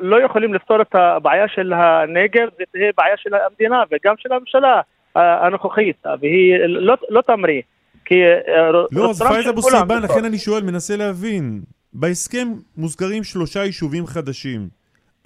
[0.01, 4.81] לא, יכולים לפתור את הבעיה של הנגב, זה תהיה בעיה של המדינה וגם של הממשלה
[5.15, 7.63] הנוכחית, והיא לא, לא תמריא.
[8.05, 8.15] כי...
[8.25, 11.61] אה, לא, אז פייז אבו סיבן, לכן אני שואל, מנסה להבין.
[11.93, 14.69] בהסכם מוזכרים שלושה יישובים חדשים.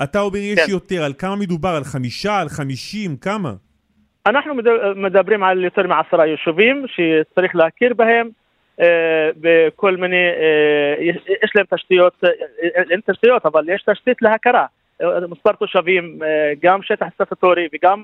[0.03, 0.71] אתה אומר יש כן.
[0.71, 1.69] יותר, על כמה מדובר?
[1.69, 2.41] על חמישה?
[2.41, 3.17] על חמישים?
[3.17, 3.53] כמה?
[4.27, 4.55] אנחנו
[4.97, 8.29] מדברים על יותר מעשרה יישובים שצריך להכיר בהם.
[8.81, 11.05] אה, בכל מיני, אה,
[11.45, 12.31] יש להם תשתיות, אה,
[12.91, 14.67] אין תשתיות, אבל יש תשתית להכרה.
[15.29, 16.19] מספר תושבים,
[16.63, 18.03] גם שטח סטטוטורי וגם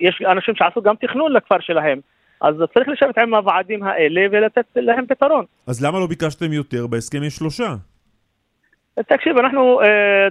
[0.00, 2.00] יש אנשים שעשו גם תכנון לכפר שלהם.
[2.40, 5.44] אז צריך לשבת עם הוועדים האלה ולתת להם פתרון.
[5.66, 6.86] אז למה לא ביקשתם יותר?
[6.86, 7.74] בהסכם יש שלושה.
[8.94, 9.80] תקשיב, אנחנו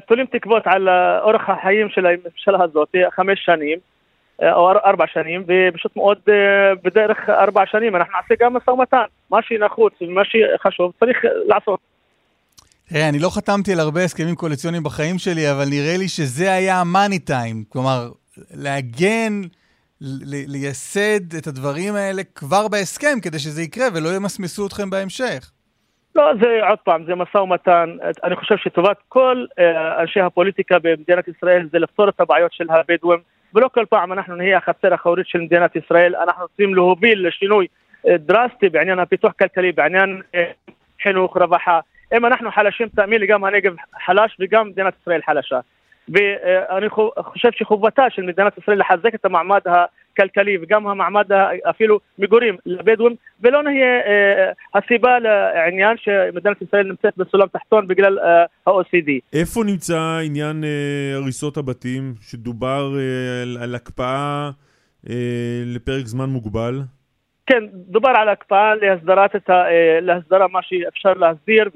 [0.08, 0.90] תולים תקוות על
[1.22, 3.80] אורח החיים של הממשלה הזאת, חמש שנים.
[4.42, 9.04] או ארבע שנים, ופשוט מאוד אה, בדרך ארבע שנים אנחנו נעשה גם משא ומתן.
[9.30, 11.80] מה שנחוץ ומה שחשוב צריך לעשות.
[12.90, 16.82] תראה, אני לא חתמתי על הרבה הסכמים קואליציוניים בחיים שלי, אבל נראה לי שזה היה
[16.82, 17.64] המאני טיים.
[17.70, 18.10] כלומר,
[18.54, 19.42] להגן,
[20.48, 25.52] לייסד את הדברים האלה כבר בהסכם, כדי שזה יקרה ולא ימסמסו אתכם בהמשך.
[26.16, 27.90] לא, זה עוד פעם, זה משא ומתן.
[28.24, 33.20] אני חושב שטובת כל אה, אנשי הפוליטיקה במדינת ישראל זה לפתור את הבעיות של הבדואים.
[33.56, 37.68] ולא כל פעם אנחנו נהיה החצר האחורית של מדינת ישראל, אנחנו רוצים להוביל לשינוי
[38.08, 40.52] אה, דרסטי בעניין הפיתוח הכלכלי, בעניין אה,
[41.04, 41.80] חינוך, רווחה.
[42.18, 43.74] אם אנחנו חלשים, תאמין לי, גם הנגב
[44.06, 45.60] חלש וגם מדינת ישראל חלשה.
[46.10, 49.62] ואני חושב שחובתה של מדינת ישראל לחזק את המעמד
[50.14, 51.26] הכלכלי וגם המעמד
[51.70, 58.44] אפילו מגורים לבדואים ולא נהיה אה, הסיבה לעניין שמדינת ישראל נמצאת בסולם תחתון בגלל אה,
[58.68, 59.10] ה-OCD.
[59.34, 62.92] איפה נמצא עניין אה, הריסות הבתים שדובר
[63.44, 64.50] על, על הקפאה
[65.10, 66.82] אה, לפרק זמן מוגבל?
[67.46, 69.64] כן, דובר על הקפאה להסדרת את ה,
[70.02, 71.70] להסדרה מה שאפשר להסדיר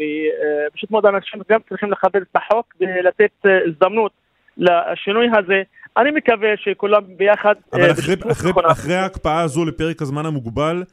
[0.70, 4.12] ופשוט מאוד אנשים גם צריכים לכבד את החוק ולתת הזדמנות
[4.58, 5.64] לשינוי הזה.
[5.98, 7.56] אני מקווה שכולם ביחד...
[7.74, 10.84] אבל אה, אחרי, אחרי, אחרי ההקפאה הזו לפרק הזמן המוגבל,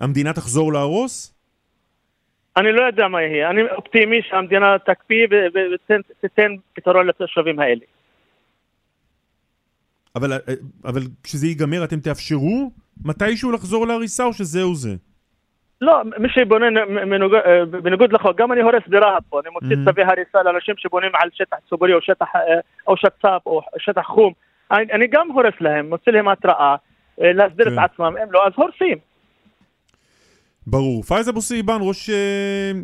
[0.00, 1.34] המדינה תחזור להרוס?
[2.56, 3.50] אני לא יודע מה יהיה.
[3.50, 7.84] אני אופטימי שהמדינה תקפיא ותיתן פתרון לתושבים האלה.
[10.16, 10.32] אבל,
[10.84, 12.70] אבל כשזה ייגמר אתם תאפשרו
[13.04, 14.96] מתישהו לחזור להריסה או שזהו זה?
[15.84, 16.66] לא, מי שבונה
[17.46, 19.90] אה, בניגוד לחוק, גם אני הורס ברהט פה, אני מוציא mm-hmm.
[19.90, 22.40] צווי הריסה לאנשים שבונים על שטח ציבורי או שטח, אה,
[22.86, 24.32] או שצ"פ או שטח חום,
[24.70, 26.76] אני, אני גם הורס להם, מוציא להם התראה,
[27.22, 27.72] אה, להסדיר כן.
[27.72, 28.98] את עצמם, אם לא, אז הורסים.
[30.66, 31.02] ברור.
[31.02, 32.10] פאיז אבו צהיבאן, ראש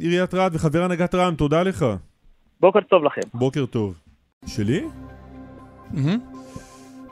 [0.00, 1.84] עיריית רהט וחבר הנהגת רע"מ, תודה לך.
[2.60, 3.20] בוקר טוב לכם.
[3.34, 4.00] בוקר טוב.
[4.46, 4.82] שלי?
[5.94, 6.18] Mm-hmm.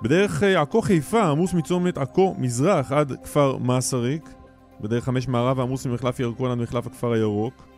[0.02, 4.37] בדרך עכו חיפה עמוס מצומת עכו מזרח עד כפר מסריק
[4.80, 7.68] בדרך חמש מערב עמוס ממחלף ירקון עד מחלף הכפר הירוק.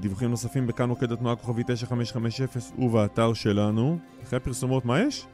[0.00, 2.46] דיווחים נוספים בכאן מוקד התנועה כוכבי 9550
[2.78, 3.98] ובאתר שלנו.
[4.22, 5.26] אחרי הפרסומות מה יש?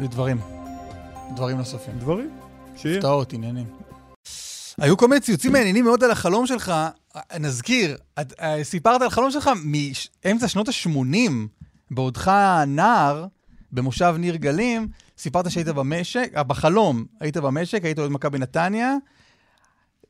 [0.00, 0.40] דברים.
[1.34, 1.94] דברים נוספים.
[1.98, 2.30] דברים.
[2.76, 2.96] שיהיה.
[2.96, 3.66] הפתעות, עניינים.
[4.78, 6.72] היו כל מיני ציוצים מעניינים מאוד על החלום שלך.
[7.40, 9.50] נזכיר, את, אה, סיפרת על החלום שלך
[10.24, 11.32] מאמצע שנות ה-80,
[11.90, 12.32] בעודך
[12.66, 13.26] נער,
[13.72, 14.88] במושב ניר גלים,
[15.22, 18.96] סיפרת שהיית במשק, אה, בחלום, היית במשק, היית עוד מכבי נתניה.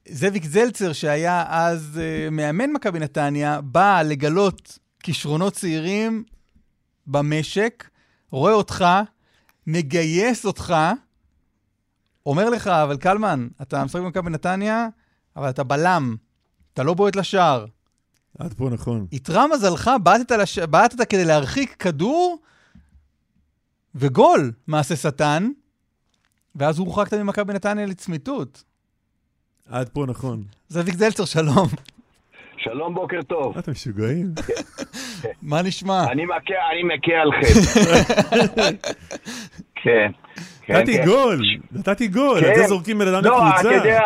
[0.08, 6.24] זאביק זלצר, שהיה אז uh, מאמן מכבי נתניה, בא לגלות כישרונות צעירים
[7.06, 7.88] במשק,
[8.30, 8.84] רואה אותך,
[9.66, 10.74] מגייס אותך,
[12.26, 14.88] אומר לך, אבל קלמן, אתה משחק במכבי נתניה,
[15.36, 16.16] אבל אתה בלם,
[16.74, 17.66] אתה לא בועט לשער.
[18.38, 19.06] עד פה נכון.
[19.12, 20.58] איתרע מזלך, בעטת, לש...
[20.58, 22.38] בעטת כדי להרחיק כדור,
[23.94, 25.48] וגול, מעשה שטן,
[26.54, 28.64] ואז הורחקת ממכבי נתניה לצמיתות.
[29.70, 30.42] עד פה נכון.
[30.68, 31.68] זאביק זלצר, שלום.
[32.56, 33.58] שלום, בוקר טוב.
[33.58, 34.26] אתם משוגעים?
[35.42, 36.04] מה נשמע?
[36.10, 36.24] אני
[36.82, 37.60] מכה עליכם.
[39.82, 40.10] כן.
[40.68, 41.40] נתתי גול,
[41.72, 43.60] נתתי גול, את זה זורקים בן אדם לא, לקבוצה.
[43.60, 44.02] אתה יודע,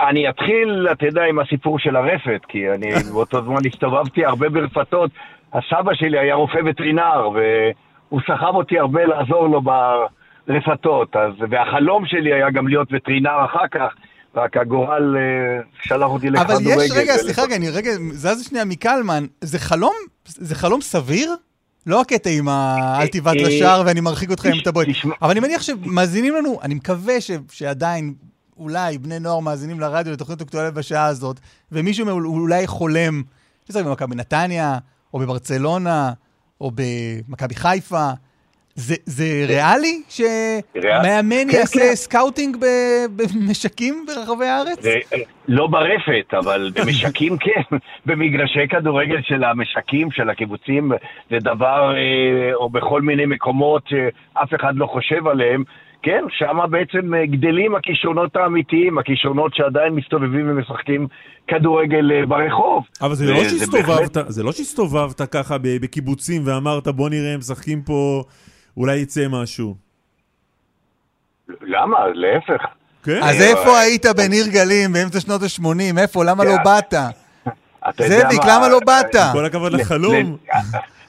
[0.00, 5.10] אני אתחיל, אתה יודע, עם הסיפור של הרפת, כי אני באותו זמן הסתובבתי הרבה ברפתות.
[5.52, 7.28] הסבא שלי היה רופא וטרינר,
[8.10, 9.62] והוא סחב אותי הרבה לעזור לו
[10.46, 13.94] ברפתות, אז, והחלום שלי היה גם להיות וטרינר אחר כך.
[14.34, 16.72] רק הגורל אה, שלח אותי לכדורגל.
[16.72, 21.34] אבל יש, רגע, סליחה, רגע, אני רגע זז שנייה מקלמן, זה חלום, זה חלום סביר?
[21.86, 22.76] לא הקטע עם ה...
[23.00, 24.88] אל תבעט אה, לשער ואני מרחיק אותך עם טבוית.
[25.22, 27.14] אבל אני מניח שמאזינים לנו, אני מקווה
[27.52, 28.14] שעדיין,
[28.58, 31.40] אולי בני נוער מאזינים לרדיו לתוכנית אקטואלית בשעה הזאת,
[31.72, 33.22] ומישהו אולי חולם,
[33.68, 34.78] שזה במכבי נתניה,
[35.14, 36.12] או בברצלונה,
[36.60, 38.10] או במכבי חיפה.
[38.74, 41.94] זה, זה ריאלי שמאמן כן, יעשה כן.
[41.94, 42.56] scouting
[43.16, 44.84] במשקים ברחבי הארץ?
[45.48, 47.76] לא ברפת, אבל במשקים כן.
[48.06, 50.92] במגרשי כדורגל של המשקים, של הקיבוצים,
[51.30, 55.64] זה דבר, אה, או בכל מיני מקומות שאף אחד לא חושב עליהם.
[56.02, 61.06] כן, שם בעצם גדלים הכישרונות האמיתיים, הכישרונות שעדיין מסתובבים ומשחקים
[61.48, 62.84] כדורגל אה, ברחוב.
[63.02, 68.22] אבל זה לא שהסתובבת, זה לא שהסתובבת ככה בקיבוצים ואמרת בוא נראה, הם משחקים פה,
[68.76, 69.74] אולי יצא משהו.
[71.62, 71.98] למה?
[72.14, 72.64] להפך.
[73.02, 73.20] כן.
[73.22, 75.98] אז איפה היית בניר גלים באמצע שנות ה-80?
[76.00, 76.24] איפה?
[76.24, 76.94] למה לא באת?
[78.08, 79.16] זאביק, למה לא באת?
[79.32, 80.36] כל הכבוד לחלום.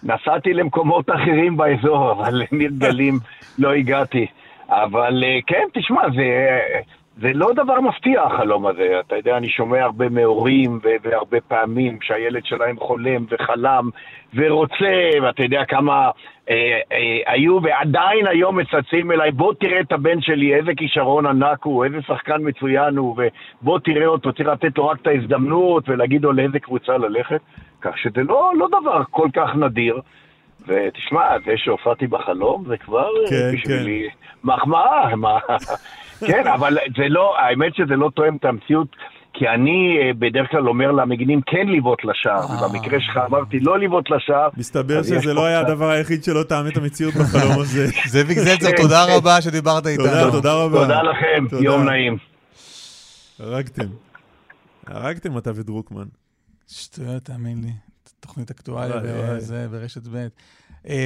[0.04, 3.20] נסעתי למקומות אחרים באזור, אבל לניר גלים
[3.60, 4.26] לא הגעתי.
[4.72, 6.60] אבל כן, תשמע, זה,
[7.22, 9.00] זה לא דבר מפתיע החלום הזה.
[9.00, 13.90] אתה יודע, אני שומע הרבה מהורים והרבה פעמים שהילד שלהם חולם וחלם
[14.34, 16.10] ורוצה, ואתה יודע כמה
[16.50, 21.64] אה, אה, היו ועדיין היום מצלצלים אליי, בוא תראה את הבן שלי, איזה כישרון ענק
[21.64, 23.16] הוא, איזה שחקן מצוין הוא,
[23.62, 27.42] ובוא תראה אותו, צריך לתת לו רק את ההזדמנות ולהגיד לו לאיזה קבוצה ללכת.
[27.82, 30.02] כך שזה לא, לא דבר כל כך נדיר.
[30.68, 34.16] ותשמע, זה שהופעתי בחלום זה כבר כן, בשבילי כן.
[34.44, 35.10] מחמאה.
[36.28, 38.88] כן, אבל זה לא, האמת שזה לא תואם את המציאות,
[39.34, 44.50] כי אני בדרך כלל אומר למגינים כן לבעוט לשער, ובמקרה שלך אמרתי לא לבעוט לשער.
[44.58, 47.88] מסתבר שזה לא היה הדבר היחיד שלא טעם את המציאות בחלום הזה.
[48.08, 50.06] זאביק זלצר, תודה רבה שדיברת איתנו.
[50.06, 50.80] תודה, תודה רבה.
[50.82, 52.18] תודה לכם, יום נעים.
[53.40, 53.88] הרגתם.
[54.88, 56.06] הרגתם אתה ודרוקמן.
[56.68, 57.91] שטויות, תאמין לי.
[58.22, 59.02] תוכנית אקטואליה
[59.38, 60.28] וזה, ברשת ב'.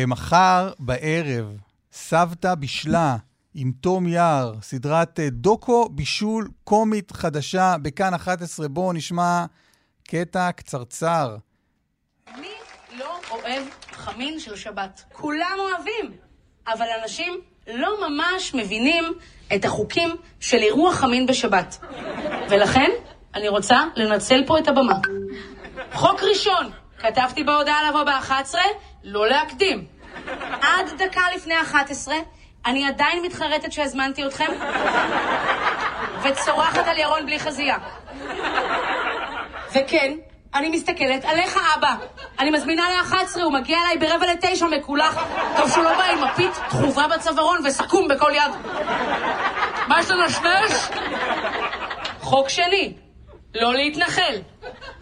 [0.07, 1.57] מחר בערב,
[1.91, 3.17] סבתא בישלה
[3.53, 8.67] עם תום יער, סדרת דוקו בישול קומית חדשה בכאן 11.
[8.67, 9.45] בואו נשמע
[10.07, 11.37] קטע קצרצר.
[12.37, 12.47] מי
[12.99, 15.03] לא אוהב חמין של שבת?
[15.13, 16.17] כולם אוהבים,
[16.67, 17.33] אבל אנשים
[17.67, 19.03] לא ממש מבינים
[19.55, 20.09] את החוקים
[20.39, 21.79] של אירוע חמין בשבת.
[22.49, 22.91] ולכן
[23.35, 24.99] אני רוצה לנצל פה את הבמה.
[25.93, 26.71] חוק ראשון,
[27.07, 28.55] כתבתי בהודעה לבוא ב-11,
[29.03, 29.85] לא להקדים.
[30.61, 32.15] עד דקה לפני 11,
[32.65, 34.51] אני עדיין מתחרטת שהזמנתי אתכם,
[36.23, 37.77] וצורחת על ירון בלי חזייה.
[39.69, 40.13] וכן,
[40.55, 41.95] אני מסתכלת עליך, אבא.
[42.39, 45.25] אני מזמינה ל-11, הוא מגיע אליי ברבע לתשע מקולח.
[45.57, 48.51] טוב שהוא לא בא עם מפית תחובה בצווארון וסכו"ם בכל יד.
[49.87, 50.71] מה יש לנשנש?
[52.21, 52.93] חוק שני,
[53.55, 54.35] לא להתנחל.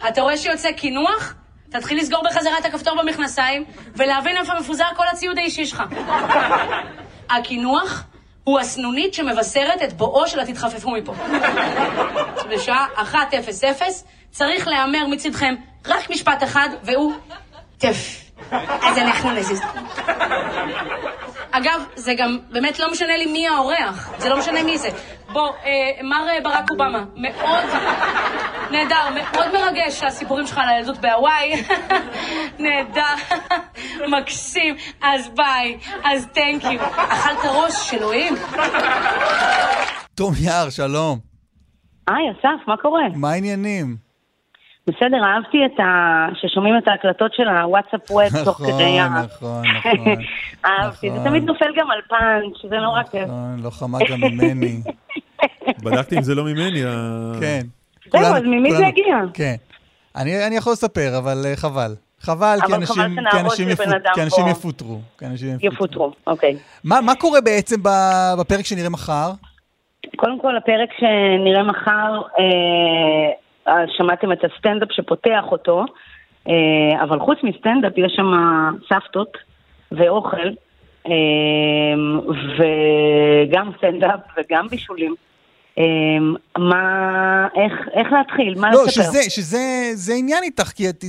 [0.08, 1.34] אתה רואה שיוצא קינוח?
[1.70, 3.64] תתחיל לסגור בחזרה את הכפתור במכנסיים
[3.96, 5.82] ולהבין איפה מפוזר כל הציוד האישי שלך.
[7.36, 8.04] הקינוח
[8.44, 11.14] הוא הסנונית שמבשרת את בואו של התתחפפו מפה.
[12.50, 13.16] בשעה 1:00
[14.30, 15.54] צריך להיאמר מצדכם
[15.86, 17.12] רק משפט אחד, והוא
[17.78, 18.24] טף.
[18.82, 19.62] אז אנחנו נזיז.
[21.50, 24.88] אגב, זה גם באמת לא משנה לי מי האורח, זה לא משנה מי זה.
[25.32, 27.64] בוא, אה, מר ברק אובמה, מאוד
[28.74, 31.52] נהדר, מאוד מרגש הסיפורים שלך על הילדות בהוואי.
[32.64, 33.14] נהדר,
[34.08, 36.80] מקסים, אז ביי, אז תנק יו.
[36.82, 38.34] אכלת ראש של אלוהים.
[40.14, 41.18] תום יער, שלום.
[42.08, 43.02] היי, אסף, מה קורה?
[43.14, 43.96] מה העניינים?
[44.86, 46.26] בסדר, אהבתי את ה...
[46.34, 49.08] ששומעים את ההקלטות של הוואטסאפ ווב תוך כדי ה...
[49.08, 50.14] נכון, נכון,
[50.66, 53.22] אהבתי, זה תמיד נופל גם על פאנץ', זה נורא כיף.
[53.22, 54.80] נכון, לא חמק גם ממני.
[55.84, 56.82] בדקתי אם זה לא ממני.
[57.40, 57.60] כן.
[58.22, 59.16] זהו, אז ממי זה הגיע?
[59.34, 59.54] כן.
[60.16, 61.94] אני יכול לספר, אבל חבל.
[62.20, 62.74] חבל, כי
[64.22, 65.00] אנשים יפוטרו.
[65.60, 66.56] יפוטרו, אוקיי.
[66.84, 67.76] מה קורה בעצם
[68.38, 69.30] בפרק שנראה מחר?
[70.16, 72.22] קודם כל, הפרק שנראה מחר...
[73.96, 75.84] שמעתם את הסטנדאפ שפותח אותו,
[77.02, 78.30] אבל חוץ מסטנדאפ יש שם
[78.88, 79.36] סבתות
[79.92, 80.48] ואוכל,
[82.58, 85.14] וגם סטנדאפ וגם בישולים.
[85.78, 89.02] אמ, מה, איך, איך להתחיל, מה לא, לספר?
[89.02, 91.04] שזה, שזה זה עניין איתך, כי את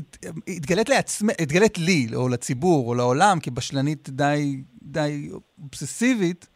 [0.48, 5.30] התגלית לעצמך, התגלית לי, או לציבור, או לעולם, כבשלנית די, די
[5.64, 6.48] אובססיבית,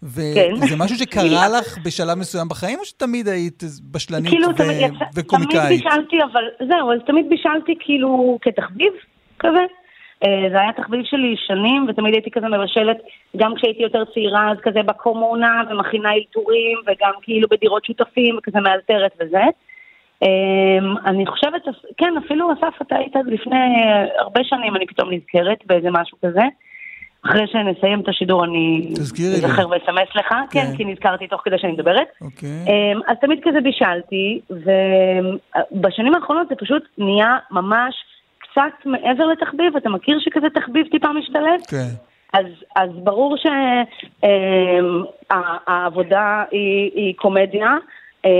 [0.00, 0.54] כן.
[0.62, 4.86] וזה משהו שקרה לך בשלב מסוים בחיים, או שתמיד היית בשלנית כאילו, ו- תמיד, יצא,
[4.86, 5.82] תמיד וקומיקאית?
[5.82, 8.92] בישלתי, אבל זהו, אז תמיד בישלתי כאילו כתחביב
[9.38, 9.64] כזה.
[10.24, 12.96] אה, זה היה תחביב שלי שנים, ותמיד הייתי כזה מבשלת,
[13.36, 19.12] גם כשהייתי יותר צעירה, אז כזה בקומונה, ומכינה אלתורים, וגם כאילו בדירות שותפים, וכזה מאלתרת
[19.20, 19.44] וזה.
[20.22, 21.62] אה, אני חושבת,
[21.96, 23.66] כן, אפילו אסף, אתה היית לפני
[24.18, 26.42] הרבה שנים, אני פתאום נזכרת באיזה משהו כזה.
[27.26, 28.88] אחרי שנסיים את השידור אני.
[29.46, 30.76] אזכר ואסמס לך, כן, כן.
[30.76, 32.06] כי נזכרתי תוך כדי שאני מדברת.
[32.20, 32.48] אוקיי.
[32.48, 37.94] אמ, אז תמיד כזה בישלתי, ובשנים האחרונות זה פשוט נהיה ממש
[38.54, 41.70] קצת מעבר לתחביב, אתה מכיר שכזה תחביב טיפה משתלט?
[41.70, 41.88] כן.
[42.32, 43.36] אז, אז ברור
[45.30, 47.70] שהעבודה היא, היא קומדיה,
[48.24, 48.30] אה,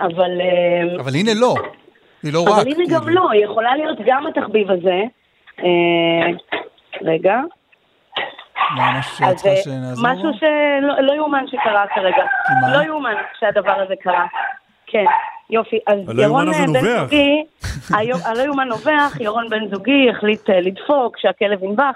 [0.00, 0.40] אבל...
[0.40, 1.54] אמ, אבל הנה לא,
[2.22, 2.48] היא לא רק.
[2.48, 5.02] אבל הנה גם לא, היא יכולה להיות גם התחביב הזה.
[5.58, 6.30] אה,
[7.02, 7.40] רגע.
[9.34, 10.08] צריכה אה, שנעזור?
[10.08, 12.24] משהו שלא לא יאומן שקרה כרגע.
[12.72, 14.26] לא יאומן שהדבר הזה קרה.
[14.86, 15.04] כן,
[15.50, 15.78] יופי.
[15.86, 17.00] אז ירון אה, בן.
[17.00, 17.44] זוגי,
[18.24, 21.94] הלא יאומן נובח, ירון בן זוגי החליט אה, לדפוק, שהכלב ינבח.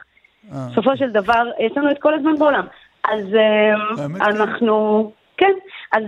[0.53, 0.67] אה.
[0.73, 2.67] בסופו של דבר, יש לנו את כל הזמן בעולם.
[3.05, 5.53] אז אה, אנחנו, כן,
[5.93, 6.03] אז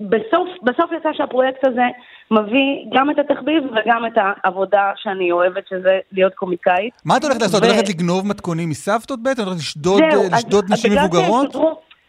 [0.00, 1.82] בסוף, בסוף יצא שהפרויקט הזה
[2.30, 6.94] מביא גם את התחביב וגם את העבודה שאני אוהבת, שזה להיות קומיקאית.
[7.04, 7.62] מה את הולכת לעשות?
[7.64, 9.42] את הולכת לגנוב מתכונים מסבתות בעצם?
[9.42, 9.60] את הולכת
[10.32, 11.56] לשדוד נשים מבוגרות?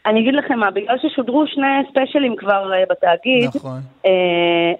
[0.05, 3.79] אני אגיד לכם מה, בגלל ששודרו שני ספיישלים כבר אה, בתאגיד, נכון.
[4.05, 4.11] אה,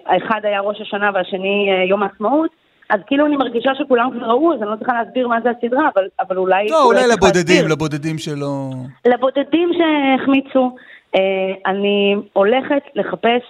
[0.06, 2.50] האחד היה ראש השנה והשני אה, יום העצמאות,
[2.90, 5.88] אז כאילו אני מרגישה שכולם כבר ראו, אז אני לא צריכה להסביר מה זה הסדרה,
[5.94, 6.66] אבל, אבל אולי...
[6.68, 7.72] לא, אולי צריך לבודדים, להסביר.
[7.72, 8.70] לבודדים שלא...
[9.06, 10.76] לבודדים שהחמיצו,
[11.14, 11.20] אה,
[11.66, 13.42] אני הולכת לחפש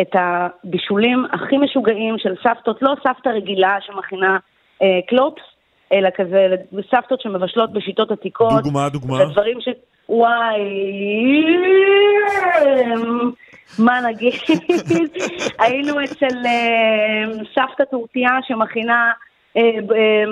[0.00, 4.38] את הבישולים הכי משוגעים של סבתות, לא סבתא רגילה שמכינה
[4.82, 5.42] אה, קלופס,
[5.92, 6.46] אלא כזה
[6.90, 8.62] סבתות שמבשלות בשיטות עתיקות.
[8.62, 9.22] דוגמה, דוגמה.
[9.22, 9.68] ודברים ש...
[10.08, 10.60] וואי,
[13.78, 14.32] מה נגיד?
[15.62, 19.12] היינו אצל אה, סבתא טורקיה שמכינה
[19.56, 20.24] אה, אה,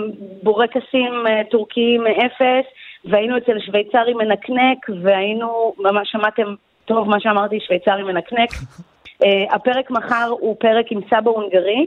[0.43, 2.67] בורקסים אה, טורקיים מאפס,
[3.05, 6.55] והיינו אצל שוויצרי מנקנק, והיינו, ממש שמעתם
[6.85, 8.51] טוב מה שאמרתי, שוויצרי מנקנק.
[9.25, 11.87] אה, הפרק מחר הוא פרק עם סבא הונגרי,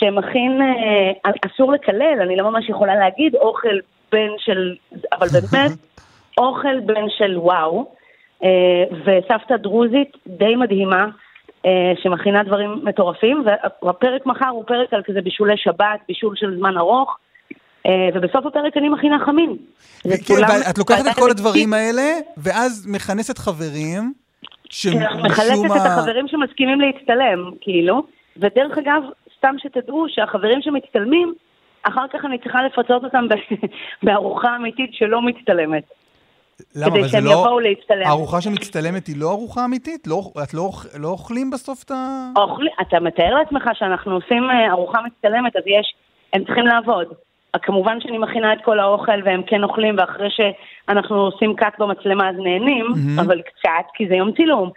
[0.00, 3.78] שמכין, אה, אסור לקלל, אני לא ממש יכולה להגיד, אוכל
[4.12, 4.74] בן של,
[5.12, 5.70] אבל באמת,
[6.38, 7.92] אוכל בן של וואו,
[8.44, 8.48] אה,
[8.90, 11.06] וסבתא דרוזית די מדהימה,
[11.66, 13.44] אה, שמכינה דברים מטורפים,
[13.82, 17.16] והפרק מחר הוא פרק על כזה בישולי שבת, בישול של זמן ארוך,
[18.14, 19.56] ובסוף הפרק אני מכינה חמין.
[20.02, 20.34] כן,
[20.66, 22.02] ואת לוקחת את כל הדברים האלה,
[22.36, 24.12] ואז מכנסת חברים,
[24.70, 28.02] כן, אנחנו מחלקת את החברים שמסכימים להצטלם, כאילו,
[28.36, 29.02] ודרך אגב,
[29.40, 31.34] סתם שתדעו שהחברים שמצטלמים,
[31.82, 33.26] אחר כך אני צריכה לפצות אותם
[34.02, 35.84] בארוחה אמיתית שלא מצטלמת.
[36.76, 37.30] למה, כדי שהם לא...
[37.30, 38.06] יבואו להצטלם.
[38.06, 40.06] הארוחה שמצטלמת היא לא ארוחה אמיתית?
[40.06, 42.26] לא, את לא, לא אוכלים בסוף את ה...
[42.36, 45.94] אוכל, אתה מתאר לעצמך שאנחנו עושים אה, ארוחה מצטלמת, אז יש,
[46.32, 47.06] הם צריכים לעבוד.
[47.62, 52.36] כמובן שאני מכינה את כל האוכל והם כן אוכלים, ואחרי שאנחנו עושים קאט במצלמה אז
[52.36, 53.18] נהנים, מהמם.
[53.18, 54.70] אבל קצת, כי זה יום צילום.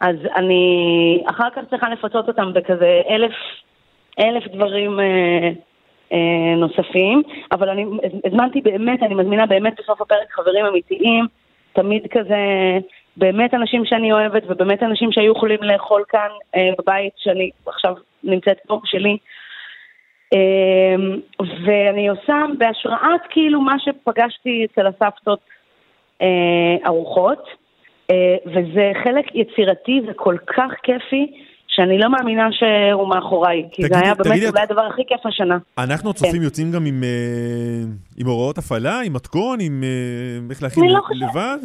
[0.00, 3.32] אז אני אחר כך צריכה לפצות אותם בכזה אלף,
[4.20, 5.50] אלף דברים אה,
[6.12, 7.22] אה, נוספים,
[7.52, 7.84] אבל אני
[8.24, 11.26] הזמנתי באמת, אני מזמינה באמת בסוף הפרק חברים אמיתיים,
[11.72, 12.38] תמיד כזה,
[13.16, 18.58] באמת אנשים שאני אוהבת, ובאמת אנשים שהיו יכולים לאכול כאן אה, בבית שאני עכשיו נמצאת
[18.66, 19.16] פה, שלי.
[20.34, 20.94] אה,
[21.64, 25.40] ואני עושה בהשראת כאילו מה שפגשתי אצל הסבתות
[26.22, 27.48] אה, ארוחות,
[28.10, 31.32] אה, וזה חלק יצירתי וכל כך כיפי,
[31.76, 35.02] שאני לא מאמינה שהוא מאחוריי, כי זה תגידי- היה באמת תגידי, אולי את- הדבר הכי
[35.08, 35.58] כיף השנה.
[35.78, 36.10] אנחנו כן.
[36.10, 37.82] הצופים יוצאים גם עם, אה,
[38.16, 39.88] עם הוראות הפעלה, עם מתכון, עם אה,
[40.50, 41.58] איך להכין לא לבד?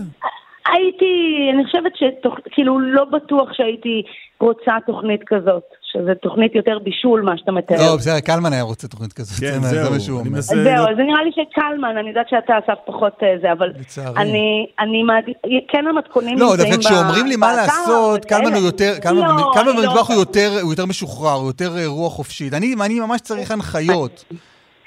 [0.74, 1.06] הייתי,
[1.54, 4.04] אני חושבת שכאילו לא בטוח שהייתי
[4.40, 7.78] רוצה תוכנית כזאת, שזה תוכנית יותר בישול, מה שאתה מתאר.
[7.78, 9.40] לא, בסדר, קלמן היה רוצה תוכנית כזאת.
[9.40, 10.41] כן, זה מה- זה זהו, מה שהוא אומר.
[10.41, 10.56] זהו,
[10.90, 14.18] אז זה נראה לי שקלמן, אני יודעת שאתה אסף פחות אה, זה, אבל לצערי.
[14.22, 15.38] אני, אני מעדיף,
[15.68, 18.26] כן המתכונים לא, דווקא כשאומרים לי מה לעשות.
[18.26, 21.88] קלמן הוא יותר, קלמן לא, לא- במטבח הוא יותר- הוא יותר משוחרר, הוא יותר אה,
[21.88, 22.54] רוח חופשית.
[22.54, 24.26] אני אני ממש צריך הנחיות.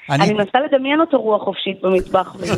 [0.09, 2.53] אני- מנסה לדמיין אותו רוח חופשית במטבח, וזה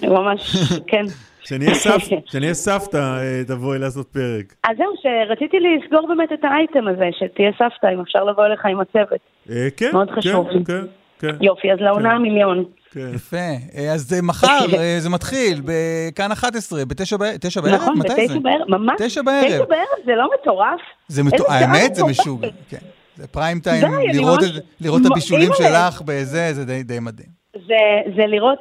[0.00, 0.56] זה ממש,
[0.86, 1.04] כן.
[1.46, 4.54] כשנהיה סבתא, סבתא, אה, תבואי לעשות פרק.
[4.64, 8.80] אז זהו, שרציתי לסגור באמת את האייטם הזה, שתהיה סבתא, אם אפשר לבוא אליך עם
[8.80, 9.20] הצוות.
[9.50, 10.64] אה, כן, מאוד חשוב כן.
[10.64, 10.84] כן.
[11.18, 11.36] כן.
[11.44, 12.64] יופי, אז לעונה מיליון.
[12.90, 13.10] כן.
[13.14, 13.36] יפה.
[13.76, 14.66] אה, אז זה מחר,
[15.04, 17.74] זה מתחיל, בכאן 11, בתשע בערב, תשע בערב?
[17.74, 18.34] נכון, מתי זה?
[18.34, 18.94] בתשע בערב, ממש.
[18.98, 19.46] תשע בערב.
[19.48, 20.80] תשע בערב זה לא מטורף?
[21.08, 22.04] זה מטורף, האמת זה.
[22.04, 22.76] משוגע, כן.
[23.16, 25.50] זה פריים טיים, לראות ממש- את- לראות את הבישולים.
[25.52, 27.28] שלך בזה, זה די- די מדהים.
[27.66, 27.74] זה,
[28.16, 28.58] זה לראות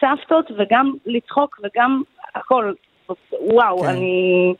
[0.00, 2.02] סבתות וגם לצחוק וגם
[2.38, 2.72] הכל.
[3.52, 3.88] וואו, כן.
[3.88, 4.54] אני...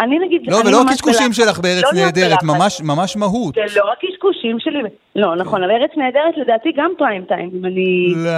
[0.00, 0.40] אני נגיד...
[0.50, 1.32] לא, אני ולא הקשקושים.
[1.32, 2.42] שלך בארץ לא נהדרת.
[2.42, 3.54] ממש- ממש מהות.
[3.54, 4.78] זה לא הקשקושים שלי.
[5.16, 8.30] לא, נכון, אבל ארץ נהדרת לדעתי גם פריים טיים, אם אני לא.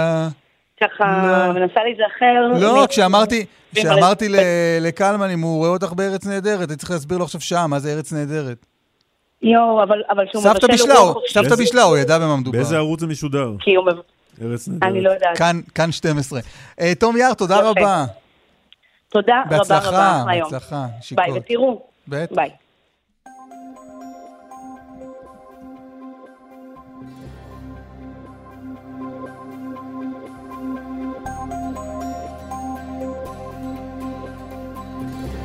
[0.83, 1.05] ככה
[1.55, 2.59] מנסה להיזכר.
[2.61, 3.45] לא, מ- כשאמרתי,
[3.75, 4.35] כשאמרתי ל-
[4.81, 7.93] לקלמן אם הוא רואה אותך בארץ נהדרת, הייתי צריך להסביר לו עכשיו שעה, מה זה
[7.93, 8.65] ארץ נהדרת.
[9.41, 11.33] יואו, אבל, אבל שהוא סבתא מבשל הוא- חופשי.
[11.33, 12.57] סבתא בישלה, הוא ידע במה מדובר.
[12.57, 13.51] באיזה ערוץ זה משודר?
[13.59, 13.85] כי הוא...
[13.85, 13.99] מב-
[14.41, 14.91] ארץ נהדרת.
[14.91, 15.37] אני לא יודעת.
[15.37, 16.39] כאן- כאן 12.
[16.81, 17.59] אה, תום יער, תודה.
[17.61, 18.05] רבה.
[19.11, 20.51] תודה רבה רבה בהצלחה, היום.
[20.51, 20.87] בהצלחה.
[20.91, 21.25] ביי, שיקות.
[21.35, 21.81] ותראו.
[22.07, 22.35] בטח.
[22.35, 22.49] ביי.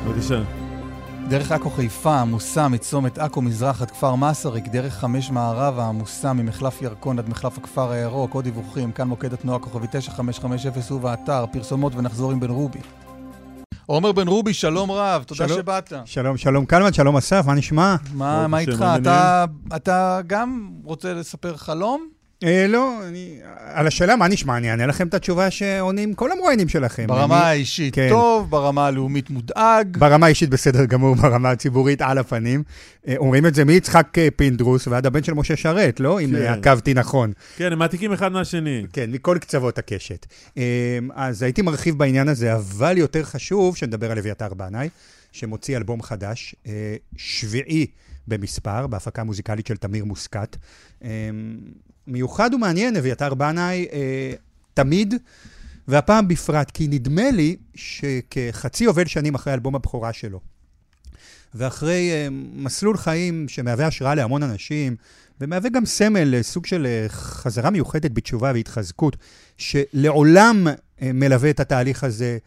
[0.07, 0.41] בבקשה.
[1.29, 6.81] דרך עכו חיפה עמוסה מצומת עכו מזרח עד כפר מסריק, דרך חמש מערבה עמוסה ממחלף
[6.81, 12.31] ירקון עד מחלף הכפר הירוק, עוד דיווחים, כאן מוקד התנועה כוכבי 9550 ובאתר, פרסומות ונחזור
[12.31, 12.79] עם בן רובי.
[13.85, 15.59] עומר בן רובי, שלום רב, תודה שלום.
[15.59, 15.93] שבאת.
[16.05, 17.95] שלום, שלום קלמן, שלום אסף, מה נשמע?
[18.13, 18.85] מה, מה איתך?
[19.01, 19.45] אתה,
[19.75, 22.14] אתה גם רוצה לספר חלום?
[22.45, 23.39] אה, לא, אני...
[23.73, 27.07] על השאלה מה נשמע, אני אענה לכם את התשובה שעונים כל המרואיינים שלכם.
[27.07, 28.07] ברמה אני- האישית כן.
[28.09, 29.97] טוב, ברמה הלאומית מודאג.
[29.97, 32.63] ברמה האישית בסדר גמור, ברמה הציבורית על הפנים.
[33.07, 36.21] אה, אומרים את זה מיצחק אה, פינדרוס ועד הבן של משה שרת, לא?
[36.21, 36.35] אם כן.
[36.35, 37.31] אה, עקבתי נכון.
[37.57, 38.83] כן, הם מעתיקים אחד מהשני.
[38.93, 40.25] כן, מכל קצוות הקשת.
[40.57, 40.63] אה,
[41.15, 44.89] אז הייתי מרחיב בעניין הזה, אבל יותר חשוב שנדבר על אביתר בנאי,
[45.31, 46.55] שמוציא אלבום חדש,
[47.17, 47.85] שביעי
[48.27, 50.57] במספר, בהפקה מוזיקלית של תמיר מוסקת.
[52.07, 54.33] אה, מיוחד ומעניין, אביתר בנאי אה,
[54.73, 55.13] תמיד,
[55.87, 60.39] והפעם בפרט, כי נדמה לי שכחצי יובל שנים אחרי אלבום הבכורה שלו,
[61.53, 64.95] ואחרי uh, מסלול חיים שמהווה השראה להמון אנשים,
[65.41, 69.17] ומהווה גם סמל, uh, סוג של uh, חזרה מיוחדת בתשובה והתחזקות,
[69.57, 72.37] שלעולם uh, מלווה את התהליך הזה,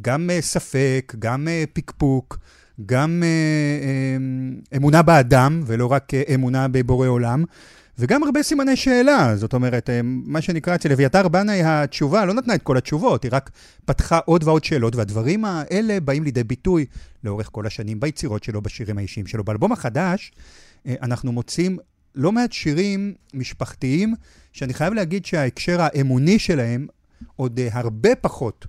[0.00, 2.38] גם ספק, גם uh, פקפוק,
[2.86, 3.22] גם
[4.76, 7.44] אמונה באדם, ולא רק אמונה בבורא עולם.
[7.98, 12.54] וגם הרבה סימני שאלה, זאת אומרת, אה, מה שנקרא אצל אביתר בנאי התשובה לא נתנה
[12.54, 13.50] את כל התשובות, היא רק
[13.84, 16.86] פתחה עוד ועוד שאלות, והדברים האלה באים לידי ביטוי
[17.24, 19.44] לאורך כל השנים ביצירות שלו, בשירים האישיים שלו.
[19.44, 20.32] באלבום החדש
[20.86, 21.78] אה, אנחנו מוצאים
[22.14, 24.14] לא מעט שירים משפחתיים,
[24.52, 26.86] שאני חייב להגיד שההקשר האמוני שלהם
[27.36, 28.66] עוד אה, הרבה פחות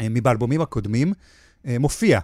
[0.00, 1.12] מבאלבומים הקודמים.
[1.66, 2.20] אה, מופיע.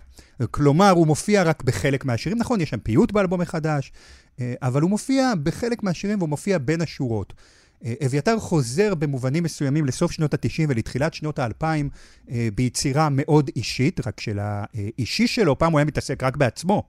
[0.51, 2.39] כלומר, הוא מופיע רק בחלק מהשירים.
[2.39, 3.93] נכון, יש שם פיוט באלבום החדש,
[4.41, 7.33] אה, אבל הוא מופיע בחלק מהשירים והוא מופיע בין השורות.
[7.85, 11.65] אה, אביתר חוזר במובנים מסוימים לסוף שנות ה-90 ולתחילת שנות ה-2000
[12.31, 16.83] אה, ביצירה מאוד אישית, רק שלאישי שלו, פעם הוא היה מתעסק רק בעצמו.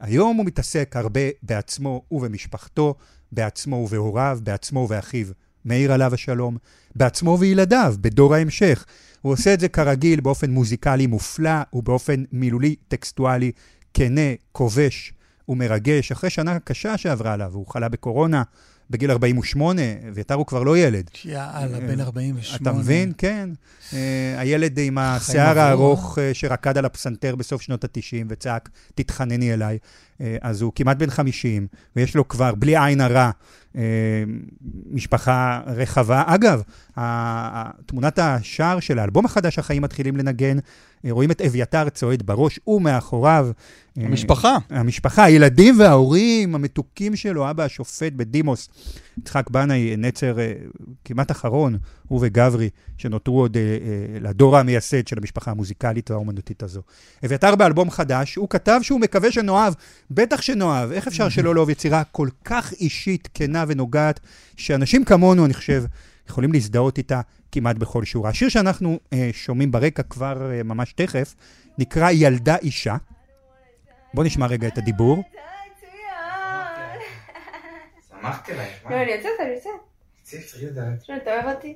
[0.00, 2.94] היום הוא מתעסק הרבה בעצמו ובמשפחתו,
[3.32, 5.26] בעצמו ובהוריו, בעצמו ובאחיו.
[5.64, 6.56] מאיר עליו השלום,
[6.94, 8.84] בעצמו וילדיו, בדור ההמשך.
[9.24, 13.52] הוא עושה את זה כרגיל באופן מוזיקלי מופלא ובאופן מילולי טקסטואלי
[13.94, 14.20] כנה,
[14.52, 15.12] כובש
[15.48, 16.12] ומרגש.
[16.12, 18.42] אחרי שנה קשה שעברה עליו, הוא חלה בקורונה
[18.90, 19.82] בגיל 48,
[20.14, 21.10] ויתר הוא כבר לא ילד.
[21.24, 22.56] יאללה, בן 48.
[22.62, 23.12] אתה מבין?
[23.18, 23.50] כן.
[23.90, 23.94] Uh,
[24.36, 29.78] הילד עם השיער הארוך uh, שרקד על הפסנתר בסוף שנות ה-90 וצעק, תתחנני אליי.
[30.14, 31.66] Uh, אז הוא כמעט בן 50,
[31.96, 33.30] ויש לו כבר, בלי עין הרע,
[33.72, 33.76] uh,
[34.90, 36.22] משפחה רחבה.
[36.26, 36.62] אגב,
[37.86, 43.48] תמונת השער של האלבום החדש, החיים מתחילים לנגן, uh, רואים את אביתר צועד בראש ומאחוריו.
[43.96, 44.56] המשפחה.
[44.70, 48.68] המשפחה, הילדים וההורים המתוקים שלו, אבא השופט בדימוס,
[49.18, 51.78] יצחק בנאי, נצר uh, כמעט אחרון,
[52.08, 56.82] הוא וגברי, שנותרו עוד uh, uh, לדור המייסד של המשפחה המוזיקלית והאומנותית הזו.
[57.24, 59.74] אביתר באלבום חדש, הוא כתב שהוא מקווה שנאהב,
[60.10, 64.20] בטח שנאהב, איך אפשר שלא לאהוב יצירה כל כך אישית, כנה ונוגעת,
[64.56, 65.84] שאנשים כמונו, אני חושב,
[66.28, 67.20] יכולים להזדהות איתה
[67.52, 68.30] כמעט בכל שורה.
[68.30, 68.98] השיר שאנחנו
[69.32, 71.34] שומעים ברקע כבר ממש תכף,
[71.78, 72.96] נקרא ילדה אישה.
[74.14, 75.22] בואו נשמע רגע את הדיבור.
[78.24, 78.90] שמחתי עלייך, מה?
[78.90, 79.70] לא, אני יוצאת, אני יוצאת.
[80.22, 81.04] צאי, תראי לדלת.
[81.04, 81.74] שמע, אתה אוהב אותי?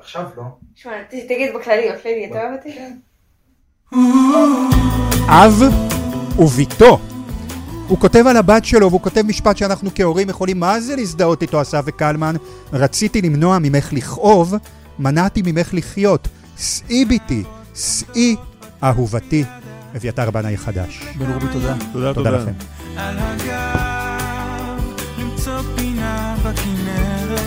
[0.00, 0.42] עכשיו לא.
[0.74, 2.78] שמע, תגיד בכללי, בכללי, אתה אוהב אותי?
[5.28, 5.62] אב
[6.38, 7.00] וביתו.
[7.88, 11.62] הוא כותב על הבת שלו, והוא כותב משפט שאנחנו כהורים יכולים מה זה להזדהות איתו,
[11.62, 12.34] אסף וקלמן.
[12.72, 14.54] רציתי למנוע ממך לכאוב,
[14.98, 16.28] מנעתי ממך לחיות.
[16.58, 17.42] שאי ביתי,
[17.74, 18.36] שאי
[18.84, 19.44] אהובתי.
[19.96, 21.02] אביתר בנאי חדש.
[21.18, 21.74] בן רובי, תודה.
[21.92, 22.30] תודה, תודה תודה.
[22.30, 22.52] לכם.
[26.42, 27.40] בכנרת.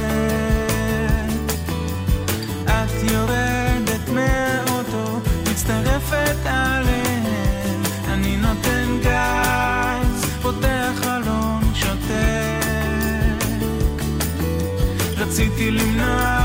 [2.65, 5.19] את יורדת מאוטו,
[5.51, 7.81] מצטרפת עליהם.
[8.07, 12.63] אני נותן גז, פותח חלון, שותק.
[15.17, 16.42] רציתי למנוע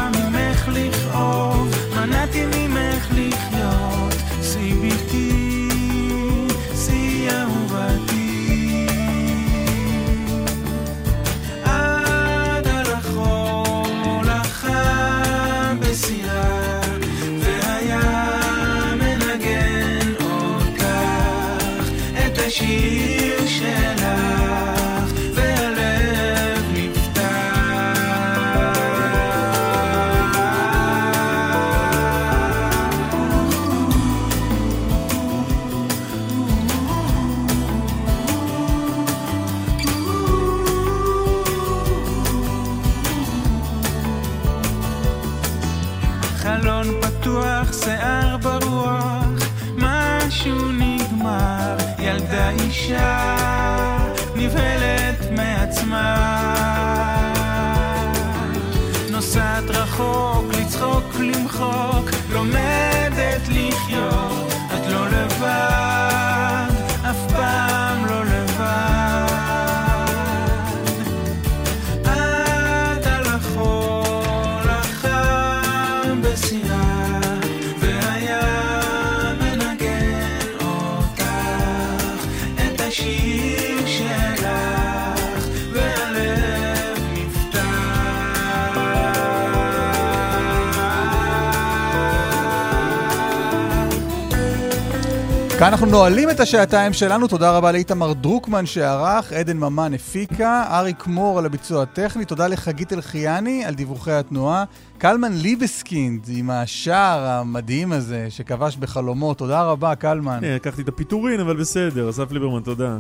[95.69, 101.07] כאן אנחנו נועלים את השעתיים שלנו, תודה רבה לאיתמר דרוקמן שערך, עדן ממן הפיקה, אריק
[101.07, 104.65] מור על הביצוע הטכני, תודה לחגית אלחיאני על דיווחי התנועה,
[104.99, 110.45] קלמן ליבסקינד עם השער המדהים הזה שכבש בחלומות, תודה רבה קלמן.
[110.45, 112.97] אה, לקחתי את הפיטורין, אבל בסדר, אסף ליברמן, תודה.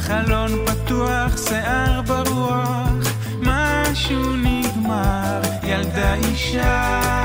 [0.00, 7.18] חלון פתוח, שיער ברוח, משהו נגמר, ילדה אישה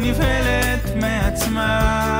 [0.00, 2.18] נבהלת מעצמה.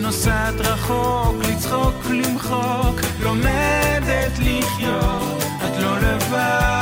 [0.00, 6.73] נוסעת רחוק, לצחוק, למחוק, לומדת לחיות, את לא לבד.